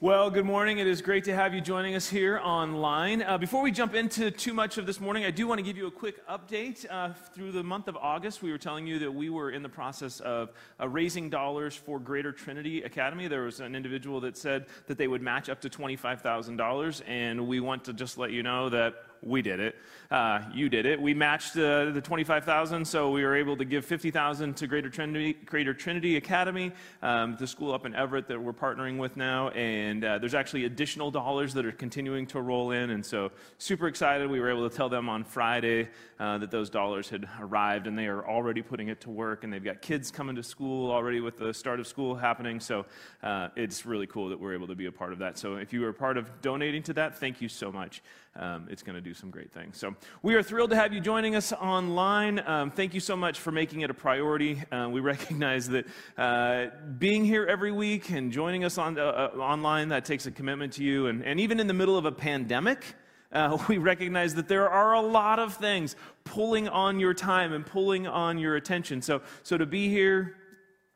Well, 0.00 0.30
good 0.30 0.44
morning. 0.44 0.78
It 0.78 0.86
is 0.86 1.02
great 1.02 1.24
to 1.24 1.34
have 1.34 1.52
you 1.52 1.60
joining 1.60 1.96
us 1.96 2.08
here 2.08 2.38
online. 2.38 3.20
Uh, 3.20 3.36
before 3.36 3.62
we 3.62 3.72
jump 3.72 3.96
into 3.96 4.30
too 4.30 4.54
much 4.54 4.78
of 4.78 4.86
this 4.86 5.00
morning, 5.00 5.24
I 5.24 5.32
do 5.32 5.48
want 5.48 5.58
to 5.58 5.64
give 5.64 5.76
you 5.76 5.88
a 5.88 5.90
quick 5.90 6.24
update. 6.28 6.86
Uh, 6.88 7.14
through 7.34 7.50
the 7.50 7.64
month 7.64 7.88
of 7.88 7.96
August, 7.96 8.40
we 8.40 8.52
were 8.52 8.58
telling 8.58 8.86
you 8.86 9.00
that 9.00 9.10
we 9.10 9.28
were 9.28 9.50
in 9.50 9.60
the 9.60 9.68
process 9.68 10.20
of 10.20 10.50
uh, 10.78 10.88
raising 10.88 11.28
dollars 11.28 11.74
for 11.74 11.98
Greater 11.98 12.30
Trinity 12.30 12.82
Academy. 12.82 13.26
There 13.26 13.42
was 13.42 13.58
an 13.58 13.74
individual 13.74 14.20
that 14.20 14.36
said 14.36 14.66
that 14.86 14.98
they 14.98 15.08
would 15.08 15.20
match 15.20 15.48
up 15.48 15.60
to 15.62 15.68
$25,000, 15.68 17.02
and 17.08 17.48
we 17.48 17.58
want 17.58 17.82
to 17.86 17.92
just 17.92 18.18
let 18.18 18.30
you 18.30 18.44
know 18.44 18.68
that 18.68 19.02
we 19.22 19.42
did 19.42 19.60
it. 19.60 19.76
Uh, 20.10 20.40
you 20.54 20.70
did 20.70 20.86
it. 20.86 21.00
We 21.00 21.12
matched 21.12 21.56
uh, 21.56 21.90
the 21.90 22.00
25,000, 22.00 22.84
so 22.84 23.10
we 23.10 23.22
were 23.24 23.36
able 23.36 23.56
to 23.58 23.64
give 23.64 23.84
50,000 23.84 24.54
to 24.54 24.66
Greater 24.66 24.88
Trinity, 24.88 25.34
Greater 25.44 25.74
Trinity 25.74 26.16
Academy, 26.16 26.72
um, 27.02 27.36
the 27.38 27.46
school 27.46 27.74
up 27.74 27.84
in 27.84 27.94
Everett 27.94 28.26
that 28.28 28.40
we're 28.40 28.54
partnering 28.54 28.96
with 28.96 29.18
now. 29.18 29.50
And 29.50 30.02
uh, 30.02 30.18
there's 30.18 30.34
actually 30.34 30.64
additional 30.64 31.10
dollars 31.10 31.52
that 31.54 31.66
are 31.66 31.72
continuing 31.72 32.26
to 32.28 32.40
roll 32.40 32.70
in. 32.70 32.90
And 32.90 33.04
so, 33.04 33.32
super 33.58 33.86
excited. 33.86 34.30
We 34.30 34.40
were 34.40 34.50
able 34.50 34.68
to 34.68 34.74
tell 34.74 34.88
them 34.88 35.10
on 35.10 35.24
Friday 35.24 35.88
uh, 36.18 36.38
that 36.38 36.50
those 36.50 36.70
dollars 36.70 37.10
had 37.10 37.28
arrived, 37.38 37.86
and 37.86 37.98
they 37.98 38.06
are 38.06 38.26
already 38.26 38.62
putting 38.62 38.88
it 38.88 39.02
to 39.02 39.10
work. 39.10 39.44
And 39.44 39.52
they've 39.52 39.62
got 39.62 39.82
kids 39.82 40.10
coming 40.10 40.36
to 40.36 40.42
school 40.42 40.90
already 40.90 41.20
with 41.20 41.36
the 41.36 41.52
start 41.52 41.80
of 41.80 41.86
school 41.86 42.14
happening. 42.14 42.60
So, 42.60 42.86
uh, 43.22 43.48
it's 43.56 43.84
really 43.84 44.06
cool 44.06 44.30
that 44.30 44.40
we're 44.40 44.54
able 44.54 44.68
to 44.68 44.74
be 44.74 44.86
a 44.86 44.92
part 44.92 45.12
of 45.12 45.18
that. 45.18 45.36
So, 45.36 45.56
if 45.56 45.74
you 45.74 45.82
were 45.82 45.92
part 45.92 46.16
of 46.16 46.40
donating 46.40 46.82
to 46.84 46.94
that, 46.94 47.18
thank 47.18 47.42
you 47.42 47.48
so 47.50 47.70
much. 47.70 48.02
Um, 48.38 48.68
it's 48.70 48.84
going 48.84 48.94
to 48.94 49.00
do 49.00 49.14
some 49.14 49.30
great 49.30 49.50
things. 49.50 49.76
So, 49.76 49.96
we 50.22 50.34
are 50.36 50.42
thrilled 50.44 50.70
to 50.70 50.76
have 50.76 50.92
you 50.92 51.00
joining 51.00 51.34
us 51.34 51.52
online. 51.52 52.40
Um, 52.46 52.70
thank 52.70 52.94
you 52.94 53.00
so 53.00 53.16
much 53.16 53.40
for 53.40 53.50
making 53.50 53.80
it 53.80 53.90
a 53.90 53.94
priority. 53.94 54.62
Uh, 54.70 54.88
we 54.90 55.00
recognize 55.14 55.68
that 55.70 55.86
uh, 56.16 56.66
being 56.98 57.24
here 57.24 57.46
every 57.46 57.72
week 57.72 58.10
and 58.10 58.30
joining 58.30 58.62
us 58.64 58.78
on, 58.78 58.96
uh, 58.96 59.32
uh 59.34 59.38
online, 59.38 59.88
that 59.88 60.04
takes 60.04 60.26
a 60.26 60.30
commitment 60.30 60.72
to 60.74 60.84
you. 60.84 61.08
And, 61.08 61.24
and 61.24 61.40
even 61.40 61.58
in 61.58 61.66
the 61.66 61.74
middle 61.74 61.96
of 61.96 62.04
a 62.04 62.12
pandemic, 62.12 62.84
uh, 63.32 63.58
we 63.68 63.78
recognize 63.78 64.36
that 64.36 64.46
there 64.46 64.70
are 64.70 64.94
a 64.94 65.00
lot 65.00 65.40
of 65.40 65.54
things 65.54 65.96
pulling 66.22 66.68
on 66.68 67.00
your 67.00 67.14
time 67.14 67.52
and 67.52 67.66
pulling 67.66 68.06
on 68.06 68.38
your 68.38 68.54
attention. 68.54 69.02
So, 69.02 69.20
so 69.42 69.58
to 69.58 69.66
be 69.66 69.88
here, 69.88 70.36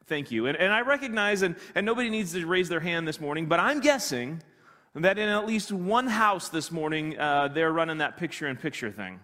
thank 0.06 0.30
you. 0.30 0.46
And, 0.46 0.56
and 0.56 0.72
I 0.72 0.82
recognize, 0.82 1.42
and, 1.42 1.56
and 1.74 1.84
nobody 1.84 2.08
needs 2.08 2.32
to 2.34 2.46
raise 2.46 2.68
their 2.68 2.80
hand 2.80 3.08
this 3.08 3.20
morning, 3.20 3.46
but 3.46 3.58
I'm 3.58 3.80
guessing 3.80 4.42
that 4.94 5.18
in 5.18 5.28
at 5.28 5.46
least 5.46 5.72
one 5.72 6.06
house 6.06 6.48
this 6.48 6.70
morning, 6.70 7.18
uh, 7.18 7.48
they're 7.48 7.72
running 7.72 7.98
that 7.98 8.16
picture 8.16 8.48
in 8.48 8.56
picture 8.56 8.90
thing. 8.90 9.20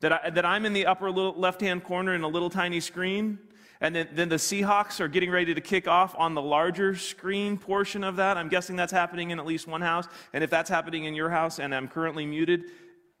That, 0.00 0.12
I, 0.12 0.30
that 0.30 0.44
I'm 0.44 0.64
in 0.66 0.72
the 0.72 0.86
upper 0.86 1.10
left 1.10 1.60
hand 1.60 1.84
corner 1.84 2.14
in 2.14 2.22
a 2.22 2.28
little 2.28 2.50
tiny 2.50 2.80
screen, 2.80 3.38
and 3.80 3.94
then, 3.94 4.08
then 4.12 4.28
the 4.28 4.36
Seahawks 4.36 5.00
are 5.00 5.08
getting 5.08 5.30
ready 5.30 5.54
to 5.54 5.60
kick 5.60 5.86
off 5.86 6.14
on 6.16 6.34
the 6.34 6.40
larger 6.40 6.96
screen 6.96 7.58
portion 7.58 8.02
of 8.02 8.16
that. 8.16 8.38
I'm 8.38 8.48
guessing 8.48 8.76
that's 8.76 8.92
happening 8.92 9.30
in 9.30 9.38
at 9.38 9.44
least 9.44 9.66
one 9.66 9.82
house. 9.82 10.06
And 10.32 10.42
if 10.42 10.48
that's 10.48 10.70
happening 10.70 11.04
in 11.04 11.14
your 11.14 11.28
house 11.28 11.58
and 11.58 11.74
I'm 11.74 11.88
currently 11.88 12.24
muted, 12.24 12.64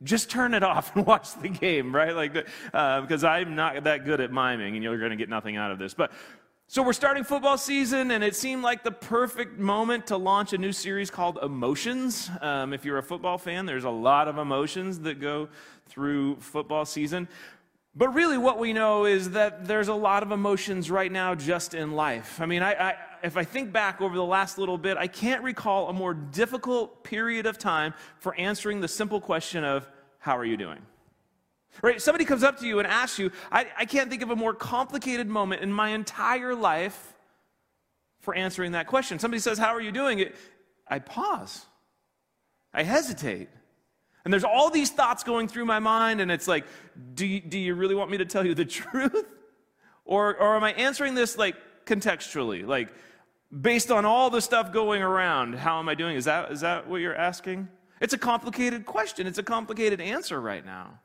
just 0.02 0.30
turn 0.30 0.54
it 0.54 0.62
off 0.62 0.94
and 0.96 1.06
watch 1.06 1.34
the 1.40 1.48
game, 1.48 1.94
right? 1.94 2.14
Like, 2.14 2.48
uh, 2.72 3.00
because 3.02 3.24
I'm 3.24 3.54
not 3.54 3.84
that 3.84 4.04
good 4.04 4.20
at 4.20 4.30
miming, 4.30 4.74
and 4.74 4.82
you're 4.82 4.98
going 4.98 5.10
to 5.10 5.16
get 5.16 5.28
nothing 5.28 5.56
out 5.56 5.70
of 5.70 5.78
this. 5.78 5.92
But 5.92 6.12
so 6.66 6.82
we're 6.82 6.94
starting 6.94 7.24
football 7.24 7.58
season, 7.58 8.10
and 8.10 8.24
it 8.24 8.34
seemed 8.34 8.62
like 8.62 8.82
the 8.82 8.90
perfect 8.90 9.58
moment 9.58 10.08
to 10.08 10.16
launch 10.16 10.54
a 10.54 10.58
new 10.58 10.72
series 10.72 11.10
called 11.10 11.38
Emotions. 11.42 12.30
Um, 12.40 12.72
if 12.72 12.84
you're 12.84 12.98
a 12.98 13.02
football 13.02 13.38
fan, 13.38 13.66
there's 13.66 13.84
a 13.84 13.90
lot 13.90 14.28
of 14.28 14.38
emotions 14.38 15.00
that 15.00 15.20
go 15.20 15.48
through 15.86 16.36
football 16.40 16.84
season. 16.84 17.28
But 17.94 18.08
really, 18.08 18.38
what 18.38 18.58
we 18.58 18.72
know 18.72 19.04
is 19.04 19.30
that 19.30 19.66
there's 19.66 19.88
a 19.88 19.94
lot 19.94 20.24
of 20.24 20.32
emotions 20.32 20.90
right 20.90 21.12
now 21.12 21.34
just 21.36 21.74
in 21.74 21.92
life. 21.92 22.40
I 22.40 22.46
mean, 22.46 22.62
I, 22.62 22.72
I, 22.72 22.94
if 23.22 23.36
I 23.36 23.44
think 23.44 23.70
back 23.70 24.00
over 24.00 24.16
the 24.16 24.24
last 24.24 24.58
little 24.58 24.78
bit, 24.78 24.96
I 24.96 25.06
can't 25.06 25.44
recall 25.44 25.88
a 25.90 25.92
more 25.92 26.14
difficult 26.14 27.04
period 27.04 27.46
of 27.46 27.56
time 27.56 27.94
for 28.18 28.34
answering 28.34 28.80
the 28.80 28.88
simple 28.88 29.20
question 29.20 29.62
of, 29.64 29.88
How 30.18 30.36
are 30.36 30.44
you 30.44 30.56
doing? 30.56 30.80
Right? 31.82 32.00
Somebody 32.00 32.24
comes 32.24 32.42
up 32.42 32.58
to 32.60 32.66
you 32.66 32.78
and 32.78 32.88
asks 32.88 33.18
you, 33.18 33.30
I, 33.50 33.66
I 33.76 33.84
can't 33.84 34.10
think 34.10 34.22
of 34.22 34.30
a 34.30 34.36
more 34.36 34.54
complicated 34.54 35.28
moment 35.28 35.62
in 35.62 35.72
my 35.72 35.90
entire 35.90 36.54
life 36.54 37.14
for 38.20 38.34
answering 38.34 38.72
that 38.72 38.86
question. 38.86 39.18
Somebody 39.18 39.40
says, 39.40 39.58
How 39.58 39.74
are 39.74 39.80
you 39.80 39.92
doing? 39.92 40.20
It, 40.20 40.36
I 40.88 40.98
pause. 40.98 41.66
I 42.72 42.82
hesitate. 42.82 43.48
And 44.24 44.32
there's 44.32 44.44
all 44.44 44.70
these 44.70 44.90
thoughts 44.90 45.22
going 45.22 45.48
through 45.48 45.66
my 45.66 45.78
mind, 45.78 46.20
and 46.20 46.30
it's 46.30 46.48
like, 46.48 46.64
do 47.14 47.26
you, 47.26 47.40
do 47.40 47.58
you 47.58 47.74
really 47.74 47.94
want 47.94 48.10
me 48.10 48.18
to 48.18 48.24
tell 48.24 48.44
you 48.44 48.54
the 48.54 48.64
truth? 48.64 49.26
Or, 50.04 50.36
or 50.36 50.56
am 50.56 50.64
I 50.64 50.72
answering 50.72 51.14
this 51.14 51.36
like 51.36 51.56
contextually? 51.86 52.66
Like, 52.66 52.92
based 53.60 53.90
on 53.90 54.04
all 54.04 54.30
the 54.30 54.40
stuff 54.40 54.72
going 54.72 55.02
around, 55.02 55.54
how 55.54 55.78
am 55.78 55.88
I 55.88 55.94
doing? 55.94 56.16
Is 56.16 56.24
that, 56.24 56.50
is 56.50 56.60
that 56.60 56.88
what 56.88 57.00
you're 57.00 57.14
asking? 57.14 57.68
It's 58.00 58.14
a 58.14 58.18
complicated 58.18 58.86
question. 58.86 59.26
It's 59.26 59.38
a 59.38 59.42
complicated 59.42 60.00
answer 60.00 60.40
right 60.40 60.64
now. 60.64 60.98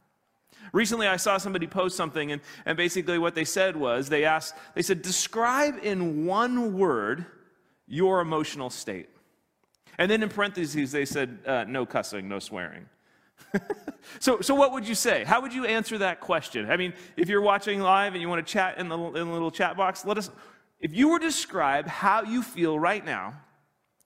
Recently, 0.71 1.07
I 1.07 1.17
saw 1.17 1.37
somebody 1.37 1.67
post 1.67 1.97
something, 1.97 2.31
and, 2.31 2.41
and 2.65 2.77
basically 2.77 3.17
what 3.17 3.35
they 3.35 3.45
said 3.45 3.75
was 3.75 4.09
they 4.09 4.25
asked, 4.25 4.55
they 4.75 4.81
said, 4.81 5.01
describe 5.01 5.79
in 5.81 6.25
one 6.25 6.77
word 6.77 7.25
your 7.87 8.21
emotional 8.21 8.69
state. 8.69 9.09
And 9.97 10.09
then 10.09 10.23
in 10.23 10.29
parentheses, 10.29 10.91
they 10.91 11.05
said, 11.05 11.39
uh, 11.45 11.65
no 11.67 11.85
cussing, 11.85 12.29
no 12.29 12.39
swearing. 12.39 12.85
so, 14.19 14.41
so 14.41 14.55
what 14.55 14.71
would 14.71 14.87
you 14.87 14.95
say? 14.95 15.23
How 15.23 15.41
would 15.41 15.53
you 15.53 15.65
answer 15.65 15.97
that 15.97 16.19
question? 16.19 16.69
I 16.69 16.77
mean, 16.77 16.93
if 17.17 17.29
you're 17.29 17.41
watching 17.41 17.81
live 17.81 18.13
and 18.13 18.21
you 18.21 18.29
want 18.29 18.45
to 18.45 18.51
chat 18.51 18.77
in 18.77 18.87
the, 18.87 18.97
in 18.97 19.13
the 19.13 19.25
little 19.25 19.51
chat 19.51 19.75
box, 19.75 20.05
let 20.05 20.17
us, 20.17 20.29
if 20.79 20.93
you 20.93 21.09
were 21.09 21.19
to 21.19 21.25
describe 21.25 21.87
how 21.87 22.23
you 22.23 22.43
feel 22.43 22.79
right 22.79 23.03
now 23.03 23.33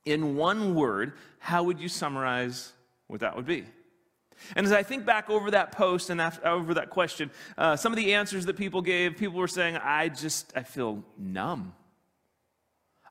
in 0.05 0.35
one 0.35 0.75
word, 0.75 1.13
how 1.39 1.63
would 1.63 1.79
you 1.79 1.89
summarize 1.89 2.73
what 3.07 3.19
that 3.19 3.35
would 3.35 3.45
be? 3.45 3.65
And 4.55 4.65
as 4.65 4.71
I 4.71 4.83
think 4.83 5.05
back 5.05 5.29
over 5.29 5.51
that 5.51 5.71
post 5.71 6.09
and 6.09 6.21
after, 6.21 6.47
over 6.47 6.73
that 6.75 6.89
question, 6.89 7.31
uh, 7.57 7.75
some 7.75 7.91
of 7.91 7.97
the 7.97 8.13
answers 8.13 8.45
that 8.45 8.57
people 8.57 8.81
gave, 8.81 9.17
people 9.17 9.39
were 9.39 9.47
saying, 9.47 9.77
I 9.77 10.09
just, 10.09 10.53
I 10.55 10.63
feel 10.63 11.03
numb. 11.17 11.73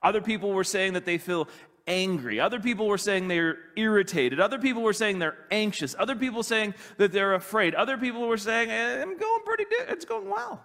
Other 0.03 0.21
people 0.21 0.51
were 0.53 0.65
saying 0.65 0.95
that 0.95 1.05
they 1.05 1.19
feel 1.19 1.49
angry. 1.87 2.41
Other 2.41 2.61
people 2.61 2.87
were 2.87 2.99
saying 2.99 3.29
they're 3.29 3.59
irritated. 3.77 4.41
Other 4.41 4.59
people 4.59 4.83
were 4.83 4.93
saying 4.93 5.19
they're 5.19 5.47
anxious. 5.51 5.95
Other 5.99 6.17
people 6.17 6.43
saying 6.43 6.75
that 6.99 7.13
they're 7.13 7.35
afraid. 7.35 7.75
Other 7.75 7.97
people 7.97 8.27
were 8.27 8.37
saying, 8.37 8.71
eh, 8.71 9.03
I'm 9.03 9.17
going 9.19 9.43
pretty 9.45 9.65
good. 9.65 9.89
It's 9.89 10.05
going 10.05 10.29
well. 10.29 10.65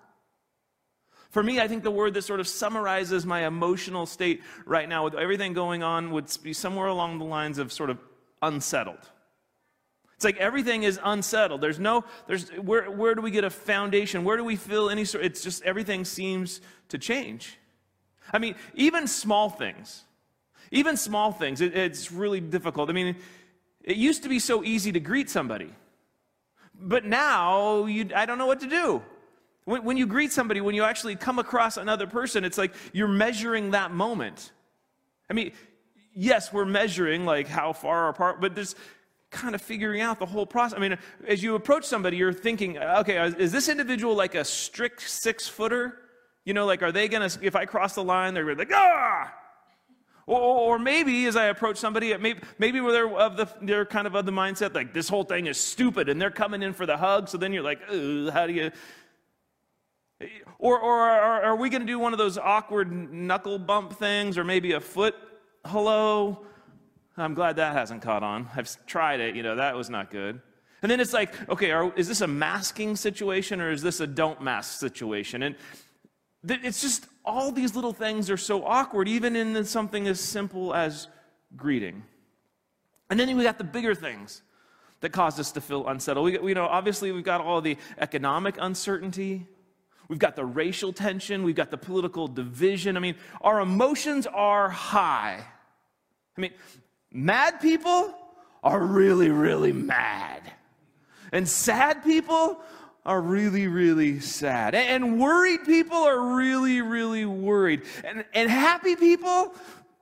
For 1.29 1.43
me, 1.43 1.59
I 1.59 1.67
think 1.67 1.83
the 1.83 1.91
word 1.91 2.13
that 2.13 2.23
sort 2.23 2.39
of 2.39 2.47
summarizes 2.47 3.25
my 3.25 3.45
emotional 3.45 4.05
state 4.05 4.41
right 4.65 4.87
now 4.87 5.03
with 5.03 5.15
everything 5.15 5.53
going 5.53 5.83
on 5.83 6.11
would 6.11 6.25
be 6.41 6.53
somewhere 6.53 6.87
along 6.87 7.19
the 7.19 7.25
lines 7.25 7.57
of 7.57 7.71
sort 7.71 7.89
of 7.89 7.99
unsettled. 8.41 9.09
It's 10.17 10.25
like 10.25 10.37
everything 10.37 10.81
is 10.81 10.99
unsettled. 11.03 11.61
There's 11.61 11.77
no, 11.77 12.03
there's, 12.25 12.49
where, 12.49 12.89
where 12.89 13.13
do 13.13 13.21
we 13.21 13.29
get 13.29 13.43
a 13.43 13.51
foundation? 13.51 14.23
Where 14.23 14.35
do 14.35 14.43
we 14.43 14.55
feel 14.55 14.89
any 14.89 15.05
sort, 15.05 15.23
it's 15.23 15.43
just 15.43 15.61
everything 15.61 16.05
seems 16.05 16.59
to 16.89 16.97
change. 16.97 17.59
I 18.33 18.39
mean, 18.39 18.55
even 18.73 19.05
small 19.05 19.47
things, 19.47 20.05
even 20.71 20.97
small 20.97 21.31
things, 21.31 21.61
it, 21.61 21.77
it's 21.77 22.11
really 22.11 22.41
difficult. 22.41 22.89
I 22.89 22.93
mean, 22.93 23.15
it 23.83 23.95
used 23.95 24.23
to 24.23 24.29
be 24.29 24.39
so 24.39 24.63
easy 24.63 24.91
to 24.91 24.99
greet 24.99 25.29
somebody, 25.29 25.71
but 26.73 27.05
now 27.05 27.85
you, 27.85 28.09
I 28.15 28.25
don't 28.25 28.39
know 28.39 28.47
what 28.47 28.61
to 28.61 28.67
do. 28.67 29.03
When, 29.65 29.83
when 29.83 29.97
you 29.97 30.07
greet 30.07 30.31
somebody, 30.31 30.61
when 30.61 30.73
you 30.73 30.83
actually 30.83 31.15
come 31.15 31.37
across 31.37 31.77
another 31.77 32.07
person, 32.07 32.43
it's 32.43 32.57
like 32.57 32.73
you're 32.91 33.07
measuring 33.07 33.69
that 33.71 33.91
moment. 33.91 34.51
I 35.29 35.33
mean, 35.33 35.51
yes, 36.15 36.51
we're 36.51 36.65
measuring 36.65 37.23
like 37.23 37.47
how 37.47 37.71
far 37.71 38.09
apart, 38.09 38.41
but 38.41 38.55
there's 38.55 38.75
kind 39.37 39.53
of 39.55 39.61
figuring 39.61 40.01
out 40.01 40.19
the 40.19 40.25
whole 40.25 40.45
process. 40.45 40.77
I 40.77 40.81
mean, 40.81 40.97
as 41.27 41.43
you 41.43 41.55
approach 41.55 41.85
somebody, 41.85 42.17
you're 42.17 42.33
thinking, 42.33 42.77
okay, 42.77 43.17
is 43.37 43.51
this 43.51 43.69
individual 43.69 44.15
like 44.15 44.35
a 44.35 44.43
strict 44.43 45.01
six 45.07 45.47
footer? 45.47 45.99
You 46.43 46.53
know, 46.53 46.65
like, 46.65 46.81
are 46.81 46.91
they 46.91 47.07
going 47.07 47.29
to, 47.29 47.39
if 47.45 47.55
I 47.55 47.65
cross 47.65 47.95
the 47.95 48.03
line, 48.03 48.33
they're 48.33 48.43
gonna 48.43 48.55
be 48.55 48.61
like, 48.65 48.73
ah! 48.73 49.33
Or, 50.25 50.39
or, 50.39 50.79
maybe 50.79 51.25
as 51.25 51.37
I 51.37 51.45
approach 51.45 51.77
somebody, 51.77 52.17
maybe, 52.17 52.41
maybe 52.57 52.79
they're, 52.79 53.09
of 53.09 53.37
the, 53.37 53.47
they're 53.61 53.85
kind 53.85 54.07
of 54.07 54.15
of 54.15 54.25
the 54.25 54.31
mindset, 54.31 54.73
like, 54.73 54.93
this 54.93 55.07
whole 55.07 55.23
thing 55.23 55.47
is 55.47 55.57
stupid, 55.57 56.09
and 56.09 56.21
they're 56.21 56.31
coming 56.31 56.61
in 56.63 56.73
for 56.73 56.85
the 56.85 56.97
hug, 56.97 57.29
so 57.29 57.37
then 57.37 57.53
you're 57.53 57.63
like, 57.63 57.79
how 58.33 58.45
do 58.47 58.53
you. 58.53 58.71
Or, 60.59 60.79
or 60.79 60.99
are, 60.99 61.43
are 61.43 61.55
we 61.55 61.69
going 61.69 61.81
to 61.81 61.87
do 61.87 61.99
one 61.99 62.11
of 62.11 62.17
those 62.17 62.37
awkward 62.37 62.91
knuckle 63.13 63.57
bump 63.57 63.93
things, 63.93 64.37
or 64.37 64.43
maybe 64.43 64.73
a 64.73 64.81
foot 64.81 65.15
hello? 65.65 66.45
I'm 67.17 67.33
glad 67.33 67.55
that 67.55 67.73
hasn't 67.73 68.01
caught 68.03 68.23
on. 68.23 68.47
I've 68.55 68.85
tried 68.85 69.19
it, 69.19 69.35
you 69.35 69.43
know, 69.43 69.55
that 69.55 69.75
was 69.75 69.89
not 69.89 70.11
good. 70.11 70.39
And 70.81 70.91
then 70.91 70.99
it's 70.99 71.13
like, 71.13 71.33
okay, 71.49 71.71
are, 71.71 71.91
is 71.95 72.07
this 72.07 72.21
a 72.21 72.27
masking 72.27 72.95
situation 72.95 73.59
or 73.59 73.71
is 73.71 73.81
this 73.81 73.99
a 73.99 74.07
don't 74.07 74.41
mask 74.41 74.79
situation? 74.79 75.41
And 75.41 75.55
th- 76.47 76.59
it's 76.63 76.81
just 76.81 77.07
all 77.25 77.51
these 77.51 77.75
little 77.75 77.93
things 77.93 78.29
are 78.29 78.37
so 78.37 78.63
awkward, 78.63 79.07
even 79.07 79.35
in 79.35 79.65
something 79.65 80.07
as 80.07 80.19
simple 80.19 80.75
as 80.75 81.07
greeting. 81.55 82.03
And 83.09 83.19
then 83.19 83.35
we 83.35 83.43
got 83.43 83.57
the 83.57 83.63
bigger 83.63 83.95
things 83.95 84.43
that 85.01 85.09
cause 85.09 85.39
us 85.39 85.51
to 85.53 85.61
feel 85.61 85.87
unsettled. 85.87 86.25
We, 86.25 86.37
we 86.37 86.53
know, 86.53 86.65
obviously, 86.65 87.11
we've 87.11 87.23
got 87.23 87.41
all 87.41 87.61
the 87.61 87.77
economic 87.97 88.55
uncertainty. 88.59 89.47
We've 90.07 90.19
got 90.19 90.35
the 90.35 90.45
racial 90.45 90.93
tension. 90.93 91.43
We've 91.43 91.55
got 91.55 91.71
the 91.71 91.77
political 91.77 92.27
division. 92.27 92.97
I 92.97 92.99
mean, 92.99 93.15
our 93.41 93.59
emotions 93.59 94.27
are 94.27 94.69
high. 94.69 95.43
I 96.37 96.41
mean, 96.41 96.51
Mad 97.11 97.61
people 97.61 98.13
are 98.63 98.79
really, 98.79 99.29
really 99.29 99.71
mad. 99.71 100.41
And 101.31 101.47
sad 101.47 102.03
people 102.03 102.59
are 103.05 103.21
really, 103.21 103.67
really 103.67 104.19
sad. 104.19 104.75
And 104.75 105.19
worried 105.19 105.63
people 105.65 105.97
are 105.97 106.35
really, 106.35 106.81
really 106.81 107.25
worried. 107.25 107.83
And, 108.03 108.25
and 108.33 108.49
happy 108.49 108.95
people 108.95 109.55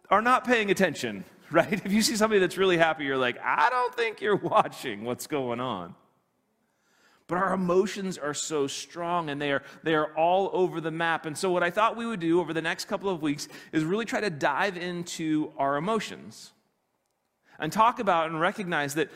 are 0.10 0.22
not 0.22 0.46
paying 0.46 0.72
attention, 0.72 1.24
right? 1.52 1.74
If 1.86 1.92
you 1.92 2.02
see 2.02 2.16
somebody 2.16 2.40
that's 2.40 2.58
really 2.58 2.78
happy, 2.78 3.06
you're 3.06 3.18
like, 3.18 3.38
I 3.44 3.70
don't 3.70 3.94
think 3.94 4.22
you're 4.22 4.36
watching 4.54 5.04
what's 5.04 5.28
going 5.28 5.60
on. 5.60 5.96
But 7.28 7.40
our 7.40 7.54
emotions 7.54 8.20
are 8.20 8.36
so 8.36 8.68
strong 8.68 9.32
and 9.32 9.42
they 9.42 9.52
are, 9.52 9.64
they 9.82 9.96
are 9.96 10.14
all 10.16 10.52
over 10.54 10.80
the 10.80 10.92
map. 10.92 11.26
And 11.26 11.36
so, 11.36 11.52
what 11.52 11.64
I 11.64 11.72
thought 11.72 11.98
we 11.98 12.06
would 12.06 12.20
do 12.20 12.40
over 12.40 12.54
the 12.54 12.62
next 12.62 12.86
couple 12.86 13.10
of 13.10 13.24
weeks 13.24 13.48
is 13.72 13.84
really 13.84 14.06
try 14.06 14.22
to 14.22 14.30
dive 14.30 14.78
into 14.78 15.52
our 15.58 15.78
emotions 15.78 16.52
and 17.60 17.72
talk 17.72 18.00
about 18.00 18.30
and 18.30 18.40
recognize 18.40 18.96
that 18.96 19.10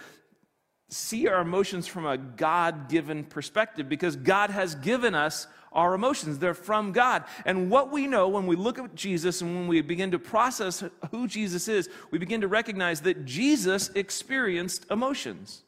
see 0.89 1.27
our 1.27 1.41
emotions 1.41 1.88
from 1.88 2.06
a 2.06 2.18
God 2.18 2.89
given 2.89 3.24
perspective 3.24 3.88
because 3.88 4.15
God 4.15 4.50
has 4.50 4.75
given 4.75 5.13
us 5.13 5.47
our 5.71 5.94
emotions. 5.94 6.39
They're 6.39 6.53
from 6.53 6.91
God. 6.91 7.24
And 7.45 7.69
what 7.69 7.91
we 7.91 8.07
know 8.07 8.27
when 8.27 8.47
we 8.47 8.56
look 8.56 8.80
at 8.80 8.95
Jesus 8.95 9.41
and 9.41 9.56
when 9.56 9.68
we 9.68 9.81
begin 9.81 10.12
to 10.12 10.19
process 10.19 10.83
who 11.12 11.27
Jesus 11.27 11.68
is, 11.68 11.89
we 12.12 12.18
begin 12.18 12.41
to 12.41 12.47
recognize 12.47 13.01
that 13.01 13.25
Jesus 13.25 13.89
experienced 13.89 14.86
emotions. 14.89 15.63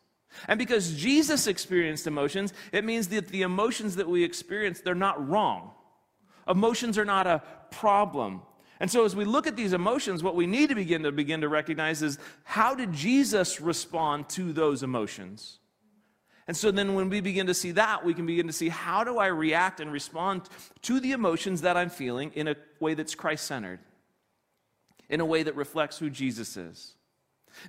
And 0.48 0.58
because 0.58 0.94
Jesus 0.94 1.46
experienced 1.46 2.08
emotions, 2.08 2.54
it 2.72 2.86
means 2.86 3.10
that 3.10 3.28
the 3.28 3.44
emotions 3.44 3.98
that 3.98 4.08
we 4.08 4.24
experience, 4.24 4.82
they're 4.82 4.96
not 4.96 5.28
wrong. 5.30 5.72
Emotions 6.48 6.98
are 6.98 7.06
not 7.06 7.28
a 7.28 7.44
problem. 7.70 8.42
And 8.82 8.90
so 8.90 9.06
as 9.06 9.16
we 9.16 9.26
look 9.26 9.46
at 9.46 9.56
these 9.56 9.74
emotions, 9.74 10.24
what 10.24 10.36
we 10.36 10.48
need 10.48 10.70
to 10.70 10.76
begin 10.76 11.04
to 11.04 11.12
begin 11.12 11.42
to 11.42 11.48
recognize 11.48 12.02
is 12.02 12.18
how 12.44 12.74
did 12.74 12.92
Jesus 12.92 13.62
respond 13.62 14.28
to 14.30 14.52
those 14.52 14.82
emotions? 14.82 15.60
And 16.48 16.58
so 16.58 16.72
then 16.72 16.96
when 16.96 17.08
we 17.08 17.22
begin 17.22 17.46
to 17.46 17.54
see 17.54 17.74
that, 17.74 18.04
we 18.04 18.16
can 18.16 18.26
begin 18.26 18.48
to 18.48 18.54
see 18.54 18.70
how 18.70 19.04
do 19.04 19.20
I 19.20 19.28
react 19.28 19.82
and 19.82 19.92
respond 19.92 20.50
to 20.82 21.00
the 21.00 21.12
emotions 21.12 21.62
that 21.62 21.78
I'm 21.78 21.92
feeling 21.92 22.32
in 22.34 22.48
a 22.48 22.56
way 22.80 22.96
that's 22.96 23.14
Christ-centered, 23.14 23.82
in 25.10 25.20
a 25.20 25.26
way 25.26 25.44
that 25.44 25.56
reflects 25.56 26.00
who 26.00 26.10
Jesus 26.10 26.58
is. 26.58 26.96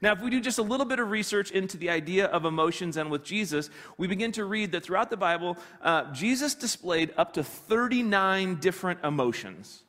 Now, 0.00 0.12
if 0.12 0.22
we 0.22 0.30
do 0.30 0.40
just 0.40 0.58
a 0.58 0.62
little 0.62 0.86
bit 0.86 0.98
of 0.98 1.10
research 1.10 1.50
into 1.50 1.76
the 1.76 1.90
idea 1.90 2.24
of 2.24 2.46
emotions 2.46 2.96
and 2.96 3.10
with 3.10 3.22
Jesus, 3.22 3.68
we 3.98 4.06
begin 4.06 4.32
to 4.32 4.46
read 4.46 4.72
that 4.72 4.82
throughout 4.82 5.10
the 5.10 5.18
Bible, 5.18 5.58
uh, 5.82 6.10
Jesus 6.14 6.54
displayed 6.54 7.12
up 7.18 7.34
to 7.34 7.44
39 7.44 8.60
different 8.60 9.04
emotions. 9.04 9.82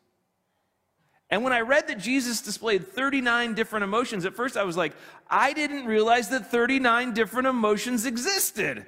And 1.33 1.43
when 1.43 1.51
I 1.51 1.61
read 1.61 1.87
that 1.87 1.97
Jesus 1.97 2.43
displayed 2.43 2.87
39 2.89 3.55
different 3.55 3.83
emotions, 3.83 4.23
at 4.23 4.35
first 4.35 4.55
I 4.55 4.61
was 4.65 4.77
like, 4.77 4.93
I 5.27 5.51
didn't 5.53 5.87
realize 5.87 6.29
that 6.29 6.51
39 6.51 7.15
different 7.15 7.47
emotions 7.47 8.05
existed. 8.05 8.85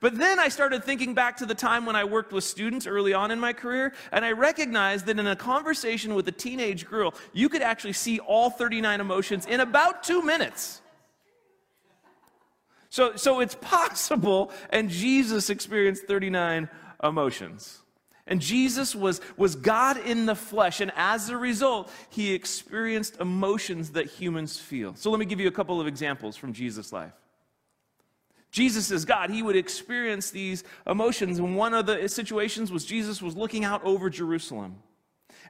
But 0.00 0.16
then 0.16 0.40
I 0.40 0.48
started 0.48 0.84
thinking 0.84 1.12
back 1.12 1.36
to 1.36 1.44
the 1.44 1.54
time 1.54 1.84
when 1.84 1.96
I 1.96 2.04
worked 2.04 2.32
with 2.32 2.44
students 2.44 2.86
early 2.86 3.12
on 3.12 3.30
in 3.30 3.38
my 3.38 3.52
career, 3.52 3.92
and 4.10 4.24
I 4.24 4.32
recognized 4.32 5.04
that 5.04 5.18
in 5.18 5.26
a 5.26 5.36
conversation 5.36 6.14
with 6.14 6.26
a 6.28 6.32
teenage 6.32 6.88
girl, 6.88 7.12
you 7.34 7.50
could 7.50 7.60
actually 7.60 7.92
see 7.92 8.18
all 8.20 8.48
39 8.48 8.98
emotions 8.98 9.44
in 9.44 9.60
about 9.60 10.02
two 10.02 10.22
minutes. 10.22 10.80
So, 12.88 13.16
so 13.16 13.40
it's 13.40 13.56
possible, 13.56 14.50
and 14.70 14.88
Jesus 14.88 15.50
experienced 15.50 16.04
39 16.04 16.70
emotions. 17.04 17.82
And 18.26 18.40
Jesus 18.40 18.94
was, 18.94 19.20
was 19.36 19.54
God 19.54 19.98
in 19.98 20.26
the 20.26 20.34
flesh, 20.34 20.80
and 20.80 20.90
as 20.96 21.28
a 21.28 21.36
result, 21.36 21.92
he 22.10 22.34
experienced 22.34 23.20
emotions 23.20 23.90
that 23.90 24.06
humans 24.06 24.58
feel. 24.58 24.94
So 24.96 25.10
let 25.10 25.20
me 25.20 25.26
give 25.26 25.38
you 25.38 25.46
a 25.46 25.52
couple 25.52 25.80
of 25.80 25.86
examples 25.86 26.36
from 26.36 26.52
Jesus' 26.52 26.92
life. 26.92 27.12
Jesus 28.50 28.90
is 28.90 29.04
God. 29.04 29.30
He 29.30 29.42
would 29.42 29.54
experience 29.54 30.30
these 30.30 30.64
emotions. 30.86 31.38
And 31.38 31.56
one 31.56 31.74
of 31.74 31.86
the 31.86 32.08
situations 32.08 32.72
was 32.72 32.84
Jesus 32.84 33.20
was 33.20 33.36
looking 33.36 33.64
out 33.64 33.84
over 33.84 34.08
Jerusalem. 34.08 34.76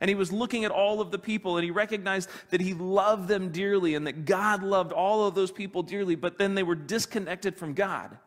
And 0.01 0.09
he 0.09 0.15
was 0.15 0.33
looking 0.33 0.65
at 0.65 0.71
all 0.71 1.01
of 1.01 1.11
the 1.11 1.19
people 1.19 1.57
and 1.57 1.65
he 1.65 1.71
recognized 1.71 2.29
that 2.51 2.61
he 2.61 2.75
loved 2.75 3.29
them 3.29 3.51
dearly 3.51 3.95
and 3.95 4.07
that 4.07 4.25
God 4.25 4.63
loved 4.63 4.93
all 4.93 5.27
of 5.27 5.35
those 5.35 5.51
people 5.51 5.83
dearly, 5.83 6.17
but 6.17 6.37
then 6.37 6.55
they 6.55 6.63
were 6.63 6.75
disconnected 6.75 7.57
from 7.57 7.73
God. 7.73 8.19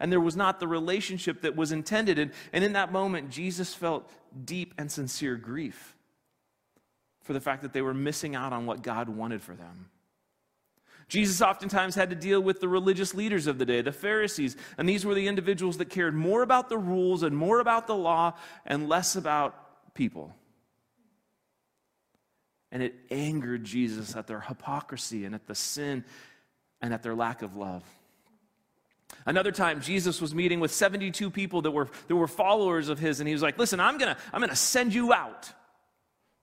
And 0.00 0.10
there 0.10 0.20
was 0.20 0.36
not 0.36 0.60
the 0.60 0.68
relationship 0.68 1.42
that 1.42 1.56
was 1.56 1.72
intended. 1.72 2.18
And, 2.18 2.32
and 2.52 2.64
in 2.64 2.72
that 2.72 2.92
moment, 2.92 3.30
Jesus 3.30 3.74
felt 3.74 4.10
deep 4.44 4.74
and 4.78 4.90
sincere 4.90 5.36
grief 5.36 5.94
for 7.22 7.32
the 7.32 7.40
fact 7.40 7.62
that 7.62 7.72
they 7.72 7.82
were 7.82 7.94
missing 7.94 8.34
out 8.34 8.52
on 8.52 8.66
what 8.66 8.82
God 8.82 9.08
wanted 9.08 9.42
for 9.42 9.54
them. 9.54 9.88
Jesus 11.08 11.42
oftentimes 11.42 11.94
had 11.94 12.10
to 12.10 12.16
deal 12.16 12.40
with 12.40 12.60
the 12.60 12.68
religious 12.68 13.14
leaders 13.14 13.46
of 13.46 13.58
the 13.58 13.66
day, 13.66 13.82
the 13.82 13.92
Pharisees, 13.92 14.56
and 14.78 14.88
these 14.88 15.04
were 15.04 15.14
the 15.14 15.28
individuals 15.28 15.78
that 15.78 15.90
cared 15.90 16.14
more 16.14 16.42
about 16.42 16.68
the 16.68 16.78
rules 16.78 17.22
and 17.22 17.36
more 17.36 17.60
about 17.60 17.86
the 17.86 17.94
law 17.94 18.34
and 18.64 18.88
less 18.88 19.16
about 19.16 19.94
people. 19.94 20.34
And 22.72 22.82
it 22.82 22.94
angered 23.10 23.64
Jesus 23.64 24.16
at 24.16 24.26
their 24.26 24.40
hypocrisy 24.40 25.24
and 25.24 25.34
at 25.34 25.46
the 25.46 25.54
sin 25.54 26.04
and 26.80 26.92
at 26.92 27.02
their 27.02 27.14
lack 27.14 27.42
of 27.42 27.56
love. 27.56 27.84
Another 29.26 29.52
time, 29.52 29.80
Jesus 29.80 30.20
was 30.20 30.34
meeting 30.34 30.60
with 30.60 30.72
72 30.72 31.30
people 31.30 31.62
that 31.62 31.70
were, 31.70 31.88
that 32.08 32.16
were 32.16 32.28
followers 32.28 32.88
of 32.88 32.98
his, 32.98 33.20
and 33.20 33.28
he 33.28 33.34
was 33.34 33.42
like, 33.42 33.58
Listen, 33.58 33.80
I'm 33.80 33.98
going 33.98 34.14
to 34.14 34.20
I'm 34.32 34.40
going 34.40 34.50
to 34.50 34.56
send 34.56 34.94
you 34.94 35.12
out. 35.12 35.52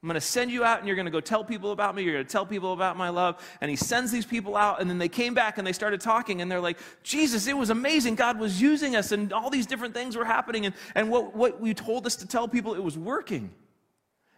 I'm 0.03 0.07
going 0.07 0.15
to 0.15 0.21
send 0.21 0.50
you 0.50 0.63
out 0.63 0.79
and 0.79 0.88
you're 0.88 0.95
going 0.95 1.06
to 1.06 1.12
go 1.12 1.21
tell 1.21 1.44
people 1.44 1.71
about 1.71 1.94
me. 1.94 2.01
You're 2.01 2.13
going 2.13 2.25
to 2.25 2.31
tell 2.31 2.45
people 2.45 2.73
about 2.73 2.97
my 2.97 3.09
love. 3.09 3.39
And 3.62 3.69
he 3.69 3.77
sends 3.77 4.12
these 4.12 4.25
people 4.25 4.57
out. 4.57 4.81
And 4.81 4.89
then 4.89 4.97
they 4.97 5.09
came 5.09 5.35
back 5.35 5.59
and 5.59 5.68
they 5.68 5.73
started 5.73 6.01
talking. 6.01 6.41
And 6.41 6.51
they're 6.51 6.59
like, 6.59 6.79
Jesus, 7.03 7.45
it 7.45 7.56
was 7.56 7.69
amazing. 7.69 8.15
God 8.15 8.39
was 8.39 8.59
using 8.59 8.95
us 8.95 9.12
and 9.12 9.31
all 9.31 9.51
these 9.51 9.68
different 9.68 9.94
things 9.94 10.15
were 10.15 10.25
happening. 10.25 10.65
And, 10.65 10.73
and 10.95 11.12
what, 11.12 11.35
what 11.35 11.63
you 11.63 11.75
told 11.75 12.07
us 12.07 12.15
to 12.15 12.27
tell 12.27 12.47
people, 12.47 12.73
it 12.73 12.83
was 12.83 12.97
working. 12.97 13.51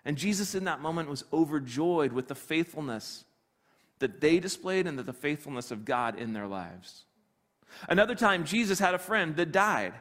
And 0.04 0.18
Jesus 0.18 0.54
in 0.54 0.66
that 0.66 0.82
moment 0.82 1.10
was 1.10 1.24
overjoyed 1.32 2.12
with 2.12 2.28
the 2.28 2.36
faithfulness 2.36 3.24
that 4.00 4.20
they 4.20 4.40
displayed 4.40 4.86
and 4.86 5.00
that 5.00 5.06
the 5.06 5.14
faithfulness 5.14 5.72
of 5.72 5.86
God 5.86 6.20
in 6.20 6.34
their 6.34 6.48
lives. 6.48 7.06
Another 7.90 8.16
time, 8.16 8.46
Jesus 8.46 8.80
had 8.80 8.94
a 8.94 9.00
friend 9.00 9.36
that 9.36 9.52
died. 9.52 9.94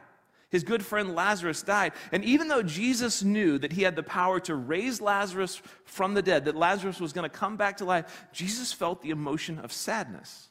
His 0.49 0.63
good 0.63 0.85
friend 0.85 1.15
Lazarus 1.15 1.63
died. 1.63 1.93
And 2.11 2.23
even 2.23 2.47
though 2.47 2.61
Jesus 2.61 3.23
knew 3.23 3.57
that 3.57 3.71
he 3.71 3.81
had 3.81 3.95
the 3.95 4.03
power 4.03 4.39
to 4.41 4.53
raise 4.53 5.01
Lazarus 5.01 5.59
from 5.83 6.13
the 6.13 6.21
dead, 6.21 6.45
that 6.45 6.55
Lazarus 6.55 6.99
was 6.99 7.11
going 7.11 7.27
to 7.27 7.35
come 7.35 7.57
back 7.57 7.77
to 7.77 7.85
life, 7.85 8.27
Jesus 8.31 8.71
felt 8.71 9.01
the 9.01 9.09
emotion 9.09 9.57
of 9.57 9.73
sadness. 9.73 10.49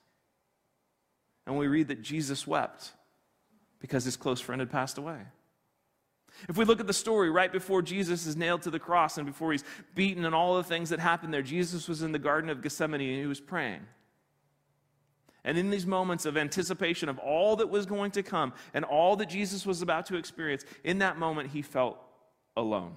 And 1.46 1.56
we 1.56 1.68
read 1.68 1.88
that 1.88 2.02
Jesus 2.02 2.46
wept 2.48 2.92
because 3.78 4.04
his 4.04 4.16
close 4.16 4.40
friend 4.40 4.60
had 4.60 4.70
passed 4.70 4.98
away. 4.98 5.20
If 6.48 6.56
we 6.56 6.64
look 6.64 6.80
at 6.80 6.88
the 6.88 6.92
story 6.92 7.30
right 7.30 7.52
before 7.52 7.82
Jesus 7.82 8.26
is 8.26 8.36
nailed 8.36 8.62
to 8.62 8.70
the 8.70 8.80
cross 8.80 9.18
and 9.18 9.26
before 9.26 9.52
he's 9.52 9.64
beaten 9.94 10.24
and 10.24 10.34
all 10.34 10.56
the 10.56 10.64
things 10.64 10.90
that 10.90 10.98
happened 10.98 11.32
there, 11.32 11.42
Jesus 11.42 11.88
was 11.88 12.02
in 12.02 12.10
the 12.10 12.18
Garden 12.18 12.50
of 12.50 12.60
Gethsemane 12.60 13.00
and 13.00 13.20
he 13.20 13.26
was 13.26 13.40
praying. 13.40 13.82
And 15.44 15.58
in 15.58 15.70
these 15.70 15.86
moments 15.86 16.24
of 16.24 16.36
anticipation 16.36 17.08
of 17.08 17.18
all 17.18 17.56
that 17.56 17.68
was 17.68 17.84
going 17.84 18.12
to 18.12 18.22
come 18.22 18.52
and 18.74 18.84
all 18.84 19.16
that 19.16 19.28
Jesus 19.28 19.66
was 19.66 19.82
about 19.82 20.06
to 20.06 20.16
experience, 20.16 20.64
in 20.84 20.98
that 20.98 21.18
moment, 21.18 21.50
he 21.50 21.62
felt 21.62 21.98
alone. 22.56 22.94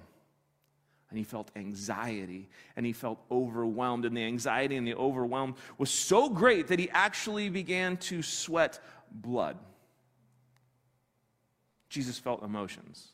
And 1.10 1.18
he 1.18 1.24
felt 1.24 1.50
anxiety 1.56 2.50
and 2.76 2.86
he 2.86 2.94
felt 2.94 3.20
overwhelmed. 3.32 4.06
And 4.06 4.16
the 4.16 4.24
anxiety 4.24 4.76
and 4.76 4.86
the 4.86 4.96
overwhelm 4.96 5.56
was 5.78 5.90
so 5.90 6.30
great 6.30 6.68
that 6.68 6.80
he 6.80 6.90
actually 6.92 7.50
began 7.50 7.98
to 7.98 8.22
sweat 8.22 8.80
blood. 9.12 9.58
Jesus 11.90 12.20
felt 12.20 12.44
emotions. 12.44 13.10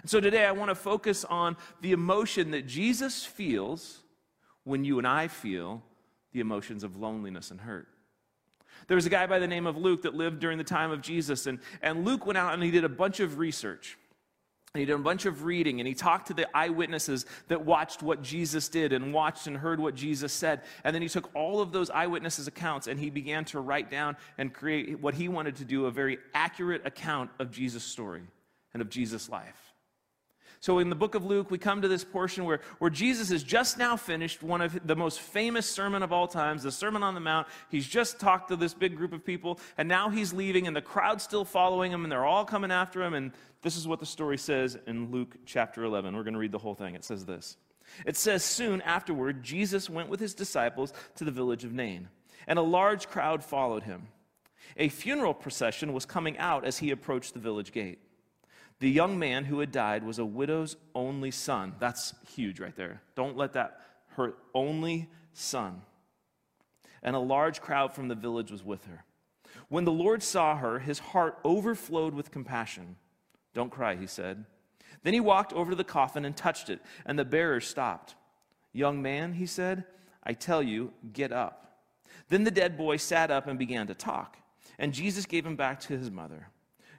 And 0.00 0.08
so 0.10 0.20
today 0.20 0.44
I 0.44 0.52
want 0.52 0.70
to 0.70 0.74
focus 0.74 1.24
on 1.24 1.56
the 1.80 1.92
emotion 1.92 2.50
that 2.52 2.66
Jesus 2.66 3.24
feels 3.24 4.02
when 4.64 4.84
you 4.84 4.98
and 4.98 5.06
I 5.06 5.28
feel 5.28 5.82
the 6.32 6.40
emotions 6.40 6.84
of 6.84 6.96
loneliness 6.96 7.50
and 7.50 7.60
hurt. 7.60 7.88
There 8.86 8.94
was 8.94 9.06
a 9.06 9.10
guy 9.10 9.26
by 9.26 9.38
the 9.38 9.46
name 9.46 9.66
of 9.66 9.76
Luke 9.76 10.02
that 10.02 10.14
lived 10.14 10.40
during 10.40 10.58
the 10.58 10.64
time 10.64 10.90
of 10.90 11.00
Jesus, 11.00 11.46
and, 11.46 11.58
and 11.82 12.04
Luke 12.04 12.26
went 12.26 12.38
out 12.38 12.54
and 12.54 12.62
he 12.62 12.70
did 12.70 12.84
a 12.84 12.88
bunch 12.88 13.20
of 13.20 13.38
research. 13.38 13.96
And 14.74 14.80
he 14.80 14.86
did 14.86 14.96
a 14.96 14.98
bunch 14.98 15.24
of 15.24 15.44
reading, 15.44 15.80
and 15.80 15.86
he 15.86 15.94
talked 15.94 16.26
to 16.28 16.34
the 16.34 16.48
eyewitnesses 16.56 17.26
that 17.46 17.64
watched 17.64 18.02
what 18.02 18.22
Jesus 18.22 18.68
did 18.68 18.92
and 18.92 19.14
watched 19.14 19.46
and 19.46 19.56
heard 19.56 19.78
what 19.78 19.94
Jesus 19.94 20.32
said. 20.32 20.62
And 20.82 20.92
then 20.92 21.00
he 21.00 21.08
took 21.08 21.30
all 21.32 21.60
of 21.60 21.70
those 21.70 21.90
eyewitnesses' 21.90 22.48
accounts 22.48 22.88
and 22.88 22.98
he 22.98 23.08
began 23.08 23.44
to 23.46 23.60
write 23.60 23.88
down 23.88 24.16
and 24.36 24.52
create 24.52 24.98
what 24.98 25.14
he 25.14 25.28
wanted 25.28 25.54
to 25.56 25.64
do 25.64 25.86
a 25.86 25.92
very 25.92 26.18
accurate 26.34 26.84
account 26.84 27.30
of 27.38 27.52
Jesus' 27.52 27.84
story 27.84 28.22
and 28.72 28.82
of 28.82 28.90
Jesus' 28.90 29.28
life. 29.28 29.63
So 30.64 30.78
in 30.78 30.88
the 30.88 30.96
book 30.96 31.14
of 31.14 31.26
Luke, 31.26 31.50
we 31.50 31.58
come 31.58 31.82
to 31.82 31.88
this 31.88 32.04
portion 32.04 32.46
where, 32.46 32.62
where 32.78 32.88
Jesus 32.88 33.28
has 33.28 33.42
just 33.42 33.76
now 33.76 33.98
finished 33.98 34.42
one 34.42 34.62
of 34.62 34.86
the 34.86 34.96
most 34.96 35.20
famous 35.20 35.66
sermon 35.66 36.02
of 36.02 36.10
all 36.10 36.26
times, 36.26 36.62
the 36.62 36.72
Sermon 36.72 37.02
on 37.02 37.12
the 37.12 37.20
Mount. 37.20 37.48
He's 37.68 37.86
just 37.86 38.18
talked 38.18 38.48
to 38.48 38.56
this 38.56 38.72
big 38.72 38.96
group 38.96 39.12
of 39.12 39.26
people, 39.26 39.60
and 39.76 39.86
now 39.86 40.08
he's 40.08 40.32
leaving, 40.32 40.66
and 40.66 40.74
the 40.74 40.80
crowd's 40.80 41.22
still 41.22 41.44
following 41.44 41.92
him, 41.92 42.02
and 42.02 42.10
they're 42.10 42.24
all 42.24 42.46
coming 42.46 42.70
after 42.70 43.02
him. 43.02 43.12
And 43.12 43.32
this 43.60 43.76
is 43.76 43.86
what 43.86 44.00
the 44.00 44.06
story 44.06 44.38
says 44.38 44.78
in 44.86 45.10
Luke 45.10 45.36
chapter 45.44 45.84
11. 45.84 46.16
We're 46.16 46.22
going 46.22 46.32
to 46.32 46.40
read 46.40 46.52
the 46.52 46.56
whole 46.56 46.74
thing. 46.74 46.94
It 46.94 47.04
says 47.04 47.26
this 47.26 47.58
It 48.06 48.16
says, 48.16 48.42
Soon 48.42 48.80
afterward, 48.80 49.42
Jesus 49.42 49.90
went 49.90 50.08
with 50.08 50.18
his 50.18 50.32
disciples 50.32 50.94
to 51.16 51.24
the 51.24 51.30
village 51.30 51.64
of 51.64 51.74
Nain, 51.74 52.08
and 52.46 52.58
a 52.58 52.62
large 52.62 53.10
crowd 53.10 53.44
followed 53.44 53.82
him. 53.82 54.08
A 54.78 54.88
funeral 54.88 55.34
procession 55.34 55.92
was 55.92 56.06
coming 56.06 56.38
out 56.38 56.64
as 56.64 56.78
he 56.78 56.90
approached 56.90 57.34
the 57.34 57.40
village 57.40 57.70
gate. 57.70 57.98
The 58.80 58.90
young 58.90 59.18
man 59.18 59.44
who 59.44 59.60
had 59.60 59.72
died 59.72 60.04
was 60.04 60.18
a 60.18 60.24
widow's 60.24 60.76
only 60.94 61.30
son. 61.30 61.74
That's 61.78 62.14
huge 62.34 62.60
right 62.60 62.74
there. 62.76 63.02
Don't 63.14 63.36
let 63.36 63.52
that 63.54 63.80
hurt. 64.08 64.38
Only 64.54 65.08
son. 65.32 65.82
And 67.02 67.14
a 67.14 67.20
large 67.20 67.60
crowd 67.60 67.94
from 67.94 68.08
the 68.08 68.14
village 68.14 68.50
was 68.50 68.64
with 68.64 68.84
her. 68.86 69.04
When 69.68 69.84
the 69.84 69.92
Lord 69.92 70.22
saw 70.22 70.56
her, 70.56 70.78
his 70.78 70.98
heart 70.98 71.38
overflowed 71.44 72.14
with 72.14 72.30
compassion. 72.30 72.96
Don't 73.52 73.70
cry, 73.70 73.94
he 73.94 74.06
said. 74.06 74.44
Then 75.02 75.14
he 75.14 75.20
walked 75.20 75.52
over 75.52 75.70
to 75.70 75.76
the 75.76 75.84
coffin 75.84 76.24
and 76.24 76.36
touched 76.36 76.70
it, 76.70 76.80
and 77.06 77.18
the 77.18 77.24
bearer 77.24 77.60
stopped. 77.60 78.14
Young 78.72 79.00
man, 79.02 79.34
he 79.34 79.46
said, 79.46 79.84
I 80.22 80.32
tell 80.32 80.62
you, 80.62 80.92
get 81.12 81.30
up. 81.30 81.78
Then 82.28 82.44
the 82.44 82.50
dead 82.50 82.76
boy 82.76 82.96
sat 82.96 83.30
up 83.30 83.46
and 83.46 83.58
began 83.58 83.86
to 83.86 83.94
talk, 83.94 84.38
and 84.78 84.92
Jesus 84.92 85.26
gave 85.26 85.46
him 85.46 85.56
back 85.56 85.80
to 85.80 85.96
his 85.96 86.10
mother. 86.10 86.48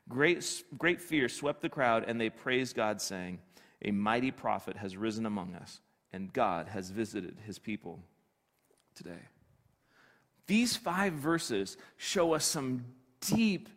Great, 0.07 0.63
great 0.77 1.01
fear 1.01 1.27
swept 1.27 1.61
the 1.61 1.69
crowd, 1.69 2.05
and 2.07 2.19
they 2.21 2.29
praised 2.29 2.75
God, 2.75 3.01
saying, 3.01 3.39
A 3.83 3.91
mighty 3.91 4.31
prophet 4.31 4.77
has 4.77 4.95
risen 4.95 5.25
among 5.25 5.55
us, 5.55 5.79
and 6.13 6.31
God 6.31 6.67
has 6.67 6.91
visited 6.91 7.37
his 7.45 7.57
people 7.57 7.99
today. 8.95 9.29
These 10.47 10.75
five 10.75 11.13
verses 11.13 11.77
show 11.97 12.33
us 12.33 12.45
some 12.45 12.85
deep 13.21 13.67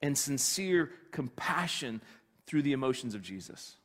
and 0.00 0.16
sincere 0.16 0.90
compassion 1.10 2.00
through 2.46 2.62
the 2.62 2.72
emotions 2.72 3.14
of 3.14 3.22
Jesus. 3.22 3.76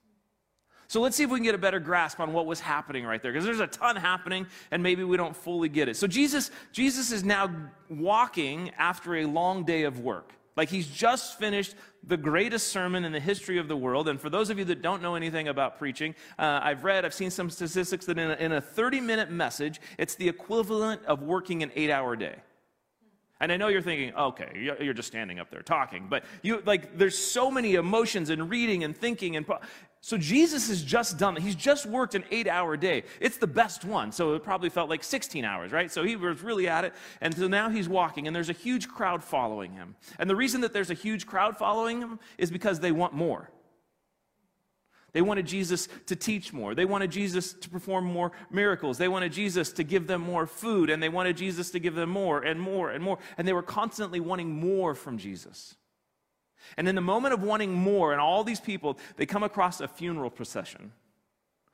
So 0.87 1.01
let's 1.01 1.17
see 1.17 1.23
if 1.23 1.31
we 1.31 1.39
can 1.39 1.43
get 1.43 1.55
a 1.55 1.59
better 1.59 1.79
grasp 1.79 2.19
on 2.19 2.33
what 2.33 2.45
was 2.45 2.59
happening 2.59 3.03
right 3.03 3.21
there 3.21 3.31
because 3.31 3.45
there's 3.45 3.59
a 3.59 3.67
ton 3.67 3.95
happening 3.95 4.45
and 4.69 4.83
maybe 4.83 5.03
we 5.03 5.17
don't 5.17 5.35
fully 5.35 5.67
get 5.67 5.89
it. 5.89 5.97
So 5.97 6.07
Jesus 6.07 6.51
Jesus 6.71 7.11
is 7.11 7.23
now 7.23 7.49
walking 7.89 8.71
after 8.77 9.15
a 9.15 9.25
long 9.25 9.63
day 9.63 9.83
of 9.83 9.99
work. 9.99 10.33
Like 10.55 10.69
he's 10.69 10.87
just 10.87 11.39
finished 11.39 11.75
the 12.03 12.17
greatest 12.17 12.67
sermon 12.67 13.05
in 13.05 13.11
the 13.11 13.19
history 13.19 13.57
of 13.57 13.67
the 13.67 13.77
world. 13.77 14.07
And 14.07 14.19
for 14.19 14.29
those 14.29 14.49
of 14.49 14.59
you 14.59 14.65
that 14.65 14.81
don't 14.81 15.01
know 15.01 15.15
anything 15.15 15.47
about 15.47 15.79
preaching, 15.79 16.15
uh, 16.37 16.59
I've 16.61 16.83
read, 16.83 17.05
I've 17.05 17.13
seen 17.13 17.31
some 17.31 17.49
statistics 17.49 18.05
that 18.05 18.17
in 18.17 18.31
a, 18.31 18.35
in 18.35 18.51
a 18.51 18.61
30 18.61 19.01
minute 19.01 19.31
message, 19.31 19.81
it's 19.97 20.15
the 20.15 20.29
equivalent 20.29 21.03
of 21.05 21.23
working 21.23 21.63
an 21.63 21.71
eight 21.75 21.89
hour 21.89 22.15
day. 22.15 22.35
And 23.39 23.51
I 23.51 23.57
know 23.57 23.67
you're 23.67 23.81
thinking, 23.81 24.15
okay, 24.15 24.73
you're 24.79 24.93
just 24.93 25.09
standing 25.09 25.37
up 25.37 25.51
there 25.51 25.61
talking, 25.61 26.07
but 26.09 26.23
you 26.43 26.61
like 26.65 26.97
there's 26.97 27.17
so 27.17 27.51
many 27.51 27.75
emotions 27.75 28.29
and 28.29 28.49
reading 28.49 28.85
and 28.85 28.95
thinking 28.95 29.35
and 29.35 29.45
so 30.05 30.17
Jesus 30.17 30.67
has 30.67 30.83
just 30.83 31.17
done 31.17 31.37
He's 31.37 31.55
just 31.55 31.85
worked 31.85 32.13
an 32.13 32.25
8-hour 32.29 32.75
day. 32.75 33.03
It's 33.21 33.37
the 33.37 33.47
best 33.47 33.85
one. 33.85 34.11
So 34.11 34.33
it 34.33 34.43
probably 34.43 34.67
felt 34.69 34.89
like 34.89 35.01
16 35.01 35.45
hours, 35.45 35.71
right? 35.71 35.89
So 35.89 36.03
he 36.03 36.17
was 36.17 36.41
really 36.41 36.67
at 36.67 36.83
it. 36.83 36.93
And 37.21 37.33
so 37.33 37.47
now 37.47 37.69
he's 37.69 37.87
walking 37.87 38.27
and 38.27 38.35
there's 38.35 38.49
a 38.49 38.53
huge 38.53 38.89
crowd 38.89 39.23
following 39.23 39.71
him. 39.71 39.95
And 40.19 40.29
the 40.29 40.35
reason 40.35 40.59
that 40.59 40.73
there's 40.73 40.89
a 40.91 40.93
huge 40.93 41.25
crowd 41.25 41.55
following 41.55 42.01
him 42.01 42.19
is 42.37 42.51
because 42.51 42.81
they 42.81 42.91
want 42.91 43.13
more. 43.13 43.49
They 45.13 45.21
wanted 45.21 45.45
Jesus 45.45 45.87
to 46.07 46.17
teach 46.17 46.51
more. 46.51 46.75
They 46.75 46.83
wanted 46.83 47.09
Jesus 47.09 47.53
to 47.53 47.69
perform 47.69 48.03
more 48.03 48.33
miracles. 48.51 48.97
They 48.97 49.07
wanted 49.07 49.31
Jesus 49.31 49.71
to 49.73 49.85
give 49.85 50.05
them 50.07 50.19
more 50.19 50.45
food, 50.45 50.89
and 50.89 51.01
they 51.01 51.07
wanted 51.07 51.37
Jesus 51.37 51.71
to 51.71 51.79
give 51.79 51.95
them 51.95 52.09
more 52.09 52.41
and 52.41 52.59
more 52.59 52.89
and 52.89 53.01
more. 53.01 53.19
And 53.37 53.47
they 53.47 53.53
were 53.53 53.63
constantly 53.63 54.19
wanting 54.19 54.49
more 54.53 54.95
from 54.95 55.17
Jesus. 55.17 55.75
And 56.77 56.87
in 56.87 56.95
the 56.95 57.01
moment 57.01 57.33
of 57.33 57.43
wanting 57.43 57.73
more, 57.73 58.11
and 58.11 58.21
all 58.21 58.43
these 58.43 58.59
people, 58.59 58.97
they 59.17 59.25
come 59.25 59.43
across 59.43 59.81
a 59.81 59.87
funeral 59.87 60.29
procession. 60.29 60.91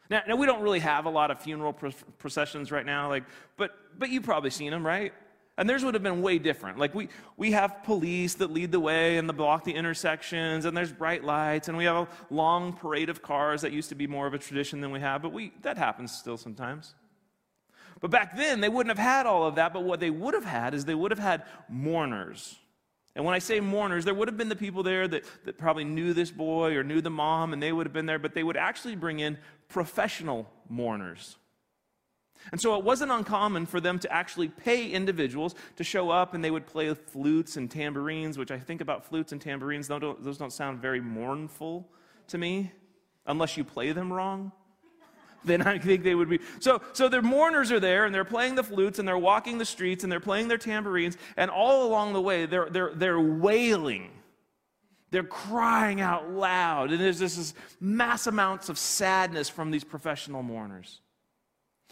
Now, 0.09 0.23
now 0.27 0.35
we 0.35 0.45
don't 0.45 0.61
really 0.61 0.79
have 0.79 1.05
a 1.05 1.09
lot 1.09 1.31
of 1.31 1.39
funeral 1.39 1.73
processions 1.73 2.71
right 2.71 2.85
now, 2.85 3.09
like, 3.09 3.23
but, 3.57 3.71
but 3.97 4.09
you've 4.09 4.23
probably 4.23 4.49
seen 4.49 4.71
them, 4.71 4.85
right? 4.85 5.13
And 5.59 5.69
theirs 5.69 5.83
would 5.83 5.93
have 5.93 6.03
been 6.03 6.21
way 6.21 6.39
different. 6.39 6.77
Like 6.77 6.95
we, 6.95 7.09
we 7.35 7.51
have 7.51 7.83
police 7.83 8.35
that 8.35 8.49
lead 8.49 8.71
the 8.71 8.79
way 8.79 9.17
and 9.17 9.27
the 9.27 9.33
block 9.33 9.65
the 9.65 9.75
intersections, 9.75 10.65
and 10.65 10.75
there's 10.75 10.91
bright 10.91 11.23
lights, 11.23 11.67
and 11.67 11.77
we 11.77 11.83
have 11.83 11.95
a 11.97 12.07
long 12.29 12.73
parade 12.73 13.09
of 13.09 13.21
cars 13.21 13.61
that 13.61 13.73
used 13.73 13.89
to 13.89 13.95
be 13.95 14.07
more 14.07 14.25
of 14.25 14.33
a 14.33 14.37
tradition 14.37 14.79
than 14.79 14.89
we 14.89 15.01
have, 15.01 15.21
but 15.21 15.33
we, 15.33 15.51
that 15.61 15.77
happens 15.77 16.11
still 16.13 16.37
sometimes. 16.37 16.95
But 17.99 18.09
back 18.09 18.37
then, 18.37 18.61
they 18.61 18.69
wouldn't 18.69 18.97
have 18.97 19.05
had 19.05 19.25
all 19.25 19.45
of 19.45 19.55
that, 19.55 19.73
but 19.73 19.83
what 19.83 19.99
they 19.99 20.09
would 20.09 20.33
have 20.33 20.45
had 20.45 20.73
is 20.73 20.85
they 20.85 20.95
would 20.95 21.11
have 21.11 21.19
had 21.19 21.43
mourners. 21.67 22.55
And 23.15 23.25
when 23.25 23.33
I 23.33 23.39
say 23.39 23.59
mourners, 23.59 24.05
there 24.05 24.13
would 24.13 24.27
have 24.27 24.37
been 24.37 24.49
the 24.49 24.55
people 24.55 24.83
there 24.83 25.07
that, 25.07 25.25
that 25.45 25.57
probably 25.57 25.83
knew 25.83 26.13
this 26.13 26.31
boy 26.31 26.75
or 26.75 26.83
knew 26.83 27.01
the 27.01 27.09
mom, 27.09 27.53
and 27.53 27.61
they 27.61 27.71
would 27.71 27.85
have 27.85 27.93
been 27.93 28.05
there, 28.05 28.19
but 28.19 28.33
they 28.33 28.43
would 28.43 28.57
actually 28.57 28.95
bring 28.95 29.19
in 29.19 29.37
professional 29.67 30.49
mourners. 30.69 31.37
And 32.51 32.61
so 32.61 32.77
it 32.77 32.83
wasn't 32.83 33.11
uncommon 33.11 33.65
for 33.65 33.79
them 33.79 33.99
to 33.99 34.11
actually 34.11 34.47
pay 34.47 34.89
individuals 34.89 35.55
to 35.75 35.83
show 35.83 36.09
up 36.09 36.33
and 36.33 36.43
they 36.43 36.51
would 36.51 36.65
play 36.65 36.93
flutes 36.93 37.57
and 37.57 37.69
tambourines, 37.69 38.37
which 38.37 38.51
I 38.51 38.59
think 38.59 38.81
about 38.81 39.05
flutes 39.05 39.31
and 39.31 39.41
tambourines, 39.41 39.87
those 39.87 40.01
don't, 40.01 40.23
those 40.23 40.37
don't 40.37 40.53
sound 40.53 40.79
very 40.79 41.01
mournful 41.01 41.87
to 42.27 42.37
me, 42.37 42.71
unless 43.25 43.57
you 43.57 43.63
play 43.63 43.91
them 43.91 44.11
wrong. 44.11 44.51
Then 45.45 45.61
I 45.61 45.77
think 45.77 46.03
they 46.03 46.15
would 46.15 46.29
be. 46.29 46.39
So, 46.59 46.81
so 46.91 47.07
their 47.07 47.21
mourners 47.21 47.71
are 47.71 47.79
there 47.79 48.05
and 48.05 48.13
they're 48.13 48.25
playing 48.25 48.55
the 48.55 48.63
flutes 48.63 48.99
and 48.99 49.07
they're 49.07 49.17
walking 49.17 49.57
the 49.57 49.65
streets 49.65 50.03
and 50.03 50.11
they're 50.11 50.19
playing 50.19 50.49
their 50.49 50.57
tambourines, 50.57 51.17
and 51.37 51.49
all 51.49 51.87
along 51.87 52.13
the 52.13 52.21
way 52.21 52.45
they're, 52.45 52.69
they're, 52.69 52.91
they're 52.93 53.21
wailing. 53.21 54.11
They're 55.11 55.23
crying 55.23 56.01
out 56.01 56.29
loud, 56.29 56.91
and 56.91 56.99
there's 56.99 57.17
this 57.17 57.53
mass 57.79 58.27
amounts 58.27 58.69
of 58.69 58.77
sadness 58.77 59.49
from 59.49 59.71
these 59.71 59.83
professional 59.83 60.43
mourners. 60.43 61.01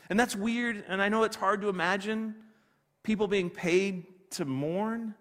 And 0.10 0.20
that's 0.20 0.36
weird, 0.36 0.84
and 0.88 1.02
I 1.02 1.10
know 1.10 1.24
it's 1.24 1.36
hard 1.36 1.62
to 1.62 1.70
imagine 1.70 2.36
people 3.04 3.28
being 3.28 3.50
paid 3.50 4.06
to 4.32 4.46
mourn. 4.46 5.16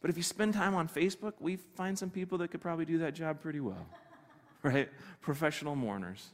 But 0.00 0.10
if 0.10 0.16
you 0.16 0.22
spend 0.22 0.54
time 0.54 0.74
on 0.74 0.88
Facebook, 0.88 1.32
we 1.40 1.56
find 1.56 1.98
some 1.98 2.10
people 2.10 2.38
that 2.38 2.48
could 2.48 2.60
probably 2.60 2.84
do 2.84 2.98
that 2.98 3.14
job 3.14 3.40
pretty 3.40 3.60
well, 3.60 3.86
right? 4.62 4.88
Professional 5.20 5.74
mourners. 5.74 6.28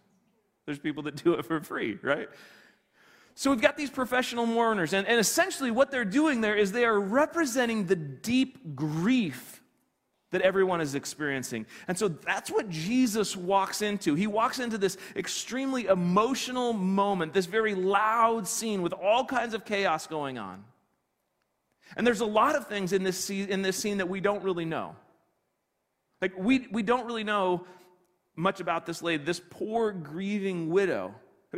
There's 0.66 0.78
people 0.78 1.02
that 1.04 1.23
do 1.23 1.35
it 1.35 1.45
for 1.45 1.61
free, 1.61 1.99
right? 2.02 2.28
So 3.35 3.50
we've 3.50 3.61
got 3.61 3.76
these 3.76 3.90
professional 3.90 4.47
mourners, 4.47 4.92
and, 4.92 5.07
and 5.07 5.19
essentially 5.19 5.71
what 5.71 5.90
they're 5.90 6.04
doing 6.04 6.40
there 6.40 6.54
is 6.54 6.73
they 6.73 6.85
are 6.85 7.00
representing 7.00 7.87
the 7.87 7.97
deep 7.97 8.75
grief 8.76 9.62
that 10.33 10.40
everyone 10.42 10.81
is 10.81 10.95
experiencing. 10.95 11.66
And 11.88 11.99
so 11.99 12.09
that's 12.09 12.50
what 12.50 12.69
Jesus 12.69 13.37
walks 13.37 13.83
into. 13.83 14.14
He 14.14 14.26
walks 14.26 14.59
into 14.59 14.78
this 14.78 14.97
extremely 15.14 15.87
emotional 15.87 16.73
moment, 16.73 17.33
this 17.33 17.47
very 17.47 17.75
loud 17.75 18.49
scene 18.49 18.83
with 18.83 18.95
all 18.95 19.25
kinds 19.25 19.54
of 19.54 19.64
chaos 19.64 20.07
going 20.07 20.38
on. 20.38 20.64
And 21.97 22.07
there's 22.07 22.21
a 22.21 22.26
lot 22.26 22.57
of 22.57 22.66
things 22.66 22.95
in 22.95 23.02
this 23.02 23.23
scene, 23.23 23.49
in 23.50 23.61
this 23.61 23.76
scene 23.76 23.99
that 23.99 24.09
we 24.09 24.21
don't 24.21 24.42
really 24.42 24.64
know. 24.64 24.97
Like, 26.23 26.33
we, 26.38 26.66
we 26.71 26.83
don't 26.83 27.07
really 27.07 27.25
know 27.25 27.66
much 28.37 28.61
about 28.61 28.87
this 28.87 29.03
lady, 29.03 29.23
this 29.25 29.41
poor 29.51 29.93
grieving 29.93 30.71
widow. 30.71 31.15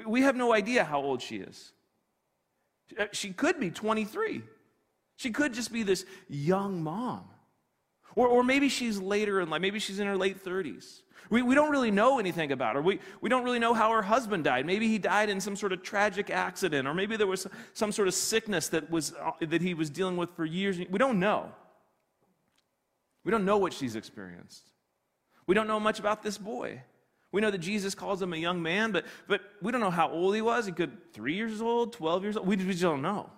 We 0.07 0.23
have 0.23 0.37
no 0.37 0.53
idea 0.53 0.85
how 0.85 1.01
old 1.01 1.23
she 1.23 1.37
is. 1.37 1.73
She 3.13 3.33
could 3.33 3.61
be 3.61 3.71
23. 3.71 4.43
She 5.17 5.31
could 5.31 5.55
just 5.55 5.73
be 5.73 5.83
this 5.83 6.05
young 6.29 6.83
mom. 6.83 7.25
Or, 8.17 8.29
or 8.29 8.45
maybe 8.45 8.69
she's 8.69 8.99
later 8.99 9.41
in 9.41 9.51
life, 9.51 9.61
maybe 9.61 9.79
she's 9.79 9.99
in 9.99 10.07
her 10.07 10.17
late 10.17 10.45
30s. 10.45 11.01
We, 11.31 11.43
we 11.43 11.55
don't 11.55 11.71
really 11.71 11.91
know 11.91 12.19
anything 12.19 12.53
about 12.53 12.77
her. 12.77 12.83
We, 12.83 13.01
we 13.21 13.31
don't 13.31 13.45
really 13.45 13.59
know 13.59 13.73
how 13.75 13.91
her 13.93 14.03
husband 14.03 14.45
died. 14.45 14.67
Maybe 14.67 14.89
he 14.89 14.99
died 14.99 15.31
in 15.31 15.41
some 15.41 15.57
sort 15.57 15.73
of 15.73 15.83
tragic 15.83 16.31
accident, 16.31 16.87
or 16.87 16.95
maybe 16.95 17.17
there 17.17 17.27
was 17.27 17.47
some 17.73 17.93
sort 17.93 18.09
of 18.09 18.15
sickness 18.15 18.69
that, 18.69 18.91
was, 18.91 19.15
uh, 19.15 19.33
that 19.41 19.63
he 19.63 19.75
was 19.75 19.89
dealing 19.89 20.17
with 20.17 20.31
for 20.37 20.45
years. 20.45 20.79
We 20.79 20.99
don't 20.99 21.19
know. 21.19 21.51
We 23.25 23.31
don't 23.31 23.47
know 23.47 23.57
what 23.57 23.73
she's 23.73 23.97
experienced. 23.97 24.71
We 25.47 25.55
don't 25.55 25.67
know 25.67 25.81
much 25.81 25.99
about 25.99 26.23
this 26.23 26.39
boy. 26.39 26.83
We 27.33 27.41
know 27.41 27.51
that 27.51 27.59
Jesus 27.59 27.95
calls 27.95 28.23
him 28.23 28.33
a 28.33 28.37
young 28.37 28.63
man, 28.63 28.93
but, 28.93 29.07
but 29.27 29.41
we 29.61 29.73
don't 29.73 29.81
know 29.81 29.91
how 29.91 30.09
old 30.09 30.35
he 30.35 30.41
was. 30.41 30.67
He 30.67 30.73
could 30.73 31.13
three 31.13 31.35
years 31.35 31.61
old, 31.61 31.93
12 31.93 32.23
years 32.23 32.37
old. 32.37 32.47
We, 32.47 32.57
we 32.57 32.67
just 32.67 32.83
don't 32.83 33.03
know. 33.03 33.29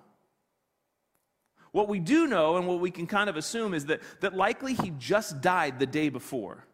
What 1.73 1.89
we 1.89 1.99
do 1.99 2.27
know 2.27 2.57
and 2.57 2.67
what 2.67 2.81
we 2.81 2.91
can 2.91 3.07
kind 3.07 3.31
of 3.31 3.37
assume 3.37 3.75
is 3.75 3.87
that, 3.87 4.01
that 4.21 4.35
likely 4.35 4.75
he 4.75 4.93
just 4.99 5.41
died 5.41 5.79
the 5.79 5.87
day 5.87 6.09
before. 6.09 6.67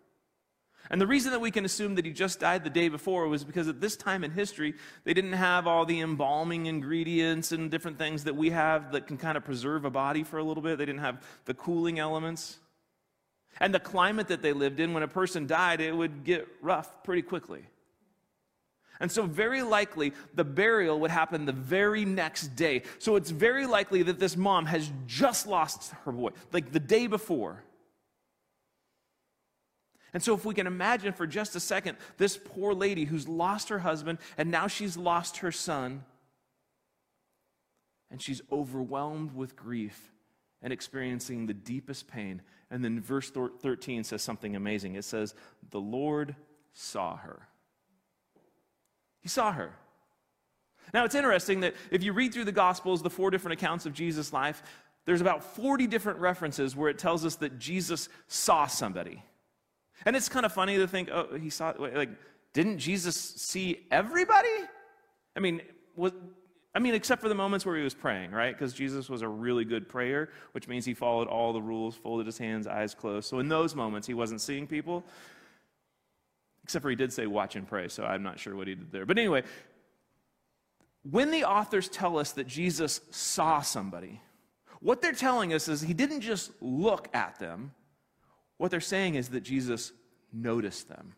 And 0.90 1.00
the 1.00 1.06
reason 1.06 1.30
that 1.32 1.40
we 1.40 1.50
can 1.50 1.64
assume 1.64 1.94
that 1.94 2.04
he 2.04 2.12
just 2.12 2.40
died 2.40 2.64
the 2.64 2.70
day 2.70 2.88
before 2.88 3.28
was 3.28 3.44
because 3.44 3.68
at 3.68 3.80
this 3.80 3.96
time 3.96 4.24
in 4.24 4.30
history, 4.30 4.74
they 5.04 5.14
didn't 5.14 5.32
have 5.32 5.66
all 5.66 5.86
the 5.86 6.00
embalming 6.00 6.66
ingredients 6.66 7.52
and 7.52 7.70
different 7.70 7.98
things 7.98 8.24
that 8.24 8.36
we 8.36 8.50
have 8.50 8.92
that 8.92 9.06
can 9.06 9.16
kind 9.16 9.36
of 9.36 9.44
preserve 9.44 9.84
a 9.84 9.90
body 9.90 10.24
for 10.24 10.38
a 10.38 10.44
little 10.44 10.62
bit. 10.62 10.76
They 10.76 10.86
didn't 10.86 11.00
have 11.00 11.24
the 11.46 11.54
cooling 11.54 11.98
elements. 11.98 12.58
And 13.61 13.75
the 13.75 13.80
climate 13.80 14.28
that 14.28 14.42
they 14.42 14.52
lived 14.52 14.80
in, 14.80 14.92
when 14.92 15.02
a 15.02 15.09
person 15.09 15.47
died, 15.47 15.80
it 15.80 15.94
would 15.94 16.25
get 16.25 16.49
rough 16.61 17.04
pretty 17.04 17.23
quickly. 17.23 17.66
And 19.00 19.11
so, 19.11 19.25
very 19.25 19.62
likely, 19.62 20.12
the 20.35 20.44
burial 20.44 21.00
would 21.00 21.11
happen 21.11 21.44
the 21.44 21.52
very 21.52 22.04
next 22.04 22.54
day. 22.54 22.82
So, 22.99 23.16
it's 23.16 23.30
very 23.30 23.66
likely 23.66 24.02
that 24.04 24.18
this 24.18 24.37
mom 24.37 24.66
has 24.66 24.90
just 25.06 25.47
lost 25.47 25.92
her 26.04 26.12
boy, 26.12 26.30
like 26.52 26.71
the 26.71 26.80
day 26.80 27.09
before. 27.09 27.64
And 30.14 30.23
so, 30.23 30.35
if 30.35 30.44
we 30.44 30.54
can 30.54 30.66
imagine 30.68 31.12
for 31.12 31.26
just 31.26 31.56
a 31.56 31.61
second 31.61 31.99
this 32.16 32.37
poor 32.37 32.75
lady 32.75 33.04
who's 33.04 33.26
lost 33.26 33.71
her 33.71 33.80
husband 33.80 34.18
and 34.38 34.50
now 34.50 34.68
she's 34.68 34.97
lost 34.97 35.38
her 35.38 35.50
son, 35.50 36.04
and 38.09 38.23
she's 38.23 38.40
overwhelmed 38.52 39.35
with 39.35 39.56
grief 39.56 40.12
and 40.62 40.73
experiencing 40.73 41.47
the 41.47 41.54
deepest 41.54 42.09
pain. 42.09 42.42
And 42.71 42.85
then 42.85 43.00
verse 43.00 43.31
13 43.31 44.04
says 44.04 44.23
something 44.23 44.57
amazing. 44.57 44.95
It 44.95 45.04
says, 45.04 45.35
The 45.71 45.81
Lord 45.81 46.37
saw 46.73 47.16
her. 47.16 47.49
He 49.21 49.28
saw 49.28 49.52
her. 49.52 49.75
Now, 50.92 51.04
it's 51.04 51.14
interesting 51.14 51.61
that 51.61 51.75
if 51.90 52.02
you 52.02 52.12
read 52.12 52.35
through 52.35 52.45
the 52.45 52.52
Gospels, 52.52 53.02
the 53.02 53.11
four 53.11 53.31
different 53.31 53.54
accounts 53.54 53.87
of 53.87 53.95
Jesus' 53.95 54.33
life, 54.33 54.62
there's 55.04 55.21
about 55.21 55.42
40 55.42 55.87
different 55.87 56.19
references 56.19 56.76
where 56.76 56.88
it 56.88 56.99
tells 56.99 57.25
us 57.25 57.37
that 57.37 57.59
Jesus 57.59 58.09
saw 58.28 58.66
somebody. 58.66 59.23
And 60.04 60.16
it's 60.16 60.28
kind 60.28 60.45
of 60.45 60.52
funny 60.52 60.76
to 60.78 60.87
think, 60.87 61.09
oh, 61.11 61.37
he 61.40 61.50
saw, 61.50 61.73
like, 61.78 62.11
didn't 62.52 62.78
Jesus 62.78 63.16
see 63.16 63.87
everybody? 63.90 64.49
I 65.37 65.40
mean, 65.40 65.62
was, 65.97 66.12
I 66.74 66.78
mean, 66.78 66.94
except 66.94 67.20
for 67.20 67.28
the 67.28 67.34
moments 67.34 67.66
where 67.66 67.76
he 67.76 67.82
was 67.82 67.94
praying, 67.94 68.30
right? 68.30 68.54
Because 68.54 68.72
Jesus 68.72 69.10
was 69.10 69.20
a 69.20 69.28
really 69.28 69.64
good 69.64 69.88
prayer, 69.88 70.30
which 70.52 70.68
means 70.68 70.86
he 70.86 70.94
followed 70.94 71.28
all 71.28 71.52
the 71.52 71.60
rules, 71.60 71.94
folded 71.94 72.26
his 72.26 72.38
hands, 72.38 72.66
eyes 72.66 72.94
closed. 72.94 73.28
So 73.28 73.40
in 73.40 73.48
those 73.48 73.74
moments, 73.74 74.06
he 74.06 74.14
wasn't 74.14 74.40
seeing 74.40 74.66
people. 74.66 75.04
Except 76.64 76.82
for 76.82 76.88
he 76.88 76.96
did 76.96 77.12
say, 77.12 77.26
watch 77.26 77.56
and 77.56 77.68
pray, 77.68 77.88
so 77.88 78.04
I'm 78.04 78.22
not 78.22 78.38
sure 78.38 78.56
what 78.56 78.68
he 78.68 78.74
did 78.74 78.90
there. 78.90 79.04
But 79.04 79.18
anyway, 79.18 79.42
when 81.02 81.30
the 81.30 81.44
authors 81.44 81.88
tell 81.88 82.16
us 82.18 82.32
that 82.32 82.46
Jesus 82.46 83.00
saw 83.10 83.60
somebody, 83.60 84.20
what 84.80 85.02
they're 85.02 85.12
telling 85.12 85.52
us 85.52 85.68
is 85.68 85.80
he 85.82 85.94
didn't 85.94 86.20
just 86.20 86.52
look 86.60 87.08
at 87.14 87.38
them. 87.38 87.72
What 88.56 88.70
they're 88.70 88.80
saying 88.80 89.16
is 89.16 89.28
that 89.30 89.42
Jesus 89.42 89.92
noticed 90.32 90.88
them. 90.88 91.14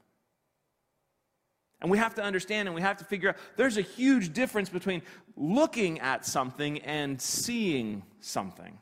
And 1.85 1.91
we 1.91 1.99
have 1.99 2.15
to 2.15 2.23
understand 2.23 2.67
and 2.67 2.75
we 2.75 2.81
have 2.81 2.97
to 2.97 3.05
figure 3.05 3.29
out 3.29 3.37
there's 3.57 3.77
a 3.77 3.83
huge 3.83 4.33
difference 4.33 4.71
between 4.71 5.03
looking 5.37 6.01
at 6.01 6.25
something 6.25 6.79
and 6.79 7.21
seeing 7.21 8.03
something. 8.21 8.79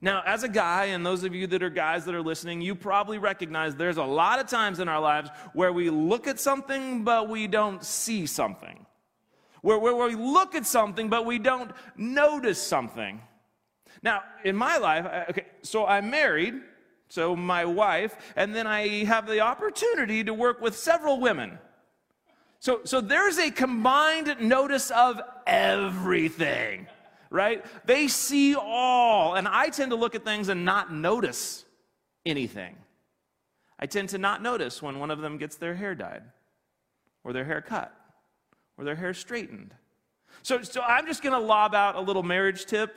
Now, 0.00 0.22
as 0.24 0.44
a 0.44 0.48
guy, 0.48 0.84
and 0.84 1.04
those 1.04 1.24
of 1.24 1.34
you 1.34 1.48
that 1.48 1.64
are 1.64 1.70
guys 1.70 2.04
that 2.04 2.14
are 2.14 2.22
listening, 2.22 2.60
you 2.60 2.76
probably 2.76 3.18
recognize 3.18 3.74
there's 3.74 3.96
a 3.96 4.04
lot 4.04 4.38
of 4.38 4.46
times 4.46 4.78
in 4.78 4.88
our 4.88 5.00
lives 5.00 5.30
where 5.52 5.72
we 5.72 5.90
look 5.90 6.28
at 6.28 6.38
something, 6.38 7.02
but 7.02 7.28
we 7.28 7.48
don't 7.48 7.82
see 7.82 8.24
something. 8.26 8.86
Where, 9.62 9.76
where, 9.76 9.96
where 9.96 10.06
we 10.06 10.14
look 10.14 10.54
at 10.54 10.66
something, 10.66 11.08
but 11.08 11.26
we 11.26 11.40
don't 11.40 11.72
notice 11.96 12.62
something. 12.62 13.20
Now, 14.00 14.22
in 14.44 14.54
my 14.54 14.76
life, 14.76 15.06
okay, 15.30 15.46
so 15.62 15.86
I'm 15.86 16.08
married, 16.08 16.54
so 17.08 17.34
my 17.34 17.64
wife, 17.64 18.16
and 18.36 18.54
then 18.54 18.68
I 18.68 19.02
have 19.06 19.26
the 19.26 19.40
opportunity 19.40 20.22
to 20.22 20.32
work 20.32 20.60
with 20.60 20.76
several 20.76 21.18
women. 21.18 21.58
So, 22.64 22.80
so 22.84 23.02
there's 23.02 23.36
a 23.38 23.50
combined 23.50 24.36
notice 24.40 24.90
of 24.90 25.20
everything 25.46 26.86
right? 27.34 27.64
They 27.84 28.06
see 28.06 28.54
all. 28.54 29.34
And 29.34 29.48
I 29.48 29.68
tend 29.68 29.90
to 29.90 29.96
look 29.96 30.14
at 30.14 30.24
things 30.24 30.48
and 30.48 30.64
not 30.64 30.92
notice 30.92 31.64
anything. 32.24 32.76
I 33.78 33.86
tend 33.86 34.10
to 34.10 34.18
not 34.18 34.40
notice 34.40 34.80
when 34.80 35.00
one 35.00 35.10
of 35.10 35.20
them 35.20 35.36
gets 35.36 35.56
their 35.56 35.74
hair 35.74 35.96
dyed, 35.96 36.22
or 37.24 37.32
their 37.32 37.44
hair 37.44 37.60
cut, 37.60 37.92
or 38.78 38.84
their 38.84 38.94
hair 38.94 39.12
straightened. 39.12 39.74
So, 40.42 40.62
so 40.62 40.80
I'm 40.82 41.06
just 41.06 41.24
going 41.24 41.32
to 41.32 41.44
lob 41.44 41.74
out 41.74 41.96
a 41.96 42.00
little 42.00 42.22
marriage 42.22 42.66
tip, 42.66 42.96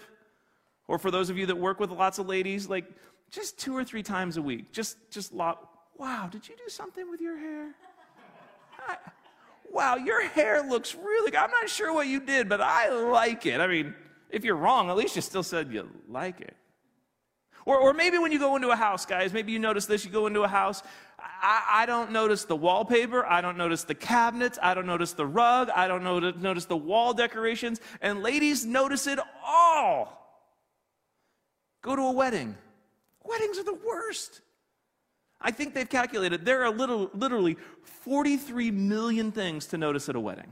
or 0.88 1.00
for 1.00 1.10
those 1.10 1.32
of 1.32 1.38
you 1.40 1.48
that 1.48 1.58
work 1.58 1.80
with 1.80 1.90
lots 1.90 2.20
of 2.20 2.28
ladies, 2.28 2.70
like 2.70 2.86
just 3.32 3.58
two 3.58 3.76
or 3.76 3.84
three 3.84 4.04
times 4.04 4.38
a 4.38 4.42
week, 4.42 4.72
just 4.72 4.98
just 5.10 5.34
lob. 5.34 5.58
Wow, 5.98 6.30
did 6.32 6.48
you 6.48 6.56
do 6.56 6.70
something 6.70 7.10
with 7.10 7.22
your 7.22 7.38
hair? 7.38 7.74
I, 8.88 8.98
wow, 9.72 9.96
your 9.96 10.26
hair 10.28 10.62
looks 10.62 10.96
really 10.96 11.32
good. 11.32 11.40
I'm 11.40 11.52
not 11.52 11.70
sure 11.70 11.94
what 11.94 12.08
you 12.08 12.20
did, 12.20 12.50
but 12.50 12.62
I 12.62 12.90
like 12.90 13.46
it. 13.46 13.60
I 13.60 13.68
mean, 13.68 13.96
if 14.30 14.44
you're 14.44 14.56
wrong, 14.56 14.90
at 14.90 14.98
least 14.98 15.16
you 15.16 15.22
still 15.22 15.44
said 15.44 15.72
you 15.72 15.90
like 16.08 16.42
it. 16.42 16.56
Or, 17.66 17.78
or 17.78 17.94
maybe 17.94 18.18
when 18.18 18.32
you 18.32 18.40
go 18.40 18.56
into 18.56 18.70
a 18.70 18.76
house, 18.76 19.06
guys, 19.06 19.34
maybe 19.34 19.52
you 19.52 19.60
notice 19.60 19.86
this. 19.86 20.06
You 20.06 20.12
go 20.12 20.28
into 20.28 20.44
a 20.44 20.48
house, 20.48 20.84
I, 21.20 21.64
I, 21.70 21.86
don't 21.86 22.12
notice 22.12 22.46
the 22.46 22.56
wallpaper, 22.56 23.26
I 23.26 23.42
don't 23.42 23.58
notice 23.58 23.84
the 23.84 23.96
cabinets, 23.96 24.58
I 24.62 24.74
don't 24.74 24.86
notice 24.86 25.14
the 25.14 25.26
rug, 25.26 25.70
I 25.76 25.88
don't 25.88 26.04
notice, 26.04 26.42
notice 26.42 26.66
the 26.66 26.78
wall 26.78 27.14
decorations, 27.14 27.82
and 28.02 28.24
ladies 28.24 28.66
notice 28.66 29.06
it 29.06 29.20
all. 29.46 30.14
Go 31.82 31.96
to 31.96 32.02
a 32.04 32.12
wedding. 32.12 32.56
Weddings 33.26 33.58
are 33.58 33.64
the 33.64 33.74
worst. 33.74 34.42
I 35.40 35.52
think 35.52 35.74
they've 35.74 35.90
calculated 35.90 36.46
there 36.46 36.64
are 36.64 36.72
little, 36.72 37.10
literally 37.14 37.58
43 37.84 38.72
million 38.72 39.32
things 39.32 39.68
to 39.68 39.78
notice 39.78 40.10
at 40.10 40.16
a 40.16 40.20
wedding. 40.20 40.52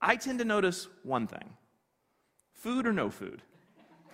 I 0.00 0.16
tend 0.16 0.38
to 0.38 0.44
notice 0.44 0.88
one 1.02 1.26
thing 1.26 1.50
Food 2.54 2.86
or 2.86 2.92
no 2.92 3.10
food? 3.10 3.42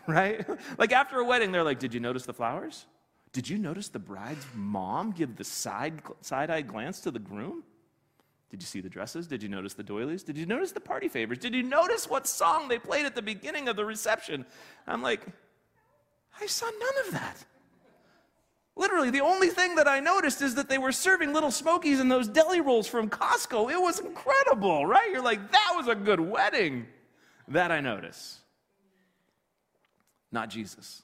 Right? 0.06 0.46
like 0.76 0.92
after 0.92 1.18
a 1.18 1.24
wedding, 1.24 1.50
they're 1.50 1.64
like, 1.64 1.78
Did 1.78 1.94
you 1.94 2.00
notice 2.00 2.26
the 2.26 2.34
flowers? 2.34 2.86
Did 3.32 3.48
you 3.48 3.56
notice 3.58 3.88
the 3.88 3.98
bride's 3.98 4.44
mom 4.54 5.10
give 5.10 5.36
the 5.36 5.44
side 5.44 6.02
side 6.20 6.50
eyed 6.50 6.68
glance 6.68 7.00
to 7.00 7.10
the 7.10 7.18
groom? 7.18 7.64
Did 8.50 8.62
you 8.62 8.66
see 8.66 8.80
the 8.80 8.88
dresses? 8.88 9.26
Did 9.26 9.42
you 9.42 9.48
notice 9.48 9.74
the 9.74 9.82
doilies? 9.82 10.22
Did 10.22 10.36
you 10.36 10.46
notice 10.46 10.70
the 10.70 10.80
party 10.80 11.08
favors? 11.08 11.38
Did 11.38 11.54
you 11.54 11.64
notice 11.64 12.08
what 12.08 12.26
song 12.26 12.68
they 12.68 12.78
played 12.78 13.06
at 13.06 13.16
the 13.16 13.22
beginning 13.22 13.66
of 13.68 13.74
the 13.74 13.84
reception? 13.84 14.46
I'm 14.86 15.02
like, 15.02 15.26
I 16.40 16.46
saw 16.46 16.66
none 16.66 17.06
of 17.06 17.12
that. 17.14 17.44
Literally, 18.76 19.10
the 19.10 19.20
only 19.20 19.48
thing 19.48 19.76
that 19.76 19.86
I 19.86 20.00
noticed 20.00 20.42
is 20.42 20.56
that 20.56 20.68
they 20.68 20.78
were 20.78 20.90
serving 20.90 21.32
little 21.32 21.52
smokies 21.52 22.00
in 22.00 22.08
those 22.08 22.26
deli 22.26 22.60
rolls 22.60 22.88
from 22.88 23.08
Costco. 23.08 23.70
It 23.70 23.80
was 23.80 24.00
incredible, 24.00 24.84
right? 24.84 25.10
You're 25.12 25.22
like, 25.22 25.52
that 25.52 25.72
was 25.76 25.86
a 25.86 25.94
good 25.94 26.18
wedding. 26.18 26.86
That 27.48 27.70
I 27.70 27.80
notice. 27.80 28.40
Not 30.32 30.50
Jesus. 30.50 31.02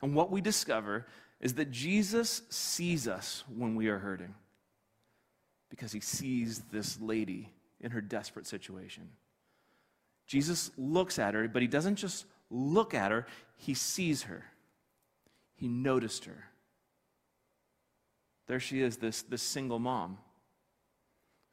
And 0.00 0.14
what 0.14 0.30
we 0.30 0.40
discover 0.40 1.06
is 1.40 1.54
that 1.54 1.70
Jesus 1.70 2.42
sees 2.48 3.06
us 3.06 3.44
when 3.54 3.74
we 3.74 3.88
are 3.88 3.98
hurting 3.98 4.34
because 5.68 5.92
he 5.92 6.00
sees 6.00 6.60
this 6.72 7.00
lady 7.00 7.50
in 7.80 7.90
her 7.90 8.00
desperate 8.00 8.46
situation. 8.46 9.08
Jesus 10.26 10.70
looks 10.78 11.18
at 11.18 11.34
her, 11.34 11.48
but 11.48 11.62
he 11.62 11.68
doesn't 11.68 11.96
just 11.96 12.24
look 12.50 12.94
at 12.94 13.10
her, 13.10 13.26
he 13.56 13.74
sees 13.74 14.22
her. 14.24 14.44
He 15.54 15.68
noticed 15.68 16.24
her. 16.24 16.49
There 18.50 18.58
she 18.58 18.82
is, 18.82 18.96
this, 18.96 19.22
this 19.22 19.42
single 19.42 19.78
mom 19.78 20.18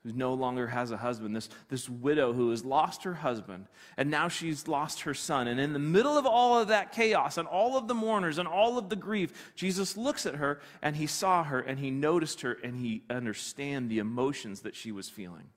who 0.03 0.11
no 0.13 0.33
longer 0.33 0.65
has 0.65 0.89
a 0.89 0.97
husband, 0.97 1.35
this, 1.35 1.47
this 1.69 1.87
widow 1.87 2.33
who 2.33 2.49
has 2.49 2.65
lost 2.65 3.03
her 3.03 3.13
husband, 3.13 3.67
and 3.97 4.09
now 4.09 4.29
she's 4.29 4.67
lost 4.67 5.01
her 5.01 5.13
son. 5.13 5.47
And 5.47 5.59
in 5.59 5.73
the 5.73 5.79
middle 5.79 6.17
of 6.17 6.25
all 6.25 6.57
of 6.57 6.69
that 6.69 6.91
chaos 6.91 7.37
and 7.37 7.47
all 7.47 7.77
of 7.77 7.87
the 7.87 7.93
mourners 7.93 8.39
and 8.39 8.47
all 8.47 8.79
of 8.79 8.89
the 8.89 8.95
grief, 8.95 9.53
Jesus 9.53 9.95
looks 9.95 10.25
at 10.25 10.37
her 10.37 10.59
and 10.81 10.95
he 10.95 11.05
saw 11.05 11.43
her 11.43 11.59
and 11.59 11.77
he 11.77 11.91
noticed 11.91 12.41
her 12.41 12.53
and 12.63 12.75
he 12.75 13.03
understand 13.11 13.91
the 13.91 13.99
emotions 13.99 14.61
that 14.61 14.75
she 14.75 14.91
was 14.91 15.07
feeling. 15.07 15.49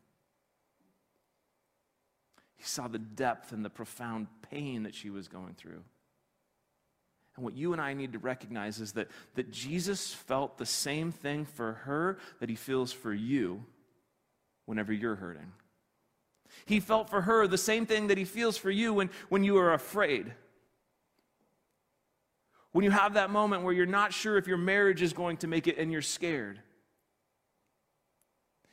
He 2.59 2.65
saw 2.65 2.87
the 2.87 2.99
depth 2.99 3.51
and 3.51 3.65
the 3.65 3.71
profound 3.71 4.27
pain 4.51 4.83
that 4.83 4.95
she 4.95 5.09
was 5.09 5.27
going 5.27 5.55
through. 5.55 5.85
And 7.41 7.45
what 7.47 7.57
you 7.57 7.73
and 7.73 7.81
I 7.81 7.95
need 7.95 8.13
to 8.13 8.19
recognize 8.19 8.83
is 8.83 8.93
that, 8.93 9.09
that 9.35 9.51
Jesus 9.51 10.13
felt 10.13 10.59
the 10.59 10.67
same 10.67 11.11
thing 11.11 11.47
for 11.47 11.73
her 11.85 12.19
that 12.39 12.51
he 12.51 12.55
feels 12.55 12.93
for 12.93 13.15
you 13.15 13.65
whenever 14.67 14.93
you're 14.93 15.15
hurting. 15.15 15.51
He 16.67 16.81
felt 16.81 17.09
for 17.09 17.23
her 17.23 17.47
the 17.47 17.57
same 17.57 17.87
thing 17.87 18.09
that 18.09 18.19
he 18.19 18.27
feels 18.27 18.59
for 18.59 18.71
you 18.71 18.93
when, 18.93 19.09
when 19.31 19.43
you 19.43 19.57
are 19.57 19.73
afraid. 19.73 20.31
When 22.73 22.85
you 22.85 22.91
have 22.91 23.15
that 23.15 23.31
moment 23.31 23.63
where 23.63 23.73
you're 23.73 23.87
not 23.87 24.13
sure 24.13 24.37
if 24.37 24.47
your 24.47 24.59
marriage 24.59 25.01
is 25.01 25.15
going 25.15 25.39
to 25.39 25.47
make 25.47 25.67
it 25.67 25.79
and 25.79 25.91
you're 25.91 26.03
scared. 26.03 26.61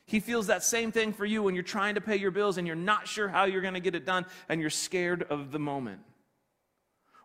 He 0.05 0.19
feels 0.19 0.47
that 0.47 0.61
same 0.61 0.91
thing 0.91 1.13
for 1.13 1.25
you 1.25 1.41
when 1.41 1.55
you're 1.55 1.63
trying 1.63 1.95
to 1.95 2.01
pay 2.01 2.17
your 2.17 2.31
bills 2.31 2.57
and 2.57 2.67
you're 2.67 2.75
not 2.75 3.07
sure 3.07 3.29
how 3.29 3.45
you're 3.45 3.61
going 3.61 3.75
to 3.75 3.79
get 3.79 3.95
it 3.95 4.05
done 4.05 4.25
and 4.49 4.59
you're 4.59 4.69
scared 4.69 5.23
of 5.29 5.53
the 5.53 5.59
moment. 5.59 6.01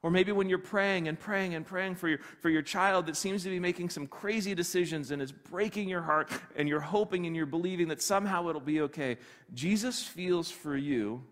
Or 0.03 0.11
maybe 0.11 0.33
when 0.33 0.49
you're 0.49 0.59
praying 0.59 1.07
and 1.07 1.19
praying 1.19 1.55
and 1.55 1.65
praying 1.65 1.95
for 1.95 2.09
your, 2.09 2.19
for 2.41 2.51
your 2.51 2.63
child 2.63 3.07
that 3.07 3.17
seems 3.17 3.45
to 3.45 3.51
be 3.51 3.61
making 3.61 3.89
some 3.91 4.09
crazy 4.09 4.53
decisions 4.55 5.13
and 5.13 5.23
is 5.23 5.31
breaking 5.31 5.89
your 5.89 6.03
heart, 6.03 6.29
and 6.57 6.69
you're 6.69 6.81
hoping 6.81 7.27
and 7.27 7.37
you're 7.37 7.47
believing 7.47 7.89
that 7.89 8.03
somehow 8.03 8.49
it'll 8.49 8.61
be 8.61 8.81
okay. 8.81 9.17
Jesus 9.55 10.03
feels 10.03 10.51
for 10.51 10.77
you 10.77 11.23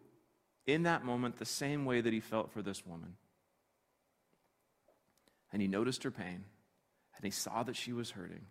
in 0.67 0.85
that 0.85 1.05
moment 1.05 1.37
the 1.37 1.45
same 1.45 1.85
way 1.85 2.01
that 2.01 2.13
he 2.13 2.21
felt 2.21 2.53
for 2.53 2.63
this 2.63 2.87
woman. 2.87 3.17
And 5.53 5.61
he 5.61 5.67
noticed 5.67 6.05
her 6.05 6.13
pain, 6.13 6.45
and 7.17 7.25
he 7.25 7.31
saw 7.31 7.65
that 7.65 7.75
she 7.75 7.93
was 7.93 8.13
hurting. 8.13 8.47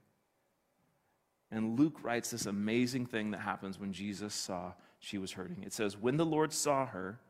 And 1.49 1.79
Luke 1.79 2.03
writes 2.03 2.29
this 2.31 2.45
amazing 2.45 3.05
thing 3.05 3.31
that 3.31 3.39
happens 3.39 3.79
when 3.79 3.93
Jesus 3.93 4.33
saw 4.33 4.73
she 4.99 5.17
was 5.17 5.31
hurting. 5.31 5.63
It 5.63 5.71
says, 5.71 5.97
When 5.97 6.17
the 6.17 6.25
Lord 6.25 6.51
saw 6.51 6.85
her, 6.87 7.21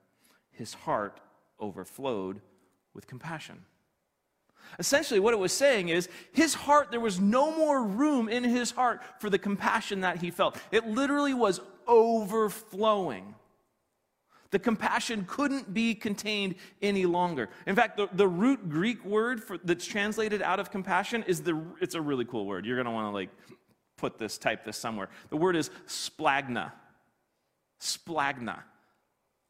his 0.49 0.73
heart 0.73 1.21
overflowed 1.59 2.41
with 2.93 3.07
compassion. 3.07 3.65
Essentially, 4.77 5.19
what 5.19 5.33
it 5.33 5.39
was 5.39 5.51
saying 5.51 5.89
is 5.89 6.09
his 6.31 6.53
heart, 6.53 6.91
there 6.91 6.99
was 6.99 7.19
no 7.19 7.55
more 7.55 7.83
room 7.83 8.29
in 8.29 8.43
his 8.43 8.71
heart 8.71 9.01
for 9.19 9.29
the 9.29 9.39
compassion 9.39 10.01
that 10.01 10.21
he 10.21 10.29
felt. 10.29 10.57
It 10.71 10.85
literally 10.87 11.33
was 11.33 11.59
overflowing. 11.87 13.33
The 14.51 14.59
compassion 14.59 15.25
couldn't 15.27 15.73
be 15.73 15.93
contained 15.93 16.55
any 16.81 17.05
longer. 17.05 17.49
In 17.67 17.75
fact, 17.75 17.97
the, 17.97 18.09
the 18.13 18.27
root 18.27 18.69
Greek 18.69 19.03
word 19.05 19.43
for, 19.43 19.57
that's 19.63 19.85
translated 19.85 20.41
out 20.41 20.59
of 20.59 20.71
compassion 20.71 21.23
is 21.27 21.41
the, 21.41 21.61
it's 21.81 21.95
a 21.95 22.01
really 22.01 22.25
cool 22.25 22.45
word. 22.45 22.65
You're 22.65 22.77
going 22.77 22.85
to 22.85 22.91
want 22.91 23.07
to 23.07 23.11
like 23.11 23.29
put 23.97 24.17
this, 24.17 24.37
type 24.37 24.65
this 24.65 24.77
somewhere. 24.77 25.09
The 25.29 25.37
word 25.37 25.55
is 25.55 25.69
splagna. 25.87 26.71
Splagna. 27.79 28.63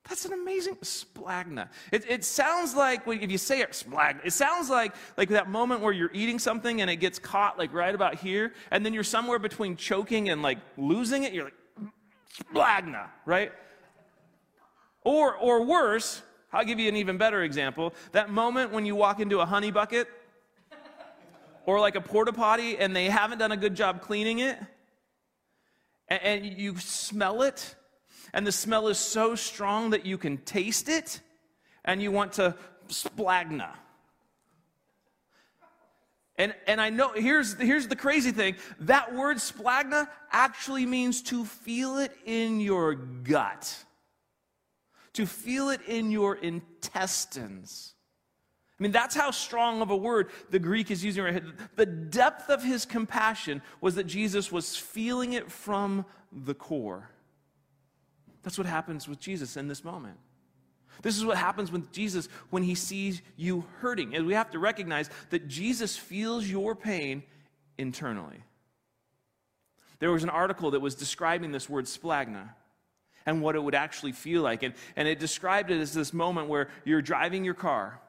That's 0.09 0.25
an 0.25 0.33
amazing 0.33 0.75
splagna. 0.77 1.69
It, 1.91 2.03
it 2.09 2.25
sounds 2.25 2.73
like 2.75 3.07
if 3.07 3.31
you 3.31 3.37
say 3.37 3.61
it, 3.61 3.71
splagna, 3.71 4.25
it 4.25 4.33
sounds 4.33 4.69
like 4.69 4.95
like 5.17 5.29
that 5.29 5.49
moment 5.49 5.81
where 5.81 5.93
you're 5.93 6.11
eating 6.13 6.39
something 6.39 6.81
and 6.81 6.89
it 6.89 6.95
gets 6.95 7.19
caught 7.19 7.59
like 7.59 7.71
right 7.73 7.93
about 7.93 8.15
here, 8.15 8.53
and 8.71 8.83
then 8.83 8.93
you're 8.93 9.03
somewhere 9.03 9.37
between 9.37 9.75
choking 9.77 10.29
and 10.29 10.41
like 10.41 10.57
losing 10.77 11.23
it. 11.23 11.33
You're 11.33 11.45
like 11.45 11.53
splagna, 12.43 13.07
right? 13.25 13.51
Or, 15.03 15.35
or 15.35 15.63
worse, 15.63 16.21
I'll 16.51 16.65
give 16.65 16.79
you 16.79 16.89
an 16.89 16.95
even 16.95 17.17
better 17.17 17.43
example. 17.43 17.93
That 18.11 18.29
moment 18.29 18.71
when 18.71 18.85
you 18.85 18.95
walk 18.95 19.19
into 19.19 19.39
a 19.39 19.45
honey 19.45 19.71
bucket 19.71 20.07
or 21.65 21.79
like 21.79 21.95
a 21.95 22.01
porta 22.01 22.33
potty 22.33 22.77
and 22.77 22.95
they 22.95 23.05
haven't 23.05 23.37
done 23.37 23.51
a 23.51 23.57
good 23.57 23.75
job 23.75 24.01
cleaning 24.01 24.39
it, 24.39 24.57
and, 26.07 26.21
and 26.23 26.45
you 26.45 26.77
smell 26.77 27.43
it, 27.43 27.75
and 28.33 28.45
the 28.45 28.51
smell 28.51 28.87
is 28.87 28.97
so 28.97 29.35
strong 29.35 29.91
that 29.91 30.05
you 30.05 30.17
can 30.17 30.37
taste 30.37 30.89
it, 30.89 31.19
and 31.85 32.01
you 32.01 32.11
want 32.11 32.33
to 32.33 32.55
splagna. 32.87 33.69
And, 36.37 36.55
and 36.67 36.79
I 36.79 36.89
know, 36.89 37.11
here's, 37.13 37.53
here's 37.59 37.87
the 37.87 37.97
crazy 37.97 38.31
thing 38.31 38.55
that 38.81 39.13
word 39.13 39.37
splagna 39.37 40.07
actually 40.31 40.85
means 40.85 41.21
to 41.23 41.43
feel 41.43 41.97
it 41.97 42.15
in 42.25 42.61
your 42.61 42.95
gut 42.95 43.85
to 45.13 45.25
feel 45.25 45.69
it 45.69 45.81
in 45.85 46.11
your 46.11 46.35
intestines. 46.35 47.93
I 48.79 48.83
mean, 48.83 48.93
that's 48.93 49.15
how 49.15 49.31
strong 49.31 49.81
of 49.81 49.89
a 49.89 49.95
word 49.95 50.29
the 50.49 50.59
Greek 50.59 50.89
is 50.91 51.03
using 51.03 51.23
right 51.25 51.33
here. 51.33 51.53
The 51.75 51.85
depth 51.85 52.49
of 52.49 52.63
his 52.63 52.85
compassion 52.85 53.61
was 53.81 53.95
that 53.95 54.05
Jesus 54.05 54.49
was 54.49 54.77
feeling 54.77 55.33
it 55.33 55.51
from 55.51 56.05
the 56.31 56.53
core. 56.53 57.09
That's 58.43 58.57
what 58.57 58.67
happens 58.67 59.07
with 59.07 59.19
Jesus 59.19 59.57
in 59.57 59.67
this 59.67 59.83
moment. 59.83 60.17
This 61.01 61.17
is 61.17 61.25
what 61.25 61.37
happens 61.37 61.71
with 61.71 61.91
Jesus 61.91 62.27
when 62.49 62.63
he 62.63 62.75
sees 62.75 63.21
you 63.37 63.65
hurting. 63.79 64.15
And 64.15 64.25
we 64.25 64.33
have 64.33 64.51
to 64.51 64.59
recognize 64.59 65.09
that 65.29 65.47
Jesus 65.47 65.95
feels 65.95 66.47
your 66.47 66.75
pain 66.75 67.23
internally. 67.77 68.43
There 69.99 70.11
was 70.11 70.23
an 70.23 70.29
article 70.29 70.71
that 70.71 70.79
was 70.79 70.95
describing 70.95 71.51
this 71.51 71.69
word 71.69 71.85
splagna 71.85 72.49
and 73.25 73.41
what 73.41 73.55
it 73.55 73.63
would 73.63 73.75
actually 73.75 74.13
feel 74.13 74.41
like. 74.41 74.63
And, 74.63 74.73
and 74.95 75.07
it 75.07 75.19
described 75.19 75.71
it 75.71 75.79
as 75.79 75.93
this 75.93 76.13
moment 76.13 76.47
where 76.47 76.69
you're 76.85 77.01
driving 77.01 77.45
your 77.45 77.53
car. 77.53 78.01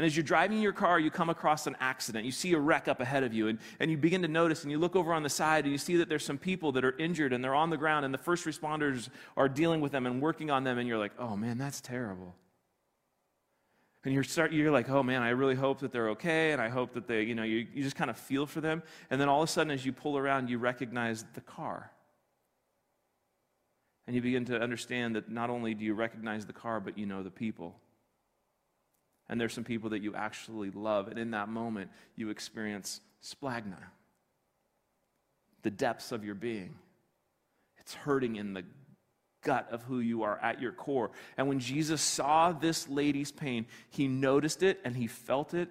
And 0.00 0.06
as 0.06 0.16
you're 0.16 0.24
driving 0.24 0.62
your 0.62 0.72
car, 0.72 0.98
you 0.98 1.10
come 1.10 1.28
across 1.28 1.66
an 1.66 1.76
accident. 1.78 2.24
You 2.24 2.30
see 2.30 2.54
a 2.54 2.58
wreck 2.58 2.88
up 2.88 3.00
ahead 3.00 3.22
of 3.22 3.34
you, 3.34 3.48
and, 3.48 3.58
and 3.80 3.90
you 3.90 3.98
begin 3.98 4.22
to 4.22 4.28
notice, 4.28 4.62
and 4.62 4.72
you 4.72 4.78
look 4.78 4.96
over 4.96 5.12
on 5.12 5.22
the 5.22 5.28
side, 5.28 5.64
and 5.64 5.72
you 5.72 5.76
see 5.76 5.96
that 5.96 6.08
there's 6.08 6.24
some 6.24 6.38
people 6.38 6.72
that 6.72 6.86
are 6.86 6.96
injured, 6.96 7.34
and 7.34 7.44
they're 7.44 7.54
on 7.54 7.68
the 7.68 7.76
ground, 7.76 8.06
and 8.06 8.14
the 8.14 8.16
first 8.16 8.46
responders 8.46 9.10
are 9.36 9.46
dealing 9.46 9.82
with 9.82 9.92
them 9.92 10.06
and 10.06 10.22
working 10.22 10.50
on 10.50 10.64
them, 10.64 10.78
and 10.78 10.88
you're 10.88 10.96
like, 10.96 11.12
oh 11.18 11.36
man, 11.36 11.58
that's 11.58 11.82
terrible. 11.82 12.34
And 14.02 14.14
you're, 14.14 14.24
start, 14.24 14.54
you're 14.54 14.70
like, 14.70 14.88
oh 14.88 15.02
man, 15.02 15.20
I 15.20 15.28
really 15.28 15.54
hope 15.54 15.80
that 15.80 15.92
they're 15.92 16.08
okay, 16.12 16.52
and 16.52 16.62
I 16.62 16.70
hope 16.70 16.94
that 16.94 17.06
they, 17.06 17.24
you 17.24 17.34
know, 17.34 17.42
you, 17.42 17.66
you 17.74 17.82
just 17.82 17.96
kind 17.96 18.08
of 18.08 18.16
feel 18.16 18.46
for 18.46 18.62
them. 18.62 18.82
And 19.10 19.20
then 19.20 19.28
all 19.28 19.42
of 19.42 19.50
a 19.50 19.52
sudden, 19.52 19.70
as 19.70 19.84
you 19.84 19.92
pull 19.92 20.16
around, 20.16 20.48
you 20.48 20.56
recognize 20.56 21.26
the 21.34 21.42
car. 21.42 21.90
And 24.06 24.16
you 24.16 24.22
begin 24.22 24.46
to 24.46 24.58
understand 24.58 25.14
that 25.16 25.30
not 25.30 25.50
only 25.50 25.74
do 25.74 25.84
you 25.84 25.92
recognize 25.92 26.46
the 26.46 26.54
car, 26.54 26.80
but 26.80 26.96
you 26.96 27.04
know 27.04 27.22
the 27.22 27.30
people. 27.30 27.76
And 29.30 29.40
there's 29.40 29.54
some 29.54 29.64
people 29.64 29.90
that 29.90 30.02
you 30.02 30.14
actually 30.14 30.70
love. 30.70 31.08
And 31.08 31.18
in 31.18 31.30
that 31.30 31.48
moment, 31.48 31.90
you 32.16 32.28
experience 32.28 33.00
splagna, 33.24 33.78
the 35.62 35.70
depths 35.70 36.10
of 36.10 36.24
your 36.24 36.34
being. 36.34 36.74
It's 37.78 37.94
hurting 37.94 38.36
in 38.36 38.52
the 38.52 38.64
gut 39.42 39.68
of 39.70 39.84
who 39.84 40.00
you 40.00 40.24
are 40.24 40.38
at 40.42 40.60
your 40.60 40.72
core. 40.72 41.12
And 41.38 41.48
when 41.48 41.60
Jesus 41.60 42.02
saw 42.02 42.52
this 42.52 42.88
lady's 42.88 43.30
pain, 43.30 43.66
he 43.88 44.08
noticed 44.08 44.64
it 44.64 44.80
and 44.84 44.96
he 44.96 45.06
felt 45.06 45.54
it 45.54 45.70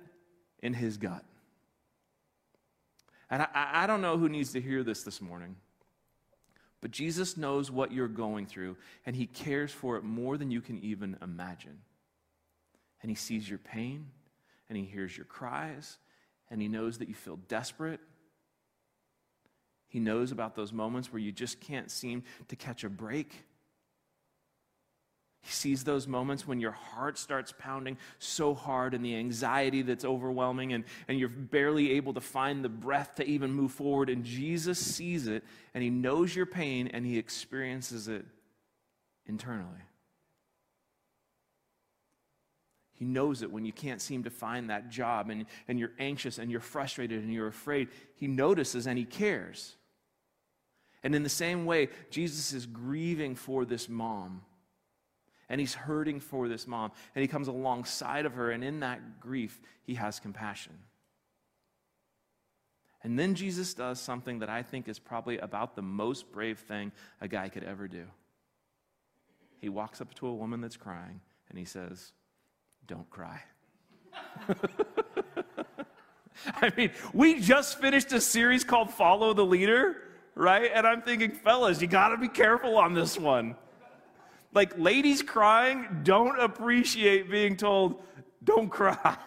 in 0.64 0.74
his 0.74 0.98
gut. 0.98 1.24
And 3.30 3.44
I, 3.44 3.48
I 3.54 3.88
don't 3.88 4.02
know 4.02 4.18
who 4.18 4.30
needs 4.30 4.54
to 4.54 4.62
hear 4.62 4.84
this 4.84 5.04
this 5.04 5.22
morning. 5.22 5.58
But 6.82 6.92
Jesus 6.92 7.36
knows 7.36 7.70
what 7.70 7.92
you're 7.92 8.08
going 8.08 8.46
through, 8.46 8.78
and 9.06 9.14
He 9.14 9.28
cares 9.28 9.70
for 9.70 9.98
it 9.98 10.04
more 10.04 10.38
than 10.38 10.50
you 10.50 10.62
can 10.62 10.80
even 10.80 11.18
imagine. 11.22 11.80
And 13.02 13.10
He 13.10 13.16
sees 13.16 13.50
your 13.50 13.60
pain, 13.60 14.08
and 14.68 14.78
He 14.78 14.84
hears 14.84 15.16
your 15.16 15.26
cries, 15.26 15.98
and 16.50 16.62
He 16.62 16.68
knows 16.68 16.98
that 16.98 17.08
you 17.08 17.16
feel 17.16 17.38
desperate. 17.48 18.00
He 19.88 20.00
knows 20.00 20.32
about 20.32 20.56
those 20.56 20.72
moments 20.72 21.12
where 21.12 21.22
you 21.22 21.32
just 21.32 21.60
can't 21.60 21.90
seem 21.90 22.24
to 22.50 22.56
catch 22.56 22.84
a 22.84 22.90
break. 22.90 23.46
He 25.42 25.52
sees 25.52 25.86
those 25.86 26.06
moments 26.06 26.46
when 26.46 26.60
your 26.60 26.74
heart 26.74 27.18
starts 27.18 27.54
pounding 27.58 27.98
so 28.20 28.54
hard 28.54 28.94
and 28.94 29.04
the 29.04 29.16
anxiety 29.16 29.82
that's 29.82 30.04
overwhelming, 30.04 30.74
and, 30.74 30.84
and 31.08 31.18
you're 31.18 31.30
barely 31.30 31.94
able 31.94 32.14
to 32.14 32.22
find 32.22 32.64
the 32.64 32.70
breath 32.70 33.16
to 33.16 33.26
even 33.26 33.52
move 33.52 33.72
forward. 33.72 34.10
And 34.10 34.26
Jesus 34.26 34.78
sees 34.78 35.28
it, 35.28 35.44
and 35.74 35.82
He 35.82 35.90
knows 35.90 36.36
your 36.36 36.46
pain, 36.46 36.90
and 36.90 37.06
He 37.06 37.18
experiences 37.18 38.10
it 38.10 38.26
internally. 39.26 39.80
He 43.00 43.06
knows 43.06 43.42
it 43.42 43.52
when 43.52 43.66
you 43.66 43.72
can't 43.74 44.02
seem 44.02 44.24
to 44.26 44.30
find 44.30 44.70
that 44.70 44.90
job, 44.90 45.32
and, 45.32 45.46
and 45.68 45.80
you're 45.80 45.94
anxious, 45.98 46.38
and 46.38 46.52
you're 46.52 46.60
frustrated, 46.60 47.24
and 47.24 47.34
you're 47.34 47.48
afraid. 47.48 47.88
He 48.16 48.28
notices 48.28 48.86
and 48.86 49.00
He 49.00 49.06
cares. 49.06 49.76
And 51.02 51.16
in 51.16 51.24
the 51.24 51.30
same 51.30 51.66
way, 51.66 51.88
Jesus 52.10 52.52
is 52.52 52.66
grieving 52.66 53.36
for 53.36 53.64
this 53.66 53.88
mom 53.90 54.42
and 55.50 55.60
he's 55.60 55.74
hurting 55.74 56.20
for 56.20 56.48
this 56.48 56.68
mom. 56.68 56.92
And 57.16 57.22
he 57.22 57.28
comes 57.28 57.48
alongside 57.48 58.26
of 58.26 58.34
her, 58.34 58.52
and 58.52 58.64
in 58.64 58.82
that 58.82 59.20
grief, 59.20 59.60
he 59.82 59.96
has 59.96 60.20
compassion. 60.20 60.78
And 63.04 63.18
then 63.18 63.34
Jesus 63.34 63.74
does 63.74 64.00
something 64.00 64.40
that 64.40 64.50
I 64.50 64.62
think 64.62 64.88
is 64.88 65.00
probably 65.00 65.38
about 65.40 65.76
the 65.76 65.82
most 65.82 66.32
brave 66.32 66.60
thing 66.60 66.92
a 67.22 67.28
guy 67.28 67.50
could 67.50 67.64
ever 67.64 67.88
do. 67.88 68.06
He 69.60 69.70
walks 69.70 70.02
up 70.02 70.14
to 70.16 70.28
a 70.28 70.34
woman 70.34 70.62
that's 70.62 70.78
crying 70.78 71.22
and 71.50 71.58
he 71.58 71.66
says, 71.66 72.12
Don't 72.90 73.10
cry. 73.12 73.40
I 76.56 76.74
mean, 76.76 76.90
we 77.14 77.40
just 77.40 77.80
finished 77.80 78.12
a 78.14 78.20
series 78.20 78.64
called 78.64 78.92
Follow 78.92 79.32
the 79.36 79.46
Leader, 79.46 79.98
right? 80.34 80.72
And 80.74 80.88
I'm 80.88 81.04
thinking, 81.04 81.30
fellas, 81.30 81.84
you 81.84 81.88
got 81.88 82.10
to 82.10 82.18
be 82.18 82.28
careful 82.28 82.80
on 82.80 82.96
this 82.96 83.16
one. 83.16 83.56
Like 84.56 84.76
ladies 84.80 85.22
crying 85.22 86.00
don't 86.02 86.40
appreciate 86.40 87.30
being 87.30 87.56
told, 87.58 88.02
don't 88.44 88.70
cry. 88.70 89.18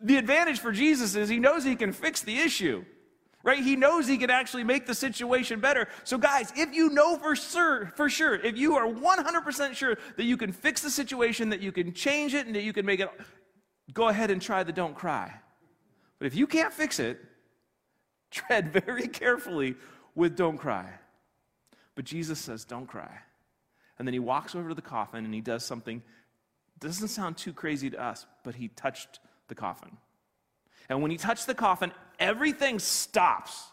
The 0.00 0.16
advantage 0.16 0.60
for 0.60 0.72
Jesus 0.72 1.14
is 1.14 1.28
he 1.28 1.38
knows 1.38 1.64
he 1.64 1.76
can 1.76 1.92
fix 1.92 2.22
the 2.22 2.38
issue, 2.38 2.82
right? 3.44 3.62
He 3.62 3.76
knows 3.76 4.08
he 4.08 4.18
can 4.18 4.30
actually 4.30 4.64
make 4.64 4.86
the 4.86 4.94
situation 4.94 5.60
better. 5.60 5.86
So, 6.02 6.18
guys, 6.18 6.52
if 6.56 6.74
you 6.74 6.90
know 6.90 7.16
for 7.16 7.36
sure, 7.36 7.92
for 7.94 8.08
sure, 8.08 8.34
if 8.34 8.58
you 8.58 8.74
are 8.74 8.86
100% 8.86 9.74
sure 9.74 9.96
that 10.16 10.24
you 10.24 10.36
can 10.36 10.50
fix 10.50 10.80
the 10.80 10.90
situation, 10.90 11.50
that 11.50 11.60
you 11.60 11.70
can 11.70 11.92
change 11.92 12.34
it, 12.34 12.46
and 12.46 12.56
that 12.56 12.62
you 12.62 12.72
can 12.72 12.84
make 12.84 12.98
it, 12.98 13.08
go 13.92 14.08
ahead 14.08 14.32
and 14.32 14.42
try 14.42 14.64
the 14.64 14.72
don't 14.72 14.96
cry. 14.96 15.32
But 16.18 16.26
if 16.26 16.34
you 16.34 16.48
can't 16.48 16.72
fix 16.72 16.98
it, 16.98 17.20
tread 18.32 18.72
very 18.72 19.06
carefully 19.06 19.76
with 20.16 20.36
don't 20.36 20.58
cry. 20.58 20.90
But 21.94 22.04
Jesus 22.04 22.40
says, 22.40 22.64
don't 22.64 22.86
cry. 22.86 23.20
And 23.98 24.08
then 24.08 24.12
he 24.12 24.18
walks 24.18 24.56
over 24.56 24.70
to 24.70 24.74
the 24.74 24.82
coffin 24.82 25.24
and 25.24 25.32
he 25.32 25.40
does 25.40 25.64
something 25.64 26.02
doesn't 26.80 27.08
sound 27.08 27.36
too 27.36 27.52
crazy 27.52 27.90
to 27.90 28.02
us, 28.02 28.26
but 28.42 28.54
he 28.54 28.68
touched 28.68 29.20
the 29.48 29.54
coffin. 29.54 29.96
And 30.88 31.02
when 31.02 31.10
he 31.10 31.16
touched 31.16 31.46
the 31.46 31.54
coffin, 31.54 31.92
everything 32.18 32.78
stops. 32.78 33.68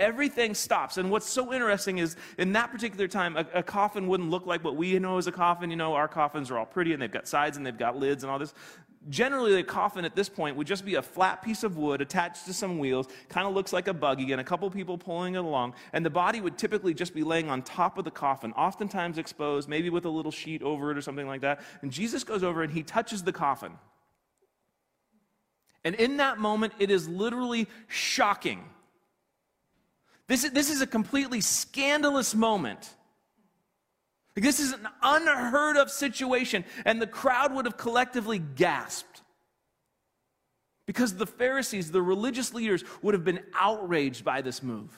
Everything 0.00 0.54
stops. 0.54 0.96
And 0.96 1.10
what's 1.10 1.28
so 1.28 1.52
interesting 1.52 1.98
is 1.98 2.16
in 2.38 2.52
that 2.54 2.72
particular 2.72 3.06
time, 3.06 3.36
a, 3.36 3.46
a, 3.52 3.62
coffin 3.62 4.08
wouldn't 4.08 4.30
look 4.30 4.46
like 4.46 4.64
what 4.64 4.74
we 4.74 4.98
know 4.98 5.18
as 5.18 5.26
a 5.26 5.32
coffin. 5.32 5.70
You 5.70 5.76
know, 5.76 5.92
our 5.92 6.08
coffins 6.08 6.50
are 6.50 6.56
all 6.56 6.64
pretty 6.64 6.94
and 6.94 7.02
they've 7.02 7.12
got 7.12 7.28
sides 7.28 7.58
and 7.58 7.66
they've 7.66 7.76
got 7.76 7.98
lids 7.98 8.24
and 8.24 8.30
all 8.30 8.38
this. 8.38 8.54
generally, 9.10 9.54
the 9.54 9.62
coffin 9.62 10.06
at 10.06 10.16
this 10.16 10.30
point 10.30 10.56
would 10.56 10.66
just 10.66 10.86
be 10.86 10.94
a 10.94 11.02
flat 11.02 11.42
piece 11.42 11.64
of 11.64 11.76
wood 11.76 12.00
attached 12.00 12.46
to 12.46 12.54
some 12.54 12.78
wheels, 12.78 13.08
kind 13.28 13.46
of 13.46 13.52
looks 13.52 13.74
like 13.74 13.88
a 13.88 13.92
buggy, 13.92 14.32
and 14.32 14.40
a 14.40 14.44
couple 14.44 14.70
people 14.70 14.96
pulling 14.96 15.34
it 15.34 15.38
along. 15.38 15.74
And 15.92 16.04
the 16.04 16.10
body 16.10 16.40
would 16.40 16.56
typically 16.56 16.94
just 16.94 17.12
be 17.12 17.22
laying 17.22 17.50
on 17.50 17.60
top 17.60 17.98
of 17.98 18.06
the 18.06 18.10
coffin, 18.10 18.52
oftentimes 18.52 19.18
exposed, 19.18 19.68
maybe 19.68 19.90
with 19.90 20.06
a 20.06 20.10
little 20.10 20.32
sheet 20.32 20.62
over 20.62 20.90
it 20.90 20.96
or 20.96 21.02
something 21.02 21.26
like 21.26 21.42
that. 21.42 21.60
And 21.82 21.92
Jesus 21.92 22.24
goes 22.24 22.42
over 22.42 22.62
and 22.62 22.72
he 22.72 22.82
touches 22.82 23.22
the 23.22 23.32
coffin. 23.34 23.72
And 25.84 25.94
in 25.94 26.18
that 26.18 26.38
moment, 26.38 26.74
it 26.78 26.90
is 26.90 27.08
literally 27.08 27.66
shocking. 27.88 28.64
This 30.26 30.44
is, 30.44 30.52
this 30.52 30.70
is 30.70 30.80
a 30.80 30.86
completely 30.86 31.40
scandalous 31.40 32.34
moment. 32.34 32.94
Like, 34.36 34.44
this 34.44 34.60
is 34.60 34.72
an 34.72 34.88
unheard 35.02 35.76
of 35.76 35.90
situation, 35.90 36.64
and 36.84 37.00
the 37.00 37.06
crowd 37.06 37.54
would 37.54 37.64
have 37.64 37.76
collectively 37.76 38.38
gasped. 38.38 39.22
Because 40.86 41.16
the 41.16 41.26
Pharisees, 41.26 41.90
the 41.90 42.02
religious 42.02 42.54
leaders, 42.54 42.84
would 43.02 43.14
have 43.14 43.24
been 43.24 43.40
outraged 43.54 44.24
by 44.24 44.40
this 44.40 44.62
move. 44.62 44.96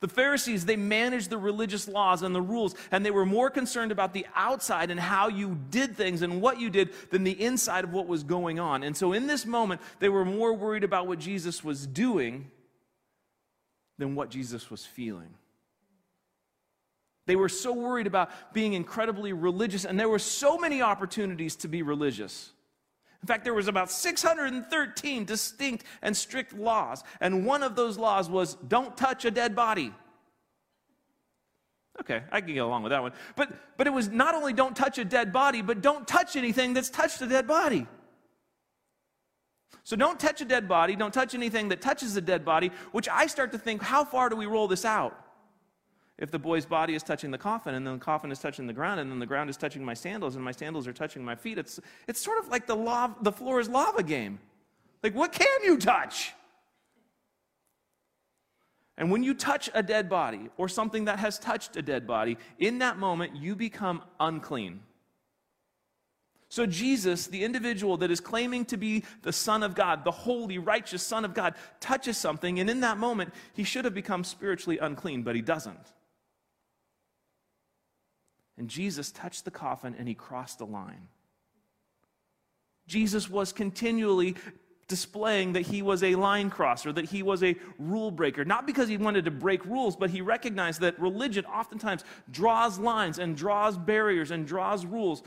The 0.00 0.08
Pharisees, 0.08 0.66
they 0.66 0.76
managed 0.76 1.30
the 1.30 1.38
religious 1.38 1.88
laws 1.88 2.22
and 2.22 2.34
the 2.34 2.42
rules, 2.42 2.74
and 2.90 3.04
they 3.04 3.10
were 3.10 3.24
more 3.24 3.48
concerned 3.48 3.90
about 3.90 4.12
the 4.12 4.26
outside 4.34 4.90
and 4.90 5.00
how 5.00 5.28
you 5.28 5.58
did 5.70 5.96
things 5.96 6.20
and 6.20 6.42
what 6.42 6.60
you 6.60 6.68
did 6.68 6.90
than 7.10 7.24
the 7.24 7.42
inside 7.42 7.84
of 7.84 7.92
what 7.92 8.06
was 8.06 8.22
going 8.22 8.60
on. 8.60 8.82
And 8.82 8.94
so 8.94 9.12
in 9.12 9.26
this 9.26 9.46
moment, 9.46 9.80
they 9.98 10.10
were 10.10 10.24
more 10.24 10.52
worried 10.52 10.84
about 10.84 11.06
what 11.06 11.18
Jesus 11.18 11.64
was 11.64 11.86
doing 11.86 12.50
than 13.96 14.14
what 14.14 14.28
Jesus 14.28 14.70
was 14.70 14.84
feeling. 14.84 15.32
They 17.24 17.36
were 17.36 17.48
so 17.48 17.72
worried 17.72 18.06
about 18.06 18.30
being 18.52 18.74
incredibly 18.74 19.32
religious, 19.32 19.86
and 19.86 19.98
there 19.98 20.10
were 20.10 20.18
so 20.18 20.58
many 20.58 20.82
opportunities 20.82 21.56
to 21.56 21.68
be 21.68 21.82
religious. 21.82 22.52
In 23.26 23.28
fact, 23.28 23.42
there 23.42 23.54
was 23.54 23.66
about 23.66 23.90
613 23.90 25.24
distinct 25.24 25.84
and 26.00 26.16
strict 26.16 26.52
laws, 26.52 27.02
and 27.20 27.44
one 27.44 27.64
of 27.64 27.74
those 27.74 27.98
laws 27.98 28.30
was 28.30 28.54
don't 28.68 28.96
touch 28.96 29.24
a 29.24 29.32
dead 29.32 29.56
body. 29.56 29.92
Okay, 32.00 32.22
I 32.30 32.40
can 32.40 32.54
get 32.54 32.60
along 32.60 32.84
with 32.84 32.90
that 32.90 33.02
one. 33.02 33.10
But, 33.34 33.50
but 33.76 33.88
it 33.88 33.90
was 33.90 34.08
not 34.08 34.36
only 34.36 34.52
don't 34.52 34.76
touch 34.76 34.98
a 34.98 35.04
dead 35.04 35.32
body, 35.32 35.60
but 35.60 35.82
don't 35.82 36.06
touch 36.06 36.36
anything 36.36 36.72
that's 36.72 36.88
touched 36.88 37.20
a 37.20 37.26
dead 37.26 37.48
body. 37.48 37.88
So 39.82 39.96
don't 39.96 40.20
touch 40.20 40.40
a 40.40 40.44
dead 40.44 40.68
body, 40.68 40.94
don't 40.94 41.12
touch 41.12 41.34
anything 41.34 41.66
that 41.70 41.80
touches 41.80 42.16
a 42.16 42.20
dead 42.20 42.44
body, 42.44 42.70
which 42.92 43.08
I 43.08 43.26
start 43.26 43.50
to 43.50 43.58
think, 43.58 43.82
how 43.82 44.04
far 44.04 44.28
do 44.28 44.36
we 44.36 44.46
roll 44.46 44.68
this 44.68 44.84
out? 44.84 45.20
If 46.18 46.30
the 46.30 46.38
boy's 46.38 46.64
body 46.64 46.94
is 46.94 47.02
touching 47.02 47.30
the 47.30 47.38
coffin 47.38 47.74
and 47.74 47.86
then 47.86 47.94
the 47.94 48.04
coffin 48.04 48.32
is 48.32 48.38
touching 48.38 48.66
the 48.66 48.72
ground 48.72 49.00
and 49.00 49.10
then 49.10 49.18
the 49.18 49.26
ground 49.26 49.50
is 49.50 49.56
touching 49.56 49.84
my 49.84 49.94
sandals 49.94 50.34
and 50.34 50.44
my 50.44 50.52
sandals 50.52 50.86
are 50.86 50.92
touching 50.92 51.24
my 51.24 51.34
feet 51.34 51.58
it's, 51.58 51.78
it's 52.08 52.20
sort 52.20 52.38
of 52.38 52.48
like 52.48 52.66
the, 52.66 52.76
lava, 52.76 53.14
the 53.22 53.32
floor 53.32 53.60
is 53.60 53.68
lava 53.68 54.02
game. 54.02 54.38
Like 55.02 55.14
what 55.14 55.32
can 55.32 55.62
you 55.64 55.76
touch? 55.78 56.32
And 58.98 59.10
when 59.10 59.22
you 59.22 59.34
touch 59.34 59.68
a 59.74 59.82
dead 59.82 60.08
body 60.08 60.48
or 60.56 60.68
something 60.68 61.04
that 61.04 61.18
has 61.18 61.38
touched 61.38 61.76
a 61.76 61.82
dead 61.82 62.06
body 62.06 62.38
in 62.58 62.78
that 62.78 62.98
moment 62.98 63.36
you 63.36 63.54
become 63.54 64.02
unclean. 64.18 64.80
So, 66.48 66.64
Jesus, 66.64 67.26
the 67.26 67.42
individual 67.42 67.96
that 67.98 68.10
is 68.10 68.20
claiming 68.20 68.64
to 68.66 68.76
be 68.76 69.02
the 69.22 69.32
Son 69.32 69.64
of 69.64 69.74
God, 69.74 70.04
the 70.04 70.12
holy, 70.12 70.58
righteous 70.58 71.02
Son 71.02 71.24
of 71.24 71.34
God, 71.34 71.54
touches 71.80 72.16
something, 72.16 72.60
and 72.60 72.70
in 72.70 72.80
that 72.80 72.98
moment, 72.98 73.34
he 73.52 73.64
should 73.64 73.84
have 73.84 73.94
become 73.94 74.22
spiritually 74.22 74.78
unclean, 74.78 75.22
but 75.22 75.34
he 75.34 75.42
doesn't. 75.42 75.92
And 78.58 78.68
Jesus 78.68 79.12
touched 79.12 79.44
the 79.44 79.50
coffin 79.50 79.94
and 79.98 80.08
he 80.08 80.14
crossed 80.14 80.58
the 80.58 80.66
line. 80.66 81.08
Jesus 82.86 83.28
was 83.28 83.52
continually 83.52 84.36
displaying 84.88 85.54
that 85.54 85.62
he 85.62 85.82
was 85.82 86.02
a 86.04 86.14
line 86.14 86.48
crosser, 86.48 86.92
that 86.92 87.06
he 87.06 87.22
was 87.22 87.42
a 87.42 87.56
rule 87.78 88.10
breaker. 88.10 88.44
Not 88.44 88.66
because 88.66 88.88
he 88.88 88.96
wanted 88.96 89.24
to 89.24 89.30
break 89.32 89.64
rules, 89.64 89.96
but 89.96 90.10
he 90.10 90.20
recognized 90.20 90.80
that 90.80 90.98
religion 91.00 91.44
oftentimes 91.44 92.04
draws 92.30 92.78
lines 92.78 93.18
and 93.18 93.36
draws 93.36 93.76
barriers 93.76 94.30
and 94.30 94.46
draws 94.46 94.86
rules. 94.86 95.22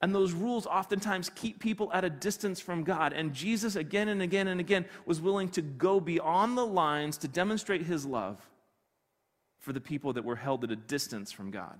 And 0.00 0.14
those 0.14 0.32
rules 0.32 0.66
oftentimes 0.66 1.30
keep 1.34 1.60
people 1.60 1.90
at 1.92 2.04
a 2.04 2.10
distance 2.10 2.60
from 2.60 2.84
God. 2.84 3.12
And 3.12 3.34
Jesus, 3.34 3.76
again 3.76 4.08
and 4.08 4.22
again 4.22 4.48
and 4.48 4.60
again, 4.60 4.86
was 5.04 5.20
willing 5.20 5.50
to 5.50 5.62
go 5.62 6.00
beyond 6.00 6.56
the 6.56 6.66
lines 6.66 7.18
to 7.18 7.28
demonstrate 7.28 7.82
his 7.82 8.06
love 8.06 8.38
for 9.58 9.72
the 9.72 9.80
people 9.80 10.14
that 10.14 10.24
were 10.24 10.36
held 10.36 10.64
at 10.64 10.70
a 10.70 10.76
distance 10.76 11.32
from 11.32 11.50
God. 11.50 11.78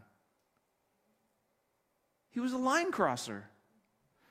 He 2.37 2.41
was 2.41 2.53
a 2.53 2.59
line 2.59 2.93
crosser. 2.93 3.45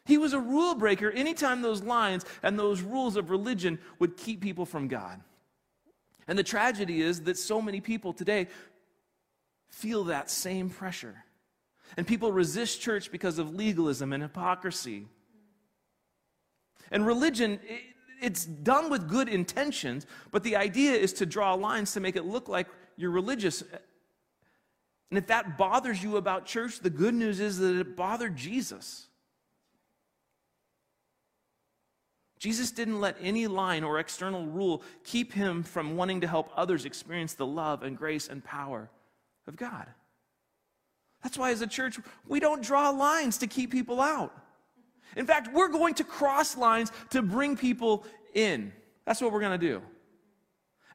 He 0.05 0.19
was 0.19 0.33
a 0.33 0.39
rule 0.39 0.75
breaker 0.75 1.09
anytime 1.09 1.63
those 1.63 1.81
lines 1.81 2.23
and 2.43 2.59
those 2.59 2.81
rules 2.81 3.15
of 3.15 3.31
religion 3.31 3.79
would 3.97 4.15
keep 4.15 4.41
people 4.41 4.67
from 4.67 4.87
God. 4.87 5.21
And 6.27 6.37
the 6.37 6.43
tragedy 6.43 7.01
is 7.01 7.23
that 7.23 7.35
so 7.35 7.59
many 7.63 7.81
people 7.81 8.13
today 8.13 8.45
feel 9.69 10.03
that 10.03 10.29
same 10.29 10.69
pressure. 10.69 11.15
And 11.97 12.05
people 12.05 12.31
resist 12.31 12.79
church 12.79 13.11
because 13.11 13.39
of 13.39 13.55
legalism 13.55 14.13
and 14.13 14.21
hypocrisy. 14.21 15.07
And 16.91 17.07
religion, 17.07 17.59
it's 18.21 18.45
done 18.45 18.91
with 18.91 19.09
good 19.09 19.29
intentions, 19.29 20.05
but 20.29 20.43
the 20.43 20.57
idea 20.57 20.93
is 20.93 21.11
to 21.13 21.25
draw 21.25 21.55
lines 21.55 21.93
to 21.93 21.99
make 21.99 22.15
it 22.15 22.25
look 22.25 22.49
like 22.49 22.67
you're 22.97 23.09
religious 23.09 23.63
and 25.11 25.17
if 25.17 25.27
that 25.27 25.57
bothers 25.57 26.01
you 26.01 26.17
about 26.17 26.45
church, 26.45 26.79
the 26.79 26.89
good 26.89 27.13
news 27.13 27.39
is 27.39 27.57
that 27.59 27.79
it 27.79 27.95
bothered 27.95 28.35
Jesus. 28.35 29.07
Jesus 32.39 32.71
didn't 32.71 32.99
let 32.99 33.15
any 33.21 33.47
line 33.47 33.83
or 33.83 33.99
external 33.99 34.45
rule 34.45 34.83
keep 35.03 35.33
him 35.33 35.63
from 35.63 35.95
wanting 35.95 36.21
to 36.21 36.27
help 36.27 36.51
others 36.55 36.85
experience 36.85 37.33
the 37.33 37.45
love 37.45 37.81
and 37.83 37.97
grace 37.97 38.27
and 38.27 38.43
power 38.43 38.89
of 39.47 39.55
God. 39.55 39.87
That's 41.23 41.37
why, 41.37 41.51
as 41.51 41.61
a 41.61 41.67
church, 41.67 41.97
we 42.27 42.39
don't 42.39 42.61
draw 42.61 42.89
lines 42.89 43.39
to 43.39 43.47
keep 43.47 43.71
people 43.71 43.99
out. 43.99 44.31
In 45.15 45.25
fact, 45.25 45.51
we're 45.53 45.69
going 45.69 45.95
to 45.95 46.03
cross 46.03 46.57
lines 46.57 46.91
to 47.11 47.21
bring 47.21 47.55
people 47.57 48.05
in. 48.33 48.71
That's 49.05 49.21
what 49.21 49.31
we're 49.31 49.39
going 49.39 49.59
to 49.59 49.67
do. 49.67 49.81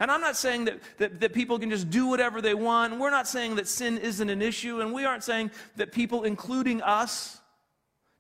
And 0.01 0.11
I'm 0.11 0.23
not 0.23 0.35
saying 0.35 0.65
that, 0.65 0.81
that, 0.97 1.21
that, 1.21 1.35
people 1.35 1.59
can 1.59 1.69
just 1.69 1.91
do 1.91 2.07
whatever 2.07 2.41
they 2.41 2.55
want. 2.55 2.99
We're 2.99 3.11
not 3.11 3.29
saying 3.29 3.57
that 3.57 3.69
sin 3.69 3.99
isn't 3.99 4.31
an 4.31 4.41
issue. 4.41 4.81
And 4.81 4.95
we 4.95 5.05
aren't 5.05 5.23
saying 5.23 5.51
that 5.77 5.93
people, 5.93 6.25
including 6.25 6.81
us, 6.81 7.39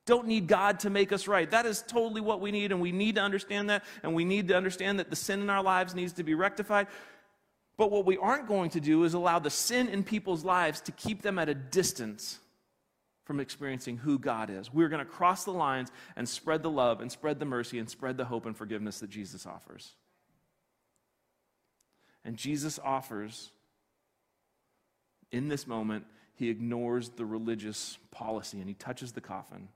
don't 0.04 0.26
need 0.26 0.46
God 0.46 0.80
to 0.80 0.90
make 0.90 1.10
us 1.10 1.26
right. 1.26 1.50
That 1.50 1.64
is 1.64 1.82
totally 1.86 2.20
what 2.20 2.42
we 2.42 2.52
need. 2.52 2.70
And 2.70 2.82
we 2.82 2.92
need 2.92 3.14
to 3.14 3.22
understand 3.22 3.70
that. 3.70 3.84
And 4.02 4.14
we 4.14 4.26
need 4.26 4.48
to 4.48 4.56
understand 4.56 4.98
that 4.98 5.08
the 5.08 5.16
sin 5.16 5.40
in 5.40 5.48
our 5.48 5.62
lives 5.62 5.94
needs 5.94 6.12
to 6.14 6.22
be 6.22 6.34
rectified. 6.34 6.86
But 7.78 7.90
what 7.90 8.04
we 8.04 8.18
aren't 8.18 8.46
going 8.46 8.68
to 8.70 8.80
do 8.80 9.04
is 9.04 9.14
allow 9.14 9.38
the 9.38 9.48
sin 9.48 9.88
in 9.88 10.04
people's 10.04 10.44
lives 10.44 10.82
to 10.82 10.92
keep 10.92 11.22
them 11.22 11.38
at 11.38 11.48
a 11.48 11.54
distance 11.54 12.40
from 13.24 13.40
experiencing 13.40 13.96
who 13.96 14.18
God 14.18 14.50
is. 14.50 14.70
We're 14.70 14.90
going 14.90 15.04
to 15.04 15.10
cross 15.10 15.44
the 15.44 15.52
lines 15.52 15.88
and 16.14 16.28
spread 16.28 16.62
the 16.62 16.70
love 16.70 17.00
and 17.00 17.10
spread 17.10 17.38
the 17.38 17.46
mercy 17.46 17.78
and 17.78 17.88
spread 17.88 18.18
the 18.18 18.26
hope 18.26 18.44
and 18.44 18.54
forgiveness 18.54 19.00
that 19.00 19.08
Jesus 19.08 19.46
offers. 19.46 19.94
And 22.24 22.36
Jesus 22.36 22.78
offers, 22.82 23.50
in 25.32 25.48
this 25.48 25.66
moment, 25.66 26.04
he 26.34 26.48
ignores 26.48 27.10
the 27.10 27.24
religious 27.24 27.98
policy 28.10 28.58
and 28.60 28.68
he 28.68 28.74
touches 28.74 29.12
the 29.12 29.20
coffin. 29.20 29.68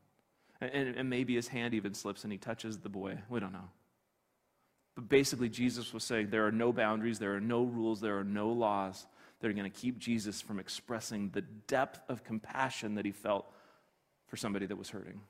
And, 0.60 0.96
and, 0.96 1.10
maybe 1.10 1.34
his 1.34 1.48
hand 1.48 1.74
even 1.74 1.94
slips 1.94 2.24
and 2.24 2.32
he 2.32 2.38
touches 2.38 2.78
the 2.78 2.88
boy. 2.88 3.18
We 3.28 3.40
don't 3.40 3.52
know. 3.52 3.68
But 4.94 5.08
basically, 5.08 5.48
Jesus 5.48 5.92
was 5.92 6.04
saying 6.04 6.30
there 6.30 6.46
are 6.46 6.52
no 6.52 6.72
boundaries, 6.72 7.18
there 7.18 7.34
are 7.34 7.40
no 7.40 7.64
rules, 7.64 8.00
there 8.00 8.16
are 8.18 8.24
no 8.24 8.48
laws 8.50 9.06
that 9.40 9.48
are 9.48 9.52
going 9.52 9.70
to 9.70 9.78
keep 9.78 9.98
Jesus 9.98 10.40
from 10.40 10.58
expressing 10.58 11.30
the 11.30 11.42
depth 11.42 12.00
of 12.08 12.24
compassion 12.24 12.94
that 12.94 13.04
he 13.04 13.10
felt 13.10 13.46
for 14.26 14.36
somebody 14.36 14.64
that 14.66 14.76
was 14.76 14.88
hurting. 14.88 15.20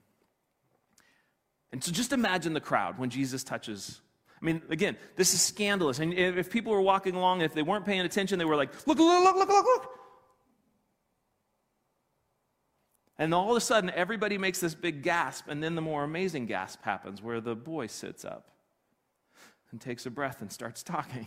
And 1.72 1.82
so 1.82 1.90
just 1.90 2.12
imagine 2.12 2.52
the 2.52 2.60
crowd 2.60 2.98
when 2.98 3.10
Jesus 3.10 3.42
touches 3.42 4.00
I 4.44 4.46
mean, 4.46 4.60
again, 4.68 4.98
this 5.16 5.32
is 5.32 5.40
scandalous. 5.40 6.00
And 6.00 6.12
if 6.12 6.50
people 6.50 6.70
were 6.70 6.82
walking 6.82 7.14
along, 7.14 7.40
if 7.40 7.54
they 7.54 7.62
weren't 7.62 7.86
paying 7.86 8.02
attention, 8.02 8.38
they 8.38 8.44
were 8.44 8.56
like, 8.56 8.74
look, 8.86 8.98
look, 8.98 9.24
look, 9.24 9.36
look, 9.36 9.48
look, 9.48 9.64
look. 9.64 9.90
And 13.16 13.32
all 13.32 13.52
of 13.52 13.56
a 13.56 13.60
sudden, 13.60 13.88
everybody 13.88 14.36
makes 14.36 14.60
this 14.60 14.74
big 14.74 15.02
gasp, 15.02 15.48
and 15.48 15.62
then 15.62 15.76
the 15.76 15.80
more 15.80 16.04
amazing 16.04 16.44
gasp 16.44 16.82
happens 16.82 17.22
where 17.22 17.40
the 17.40 17.56
boy 17.56 17.86
sits 17.86 18.22
up 18.22 18.50
and 19.70 19.80
takes 19.80 20.04
a 20.04 20.10
breath 20.10 20.42
and 20.42 20.52
starts 20.52 20.82
talking. 20.82 21.26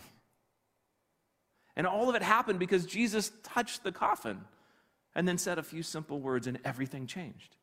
And 1.74 1.88
all 1.88 2.08
of 2.08 2.14
it 2.14 2.22
happened 2.22 2.60
because 2.60 2.86
Jesus 2.86 3.32
touched 3.42 3.82
the 3.82 3.90
coffin 3.90 4.42
and 5.16 5.26
then 5.26 5.38
said 5.38 5.58
a 5.58 5.64
few 5.64 5.82
simple 5.82 6.20
words, 6.20 6.46
and 6.46 6.60
everything 6.64 7.08
changed. 7.08 7.56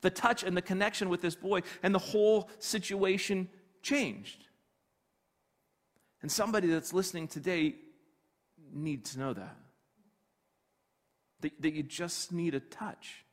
The 0.00 0.10
touch 0.10 0.42
and 0.42 0.56
the 0.56 0.62
connection 0.62 1.08
with 1.10 1.22
this 1.22 1.36
boy 1.36 1.60
and 1.80 1.94
the 1.94 2.00
whole 2.00 2.50
situation 2.58 3.48
changed. 3.82 4.46
And 6.22 6.30
somebody 6.30 6.68
that's 6.68 6.92
listening 6.92 7.28
today 7.28 7.76
needs 8.72 9.12
to 9.12 9.20
know 9.20 9.32
that. 9.32 9.56
that. 11.40 11.62
That 11.62 11.74
you 11.74 11.82
just 11.82 12.32
need 12.32 12.54
a 12.54 12.60
touch. 12.60 13.24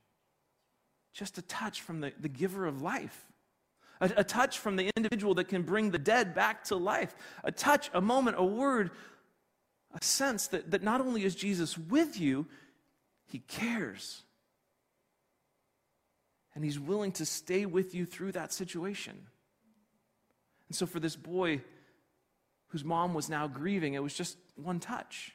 Just 1.13 1.37
a 1.37 1.41
touch 1.41 1.81
from 1.81 2.01
the, 2.01 2.13
the 2.19 2.29
giver 2.29 2.65
of 2.65 2.81
life. 2.81 3.25
A, 4.01 4.11
a, 4.17 4.23
touch 4.23 4.59
from 4.59 4.75
the 4.75 4.91
individual 4.97 5.33
that 5.35 5.47
can 5.47 5.63
bring 5.63 5.91
the 5.91 5.97
dead 5.97 6.35
back 6.35 6.65
to 6.65 6.75
life. 6.75 7.15
A 7.43 7.51
touch, 7.51 7.89
a 7.93 8.01
moment, 8.01 8.35
a 8.37 8.43
word, 8.43 8.91
a 9.93 10.03
sense 10.03 10.47
that, 10.47 10.71
that 10.71 10.83
not 10.83 10.99
only 10.99 11.23
is 11.23 11.33
Jesus 11.33 11.77
with 11.77 12.19
you, 12.19 12.45
he 13.25 13.39
cares. 13.39 14.23
And 16.53 16.63
he's 16.63 16.79
willing 16.79 17.13
to 17.13 17.25
stay 17.25 17.65
with 17.65 17.95
you 17.95 18.05
through 18.05 18.33
that 18.33 18.51
situation. 18.53 19.17
And 20.67 20.75
so 20.75 20.85
for 20.85 20.99
this 20.99 21.15
boy 21.15 21.61
whose 22.75 22.83
mom 22.83 23.13
was 23.13 23.29
now 23.29 23.47
grieving, 23.47 23.93
it 23.93 24.03
was 24.03 24.13
just 24.13 24.37
one 24.57 24.81
touch. 24.81 25.31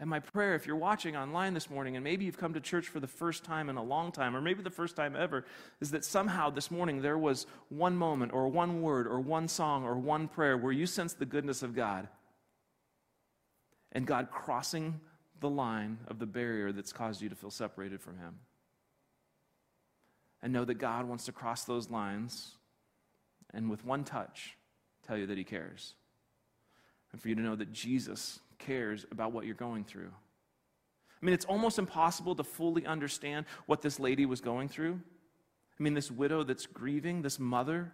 And 0.00 0.10
my 0.10 0.18
prayer, 0.18 0.56
if 0.56 0.66
you're 0.66 0.74
watching 0.74 1.16
online 1.16 1.54
this 1.54 1.70
morning, 1.70 1.94
and 1.94 2.02
maybe 2.02 2.24
you've 2.24 2.36
come 2.36 2.54
to 2.54 2.60
church 2.60 2.88
for 2.88 2.98
the 2.98 3.06
first 3.06 3.44
time 3.44 3.68
in 3.68 3.76
a 3.76 3.82
long 3.84 4.10
time, 4.10 4.34
or 4.34 4.40
maybe 4.40 4.64
the 4.64 4.70
first 4.70 4.96
time 4.96 5.14
ever, 5.14 5.44
is 5.80 5.92
that 5.92 6.04
somehow 6.04 6.50
this 6.50 6.72
morning 6.72 7.02
there 7.02 7.16
was 7.16 7.46
one 7.68 7.96
moment, 7.96 8.32
or 8.32 8.48
one 8.48 8.82
word, 8.82 9.06
or 9.06 9.20
one 9.20 9.46
song, 9.46 9.84
or 9.84 9.94
one 9.94 10.26
prayer 10.26 10.58
where 10.58 10.72
you 10.72 10.86
sense 10.86 11.14
the 11.14 11.24
goodness 11.24 11.62
of 11.62 11.76
God. 11.76 12.08
And 13.92 14.08
God 14.08 14.32
crossing 14.32 14.98
the 15.38 15.48
line 15.48 15.98
of 16.08 16.18
the 16.18 16.26
barrier 16.26 16.72
that's 16.72 16.92
caused 16.92 17.22
you 17.22 17.28
to 17.28 17.36
feel 17.36 17.52
separated 17.52 18.00
from 18.00 18.18
Him. 18.18 18.40
And 20.42 20.52
know 20.52 20.64
that 20.64 20.78
God 20.78 21.04
wants 21.04 21.26
to 21.26 21.32
cross 21.32 21.62
those 21.62 21.90
lines 21.90 22.56
and 23.52 23.70
with 23.70 23.84
one 23.84 24.02
touch 24.02 24.56
tell 25.06 25.16
you 25.16 25.26
that 25.26 25.38
He 25.38 25.44
cares. 25.44 25.94
And 27.12 27.20
for 27.20 27.28
you 27.28 27.34
to 27.34 27.40
know 27.40 27.56
that 27.56 27.72
Jesus 27.72 28.40
cares 28.58 29.06
about 29.10 29.32
what 29.32 29.46
you're 29.46 29.54
going 29.54 29.84
through. 29.84 30.10
I 31.22 31.24
mean, 31.24 31.34
it's 31.34 31.44
almost 31.44 31.78
impossible 31.78 32.34
to 32.34 32.44
fully 32.44 32.84
understand 32.84 33.46
what 33.66 33.82
this 33.82 33.98
lady 33.98 34.26
was 34.26 34.40
going 34.40 34.68
through. 34.68 35.00
I 35.78 35.82
mean, 35.82 35.94
this 35.94 36.10
widow 36.10 36.42
that's 36.42 36.66
grieving, 36.66 37.22
this 37.22 37.38
mother. 37.38 37.92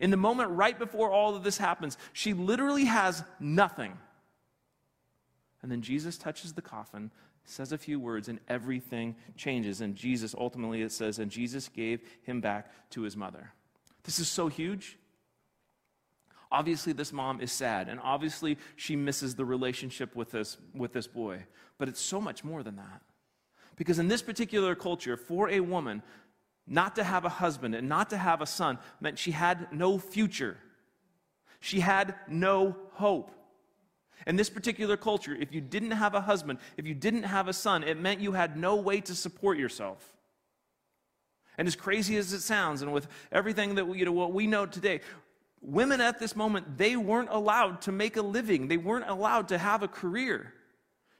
In 0.00 0.10
the 0.10 0.16
moment 0.16 0.50
right 0.50 0.78
before 0.78 1.10
all 1.10 1.36
of 1.36 1.44
this 1.44 1.56
happens, 1.56 1.96
she 2.12 2.32
literally 2.34 2.86
has 2.86 3.22
nothing. 3.38 3.96
And 5.62 5.70
then 5.70 5.80
Jesus 5.80 6.18
touches 6.18 6.52
the 6.52 6.62
coffin, 6.62 7.10
says 7.44 7.72
a 7.72 7.78
few 7.78 8.00
words, 8.00 8.28
and 8.28 8.40
everything 8.48 9.14
changes. 9.36 9.80
And 9.80 9.94
Jesus, 9.94 10.34
ultimately, 10.36 10.82
it 10.82 10.92
says, 10.92 11.18
and 11.18 11.30
Jesus 11.30 11.68
gave 11.68 12.00
him 12.22 12.40
back 12.40 12.70
to 12.90 13.02
his 13.02 13.16
mother. 13.16 13.52
This 14.02 14.18
is 14.18 14.28
so 14.28 14.48
huge. 14.48 14.98
Obviously, 16.54 16.92
this 16.92 17.12
mom 17.12 17.40
is 17.40 17.50
sad, 17.50 17.88
and 17.88 17.98
obviously, 18.00 18.56
she 18.76 18.94
misses 18.94 19.34
the 19.34 19.44
relationship 19.44 20.14
with 20.14 20.30
this, 20.30 20.56
with 20.72 20.92
this 20.92 21.08
boy. 21.08 21.44
But 21.78 21.88
it's 21.88 22.00
so 22.00 22.20
much 22.20 22.44
more 22.44 22.62
than 22.62 22.76
that. 22.76 23.02
Because 23.74 23.98
in 23.98 24.06
this 24.06 24.22
particular 24.22 24.76
culture, 24.76 25.16
for 25.16 25.50
a 25.50 25.58
woman, 25.58 26.00
not 26.64 26.94
to 26.94 27.02
have 27.02 27.24
a 27.24 27.28
husband 27.28 27.74
and 27.74 27.88
not 27.88 28.08
to 28.10 28.16
have 28.16 28.40
a 28.40 28.46
son 28.46 28.78
meant 29.00 29.18
she 29.18 29.32
had 29.32 29.66
no 29.72 29.98
future. 29.98 30.56
She 31.58 31.80
had 31.80 32.14
no 32.28 32.76
hope. 32.92 33.32
In 34.24 34.36
this 34.36 34.48
particular 34.48 34.96
culture, 34.96 35.34
if 35.34 35.52
you 35.52 35.60
didn't 35.60 35.90
have 35.90 36.14
a 36.14 36.20
husband, 36.20 36.60
if 36.76 36.86
you 36.86 36.94
didn't 36.94 37.24
have 37.24 37.48
a 37.48 37.52
son, 37.52 37.82
it 37.82 37.98
meant 37.98 38.20
you 38.20 38.30
had 38.30 38.56
no 38.56 38.76
way 38.76 39.00
to 39.00 39.14
support 39.16 39.58
yourself. 39.58 40.14
And 41.58 41.68
as 41.68 41.76
crazy 41.76 42.16
as 42.16 42.32
it 42.32 42.40
sounds, 42.40 42.82
and 42.82 42.92
with 42.92 43.06
everything 43.30 43.74
that 43.76 43.86
we, 43.86 43.98
you 43.98 44.04
know, 44.04 44.12
what 44.12 44.32
we 44.32 44.46
know 44.46 44.66
today, 44.66 45.00
women 45.64 46.00
at 46.00 46.18
this 46.18 46.36
moment, 46.36 46.76
they 46.76 46.96
weren't 46.96 47.30
allowed 47.30 47.82
to 47.82 47.92
make 47.92 48.16
a 48.16 48.22
living. 48.22 48.68
They 48.68 48.76
weren't 48.76 49.08
allowed 49.08 49.48
to 49.48 49.58
have 49.58 49.82
a 49.82 49.88
career. 49.88 50.52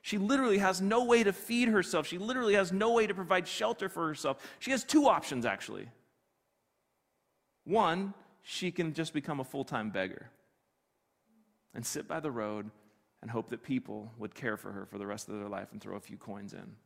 She 0.03 0.19
literally 0.19 0.59
has 0.59 0.81
no 0.81 1.05
way 1.05 1.25
to 1.25 1.33
feed 1.33 1.69
herself. 1.69 2.07
She 2.07 2.19
literally 2.19 2.55
has 2.55 2.73
no 2.73 2.93
way 2.93 3.07
to 3.07 3.15
provide 3.15 3.49
shelter 3.49 3.89
for 3.89 4.07
herself. 4.07 4.39
She 4.59 4.71
has 4.71 4.85
two 4.85 5.09
options, 5.09 5.47
actually. 5.47 5.89
One, 7.65 8.13
she 8.43 8.71
can 8.71 8.93
just 8.93 9.15
become 9.15 9.41
a 9.41 9.45
full 9.45 9.65
time 9.65 9.91
beggar 9.91 10.31
and 11.75 11.85
sit 11.85 12.07
by 12.07 12.21
the 12.21 12.31
road 12.31 12.71
and 13.23 13.31
hope 13.31 13.49
that 13.49 13.63
people 13.63 14.13
would 14.19 14.35
care 14.35 14.59
for 14.59 14.71
her 14.73 14.85
for 14.85 14.99
the 14.99 15.07
rest 15.07 15.31
of 15.31 15.39
their 15.39 15.49
life 15.49 15.69
and 15.73 15.81
throw 15.81 15.97
a 15.97 16.01
few 16.01 16.19
coins 16.19 16.53
in. 16.53 16.77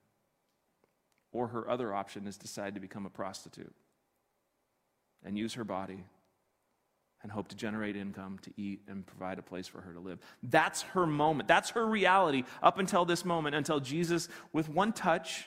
Or 1.32 1.48
her 1.48 1.68
other 1.68 1.92
option 1.92 2.28
is 2.28 2.36
decide 2.36 2.74
to 2.74 2.80
become 2.80 3.04
a 3.04 3.10
prostitute 3.10 3.74
and 5.24 5.36
use 5.36 5.54
her 5.54 5.64
body 5.64 6.04
and 7.22 7.32
hope 7.32 7.48
to 7.48 7.56
generate 7.56 7.96
income 7.96 8.38
to 8.42 8.52
eat 8.56 8.80
and 8.88 9.06
provide 9.06 9.38
a 9.38 9.42
place 9.42 9.66
for 9.66 9.80
her 9.80 9.92
to 9.92 10.00
live. 10.00 10.18
That's 10.42 10.82
her 10.82 11.06
moment. 11.06 11.48
That's 11.48 11.70
her 11.70 11.86
reality 11.86 12.44
up 12.62 12.78
until 12.78 13.04
this 13.04 13.24
moment, 13.24 13.56
until 13.56 13.80
Jesus, 13.80 14.28
with 14.52 14.68
one 14.68 14.92
touch, 14.92 15.46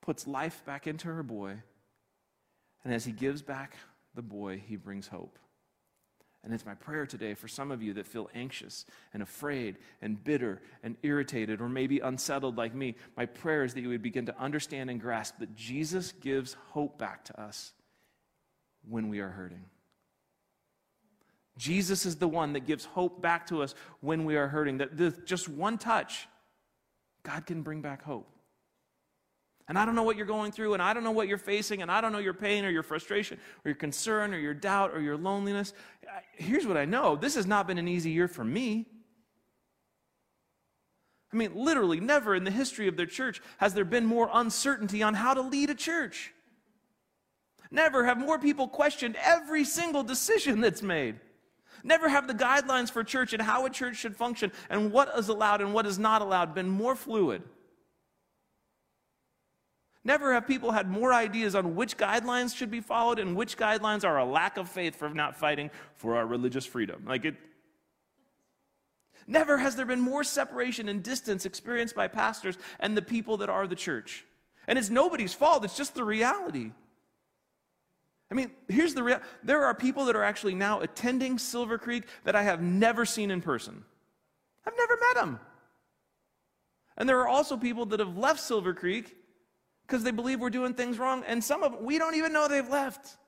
puts 0.00 0.26
life 0.26 0.64
back 0.64 0.86
into 0.86 1.08
her 1.08 1.22
boy. 1.22 1.56
And 2.84 2.92
as 2.92 3.04
he 3.04 3.12
gives 3.12 3.42
back 3.42 3.76
the 4.14 4.22
boy, 4.22 4.62
he 4.64 4.76
brings 4.76 5.08
hope. 5.08 5.38
And 6.44 6.52
it's 6.52 6.66
my 6.66 6.74
prayer 6.74 7.06
today 7.06 7.34
for 7.34 7.46
some 7.46 7.70
of 7.70 7.82
you 7.82 7.94
that 7.94 8.06
feel 8.06 8.28
anxious 8.34 8.84
and 9.14 9.22
afraid 9.22 9.76
and 10.00 10.22
bitter 10.22 10.60
and 10.82 10.96
irritated 11.04 11.60
or 11.60 11.68
maybe 11.68 12.00
unsettled 12.00 12.56
like 12.56 12.74
me. 12.74 12.96
My 13.16 13.26
prayer 13.26 13.62
is 13.62 13.74
that 13.74 13.80
you 13.80 13.90
would 13.90 14.02
begin 14.02 14.26
to 14.26 14.38
understand 14.40 14.90
and 14.90 15.00
grasp 15.00 15.38
that 15.38 15.54
Jesus 15.54 16.10
gives 16.10 16.56
hope 16.70 16.98
back 16.98 17.24
to 17.26 17.40
us 17.40 17.72
when 18.88 19.08
we 19.08 19.20
are 19.20 19.28
hurting. 19.28 19.64
Jesus 21.58 22.06
is 22.06 22.16
the 22.16 22.28
one 22.28 22.54
that 22.54 22.66
gives 22.66 22.84
hope 22.84 23.20
back 23.20 23.46
to 23.48 23.62
us 23.62 23.74
when 24.00 24.24
we 24.24 24.36
are 24.36 24.48
hurting. 24.48 24.78
That 24.78 25.26
just 25.26 25.48
one 25.48 25.78
touch, 25.78 26.26
God 27.22 27.46
can 27.46 27.62
bring 27.62 27.82
back 27.82 28.02
hope. 28.02 28.28
And 29.68 29.78
I 29.78 29.84
don't 29.84 29.94
know 29.94 30.02
what 30.02 30.16
you're 30.16 30.26
going 30.26 30.50
through, 30.50 30.74
and 30.74 30.82
I 30.82 30.92
don't 30.92 31.04
know 31.04 31.12
what 31.12 31.28
you're 31.28 31.38
facing, 31.38 31.82
and 31.82 31.90
I 31.90 32.00
don't 32.00 32.12
know 32.12 32.18
your 32.18 32.34
pain 32.34 32.64
or 32.64 32.70
your 32.70 32.82
frustration 32.82 33.38
or 33.64 33.68
your 33.68 33.76
concern 33.76 34.34
or 34.34 34.38
your 34.38 34.54
doubt 34.54 34.90
or 34.92 35.00
your 35.00 35.16
loneliness. 35.16 35.72
Here's 36.34 36.66
what 36.66 36.76
I 36.76 36.84
know 36.84 37.16
this 37.16 37.36
has 37.36 37.46
not 37.46 37.66
been 37.66 37.78
an 37.78 37.88
easy 37.88 38.10
year 38.10 38.28
for 38.28 38.44
me. 38.44 38.86
I 41.32 41.36
mean, 41.36 41.52
literally, 41.54 42.00
never 42.00 42.34
in 42.34 42.44
the 42.44 42.50
history 42.50 42.88
of 42.88 42.96
their 42.96 43.06
church 43.06 43.40
has 43.58 43.72
there 43.72 43.84
been 43.84 44.04
more 44.04 44.28
uncertainty 44.32 45.02
on 45.02 45.14
how 45.14 45.32
to 45.32 45.40
lead 45.40 45.70
a 45.70 45.74
church. 45.74 46.32
Never 47.70 48.04
have 48.04 48.18
more 48.18 48.38
people 48.38 48.68
questioned 48.68 49.16
every 49.22 49.64
single 49.64 50.02
decision 50.02 50.60
that's 50.60 50.82
made. 50.82 51.20
Never 51.84 52.08
have 52.08 52.28
the 52.28 52.34
guidelines 52.34 52.90
for 52.90 53.02
church 53.02 53.32
and 53.32 53.42
how 53.42 53.66
a 53.66 53.70
church 53.70 53.96
should 53.96 54.16
function 54.16 54.52
and 54.70 54.92
what 54.92 55.12
is 55.16 55.28
allowed 55.28 55.60
and 55.60 55.74
what 55.74 55.86
is 55.86 55.98
not 55.98 56.22
allowed 56.22 56.54
been 56.54 56.68
more 56.68 56.94
fluid. 56.94 57.42
Never 60.04 60.32
have 60.34 60.48
people 60.48 60.72
had 60.72 60.88
more 60.88 61.12
ideas 61.12 61.54
on 61.54 61.76
which 61.76 61.96
guidelines 61.96 62.56
should 62.56 62.70
be 62.70 62.80
followed 62.80 63.18
and 63.18 63.36
which 63.36 63.56
guidelines 63.56 64.04
are 64.04 64.18
a 64.18 64.24
lack 64.24 64.56
of 64.56 64.68
faith 64.68 64.96
for 64.96 65.08
not 65.10 65.36
fighting 65.36 65.70
for 65.94 66.16
our 66.16 66.26
religious 66.26 66.66
freedom. 66.66 67.04
Like 67.06 67.24
it. 67.24 67.36
Never 69.28 69.58
has 69.58 69.76
there 69.76 69.86
been 69.86 70.00
more 70.00 70.24
separation 70.24 70.88
and 70.88 71.02
distance 71.02 71.46
experienced 71.46 71.94
by 71.94 72.08
pastors 72.08 72.58
and 72.80 72.96
the 72.96 73.02
people 73.02 73.36
that 73.38 73.48
are 73.48 73.68
the 73.68 73.76
church. 73.76 74.24
And 74.66 74.78
it's 74.78 74.90
nobody's 74.90 75.34
fault, 75.34 75.64
it's 75.64 75.76
just 75.76 75.94
the 75.94 76.04
reality. 76.04 76.72
I 78.32 78.34
mean, 78.34 78.50
here's 78.66 78.94
the 78.94 79.02
real 79.02 79.20
there 79.42 79.66
are 79.66 79.74
people 79.74 80.06
that 80.06 80.16
are 80.16 80.24
actually 80.24 80.54
now 80.54 80.80
attending 80.80 81.38
Silver 81.38 81.76
Creek 81.76 82.04
that 82.24 82.34
I 82.34 82.42
have 82.42 82.62
never 82.62 83.04
seen 83.04 83.30
in 83.30 83.42
person. 83.42 83.84
I've 84.66 84.72
never 84.74 84.96
met 84.96 85.22
them. 85.22 85.40
And 86.96 87.06
there 87.06 87.20
are 87.20 87.28
also 87.28 87.58
people 87.58 87.84
that 87.86 88.00
have 88.00 88.16
left 88.16 88.40
Silver 88.40 88.72
Creek 88.72 89.14
because 89.86 90.02
they 90.02 90.12
believe 90.12 90.40
we're 90.40 90.48
doing 90.48 90.72
things 90.72 90.98
wrong. 90.98 91.22
And 91.26 91.44
some 91.44 91.62
of 91.62 91.72
them, 91.72 91.84
we 91.84 91.98
don't 91.98 92.14
even 92.14 92.32
know 92.32 92.48
they've 92.48 92.66
left. 92.66 93.18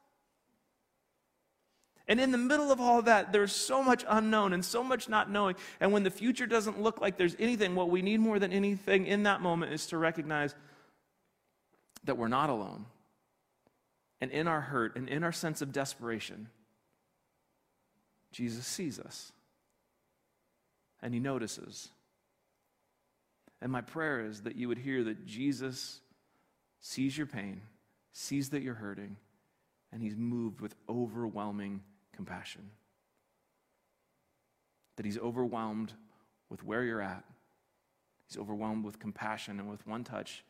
And 2.09 2.19
in 2.19 2.33
the 2.33 2.38
middle 2.38 2.73
of 2.73 2.81
all 2.81 3.03
that, 3.03 3.31
there's 3.31 3.53
so 3.53 3.83
much 3.83 4.07
unknown 4.09 4.55
and 4.55 4.64
so 4.64 4.83
much 4.83 5.11
not 5.11 5.31
knowing. 5.31 5.57
And 5.81 5.93
when 5.93 6.03
the 6.03 6.11
future 6.11 6.47
doesn't 6.47 6.81
look 6.81 7.03
like 7.03 7.19
there's 7.19 7.37
anything, 7.38 7.75
what 7.75 7.90
we 7.90 8.01
need 8.01 8.21
more 8.21 8.38
than 8.38 8.55
anything 8.55 9.07
in 9.07 9.25
that 9.25 9.43
moment 9.43 9.75
is 9.75 9.85
to 9.88 9.99
recognize 9.99 10.55
that 12.05 12.17
we're 12.17 12.29
not 12.29 12.49
alone. 12.49 12.87
And 14.25 14.33
in 14.33 14.49
our 14.49 14.63
hurt 14.63 14.97
and 14.97 15.07
in 15.07 15.23
our 15.23 15.33
sense 15.33 15.61
of 15.61 15.71
desperation, 15.71 16.49
Jesus 18.33 18.67
sees 18.67 18.99
us 18.99 19.33
and 21.03 21.13
he 21.13 21.21
notices. 21.21 21.91
And 23.61 23.71
my 23.71 23.83
prayer 23.83 24.25
is 24.25 24.40
that 24.44 24.57
you 24.57 24.69
would 24.69 24.79
hear 24.79 25.05
that 25.05 25.27
Jesus 25.27 26.01
sees 26.81 27.19
your 27.19 27.27
pain, 27.27 27.61
sees 28.15 28.48
that 28.48 28.63
you're 28.63 28.73
hurting, 28.73 29.19
and 29.92 30.01
he's 30.01 30.17
moved 30.17 30.63
with 30.63 30.75
overwhelming 30.88 31.83
compassion. 32.17 32.71
That 34.96 35.05
he's 35.05 35.19
overwhelmed 35.19 35.92
with 36.48 36.65
where 36.65 36.83
you're 36.83 37.03
at. 37.03 37.25
He's 38.27 38.38
overwhelmed 38.38 38.87
with 38.87 38.98
compassion, 38.98 39.61
and 39.61 39.69
with 39.69 39.87
one 39.87 40.03
touch, 40.03 40.44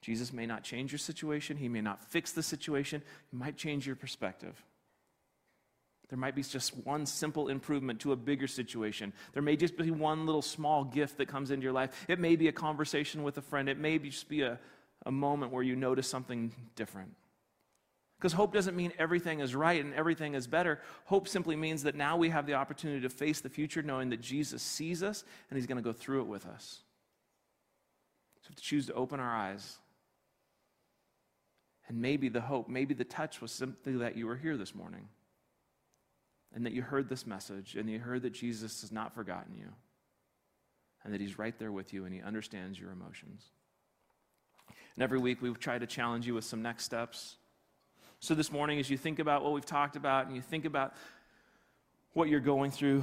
Jesus 0.00 0.32
may 0.32 0.46
not 0.46 0.62
change 0.62 0.92
your 0.92 0.98
situation, 0.98 1.56
he 1.56 1.68
may 1.68 1.80
not 1.80 2.02
fix 2.02 2.32
the 2.32 2.42
situation, 2.42 3.02
he 3.30 3.36
might 3.36 3.56
change 3.56 3.86
your 3.86 3.96
perspective. 3.96 4.62
There 6.10 6.18
might 6.18 6.34
be 6.34 6.42
just 6.42 6.76
one 6.84 7.06
simple 7.06 7.48
improvement 7.48 8.00
to 8.00 8.10
a 8.10 8.16
bigger 8.16 8.48
situation. 8.48 9.12
There 9.32 9.42
may 9.42 9.56
just 9.56 9.76
be 9.76 9.92
one 9.92 10.26
little 10.26 10.42
small 10.42 10.82
gift 10.82 11.18
that 11.18 11.28
comes 11.28 11.52
into 11.52 11.62
your 11.62 11.72
life. 11.72 12.04
It 12.08 12.18
may 12.18 12.34
be 12.34 12.48
a 12.48 12.52
conversation 12.52 13.22
with 13.22 13.38
a 13.38 13.42
friend. 13.42 13.68
It 13.68 13.78
may 13.78 13.96
be 13.96 14.10
just 14.10 14.28
be 14.28 14.42
a, 14.42 14.58
a 15.06 15.12
moment 15.12 15.52
where 15.52 15.62
you 15.62 15.76
notice 15.76 16.08
something 16.08 16.52
different. 16.74 17.14
Because 18.18 18.32
hope 18.32 18.52
doesn't 18.52 18.76
mean 18.76 18.92
everything 18.98 19.38
is 19.38 19.54
right 19.54 19.82
and 19.82 19.94
everything 19.94 20.34
is 20.34 20.48
better. 20.48 20.80
Hope 21.04 21.28
simply 21.28 21.54
means 21.54 21.84
that 21.84 21.94
now 21.94 22.16
we 22.16 22.28
have 22.28 22.44
the 22.44 22.54
opportunity 22.54 23.00
to 23.02 23.08
face 23.08 23.40
the 23.40 23.48
future 23.48 23.80
knowing 23.80 24.10
that 24.10 24.20
Jesus 24.20 24.62
sees 24.62 25.04
us 25.04 25.24
and 25.48 25.56
he's 25.56 25.66
going 25.66 25.78
to 25.78 25.82
go 25.82 25.92
through 25.92 26.22
it 26.22 26.26
with 26.26 26.44
us. 26.44 26.80
So 28.40 28.48
we 28.48 28.52
have 28.52 28.56
to 28.56 28.62
choose 28.62 28.86
to 28.86 28.94
open 28.94 29.20
our 29.20 29.34
eyes. 29.34 29.78
And 31.90 32.00
maybe 32.00 32.28
the 32.28 32.40
hope, 32.40 32.68
maybe 32.68 32.94
the 32.94 33.02
touch 33.02 33.40
was 33.40 33.50
simply 33.50 33.96
that 33.96 34.16
you 34.16 34.28
were 34.28 34.36
here 34.36 34.56
this 34.56 34.76
morning 34.76 35.08
and 36.54 36.64
that 36.64 36.72
you 36.72 36.82
heard 36.82 37.08
this 37.08 37.26
message 37.26 37.74
and 37.74 37.90
you 37.90 37.98
heard 37.98 38.22
that 38.22 38.30
Jesus 38.30 38.82
has 38.82 38.92
not 38.92 39.12
forgotten 39.12 39.56
you 39.56 39.66
and 41.02 41.12
that 41.12 41.20
he's 41.20 41.36
right 41.36 41.58
there 41.58 41.72
with 41.72 41.92
you 41.92 42.04
and 42.04 42.14
he 42.14 42.22
understands 42.22 42.78
your 42.78 42.92
emotions. 42.92 43.42
And 44.94 45.02
every 45.02 45.18
week 45.18 45.42
we 45.42 45.52
try 45.54 45.78
to 45.78 45.86
challenge 45.86 46.28
you 46.28 46.34
with 46.34 46.44
some 46.44 46.62
next 46.62 46.84
steps. 46.84 47.34
So 48.20 48.36
this 48.36 48.52
morning, 48.52 48.78
as 48.78 48.88
you 48.88 48.96
think 48.96 49.18
about 49.18 49.42
what 49.42 49.52
we've 49.52 49.66
talked 49.66 49.96
about 49.96 50.28
and 50.28 50.36
you 50.36 50.42
think 50.42 50.66
about 50.66 50.94
what 52.12 52.28
you're 52.28 52.38
going 52.38 52.70
through, 52.70 53.02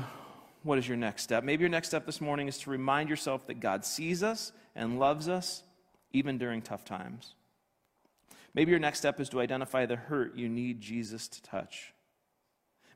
what 0.63 0.77
is 0.77 0.87
your 0.87 0.95
next 0.95 1.23
step? 1.23 1.43
Maybe 1.43 1.63
your 1.63 1.69
next 1.69 1.89
step 1.89 2.05
this 2.05 2.21
morning 2.21 2.47
is 2.47 2.57
to 2.59 2.69
remind 2.69 3.09
yourself 3.09 3.47
that 3.47 3.59
God 3.59 3.83
sees 3.83 4.23
us 4.23 4.53
and 4.77 4.97
loves 4.97 5.27
us 5.27 5.61
even 6.13 6.37
during 6.37 6.61
tough 6.61 6.85
times. 6.85 7.33
Maybe 8.53 8.71
your 8.71 8.79
next 8.79 8.99
step 8.99 9.19
is 9.19 9.29
to 9.29 9.39
identify 9.39 9.85
the 9.85 9.95
hurt 9.95 10.35
you 10.35 10.49
need 10.49 10.81
Jesus 10.81 11.27
to 11.27 11.41
touch. 11.41 11.93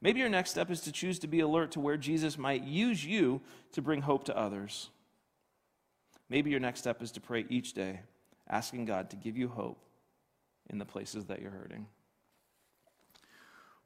Maybe 0.02 0.20
your 0.20 0.30
next 0.30 0.50
step 0.50 0.72
is 0.72 0.82
to 0.82 0.92
choose 0.92 1.20
to 1.20 1.28
be 1.28 1.42
alert 1.42 1.72
to 1.74 1.80
where 1.80 1.98
Jesus 1.98 2.38
might 2.38 2.64
use 2.64 3.06
you 3.06 3.42
to 3.74 3.82
bring 3.82 4.02
hope 4.02 4.24
to 4.26 4.38
others. 4.38 4.90
Maybe 6.30 6.50
your 6.50 6.60
next 6.60 6.80
step 6.80 7.02
is 7.04 7.12
to 7.12 7.22
pray 7.22 7.46
each 7.50 7.74
day, 7.74 8.00
asking 8.50 8.86
God 8.86 9.12
to 9.12 9.16
give 9.16 9.38
you 9.38 9.48
hope 9.48 9.78
in 10.70 10.80
the 10.80 10.86
places 10.86 11.26
that 11.26 11.42
you're 11.42 11.52
hurting. 11.52 11.86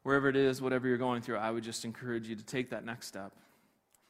Wherever 0.03 0.29
it 0.29 0.35
is, 0.35 0.61
whatever 0.61 0.87
you're 0.87 0.97
going 0.97 1.21
through, 1.21 1.37
I 1.37 1.49
would 1.51 1.63
just 1.63 1.83
encourage 1.83 2.27
you 2.27 2.35
to 2.35 2.45
take 2.45 2.69
that 2.69 2.85
next 2.85 3.07
step. 3.07 3.33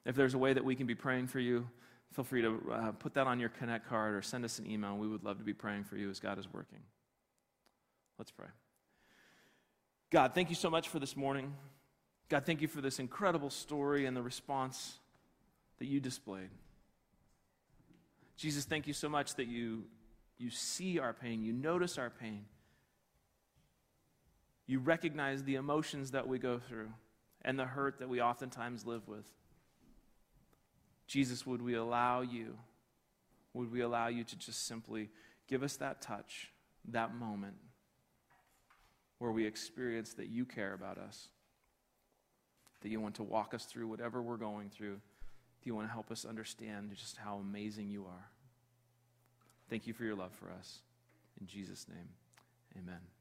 If 0.06 0.16
there's 0.16 0.34
a 0.34 0.38
way 0.38 0.54
that 0.54 0.64
we 0.64 0.76
can 0.76 0.86
be 0.86 0.94
praying 0.94 1.28
for 1.28 1.40
you, 1.40 1.68
feel 2.12 2.26
free 2.26 2.42
to 2.42 2.62
uh, 2.72 2.92
put 2.92 3.14
that 3.16 3.26
on 3.26 3.40
your 3.40 3.50
Connect 3.50 3.88
card 3.88 4.14
or 4.14 4.22
send 4.22 4.46
us 4.46 4.60
an 4.60 4.70
email. 4.70 4.98
We 4.98 5.08
would 5.08 5.24
love 5.24 5.38
to 5.40 5.44
be 5.44 5.54
praying 5.54 5.86
for 5.86 5.96
you 5.96 6.10
as 6.10 6.20
God 6.20 6.38
is 6.38 6.52
working. 6.54 6.80
Let's 8.18 8.32
pray. 8.32 8.48
God, 10.10 10.34
thank 10.34 10.50
you 10.50 10.56
so 10.56 10.70
much 10.70 10.88
for 10.88 11.00
this 11.00 11.18
morning. 11.18 11.54
God, 12.30 12.46
thank 12.46 12.62
you 12.62 12.68
for 12.68 12.82
this 12.82 13.00
incredible 13.00 13.50
story 13.50 14.06
and 14.06 14.16
the 14.16 14.22
response 14.22 15.00
that 15.80 15.86
you 15.86 16.00
displayed. 16.00 16.50
Jesus, 18.38 18.66
thank 18.66 18.88
you 18.88 18.94
so 18.94 19.10
much 19.10 19.36
that 19.36 19.48
you, 19.48 19.84
you 20.38 20.50
see 20.50 21.00
our 21.00 21.14
pain, 21.14 21.44
you 21.44 21.54
notice 21.54 21.98
our 21.98 22.10
pain, 22.10 22.46
you 24.68 24.80
recognize 24.80 25.44
the 25.44 25.56
emotions 25.56 26.12
that 26.12 26.28
we 26.28 26.40
go 26.40 26.58
through 26.58 26.92
and 27.44 27.60
the 27.60 27.66
hurt 27.66 28.00
that 28.00 28.10
we 28.10 28.22
oftentimes 28.22 28.86
live 28.86 29.08
with. 29.08 29.26
Jesus, 31.08 31.46
would 31.46 31.62
we 31.62 31.76
allow 31.76 32.22
you, 32.22 32.58
would 33.54 33.72
we 33.72 33.82
allow 33.82 34.08
you 34.08 34.24
to 34.24 34.36
just 34.38 34.66
simply 34.66 35.10
give 35.48 35.62
us 35.62 35.78
that 35.78 36.02
touch, 36.02 36.52
that 36.90 37.14
moment 37.14 37.56
where 39.20 39.32
we 39.32 39.46
experience 39.46 40.14
that 40.14 40.28
you 40.28 40.46
care 40.46 40.74
about 40.74 40.98
us, 40.98 41.30
that 42.82 42.90
you 42.90 43.00
want 43.00 43.16
to 43.16 43.24
walk 43.24 43.54
us 43.54 43.66
through 43.66 43.88
whatever 43.88 44.22
we're 44.22 44.38
going 44.38 44.70
through, 44.70 44.96
that 44.96 45.66
you 45.66 45.76
want 45.76 45.88
to 45.88 45.94
help 45.94 46.12
us 46.12 46.26
understand 46.26 46.92
just 46.96 47.18
how 47.18 47.38
amazing 47.38 47.90
you 47.90 48.06
are. 48.06 48.30
Thank 49.70 49.88
you 49.88 49.94
for 49.94 50.04
your 50.04 50.16
love 50.16 50.34
for 50.34 50.52
us. 50.52 50.80
In 51.40 51.48
Jesus' 51.48 51.88
name, 51.88 52.10
amen. 52.78 53.15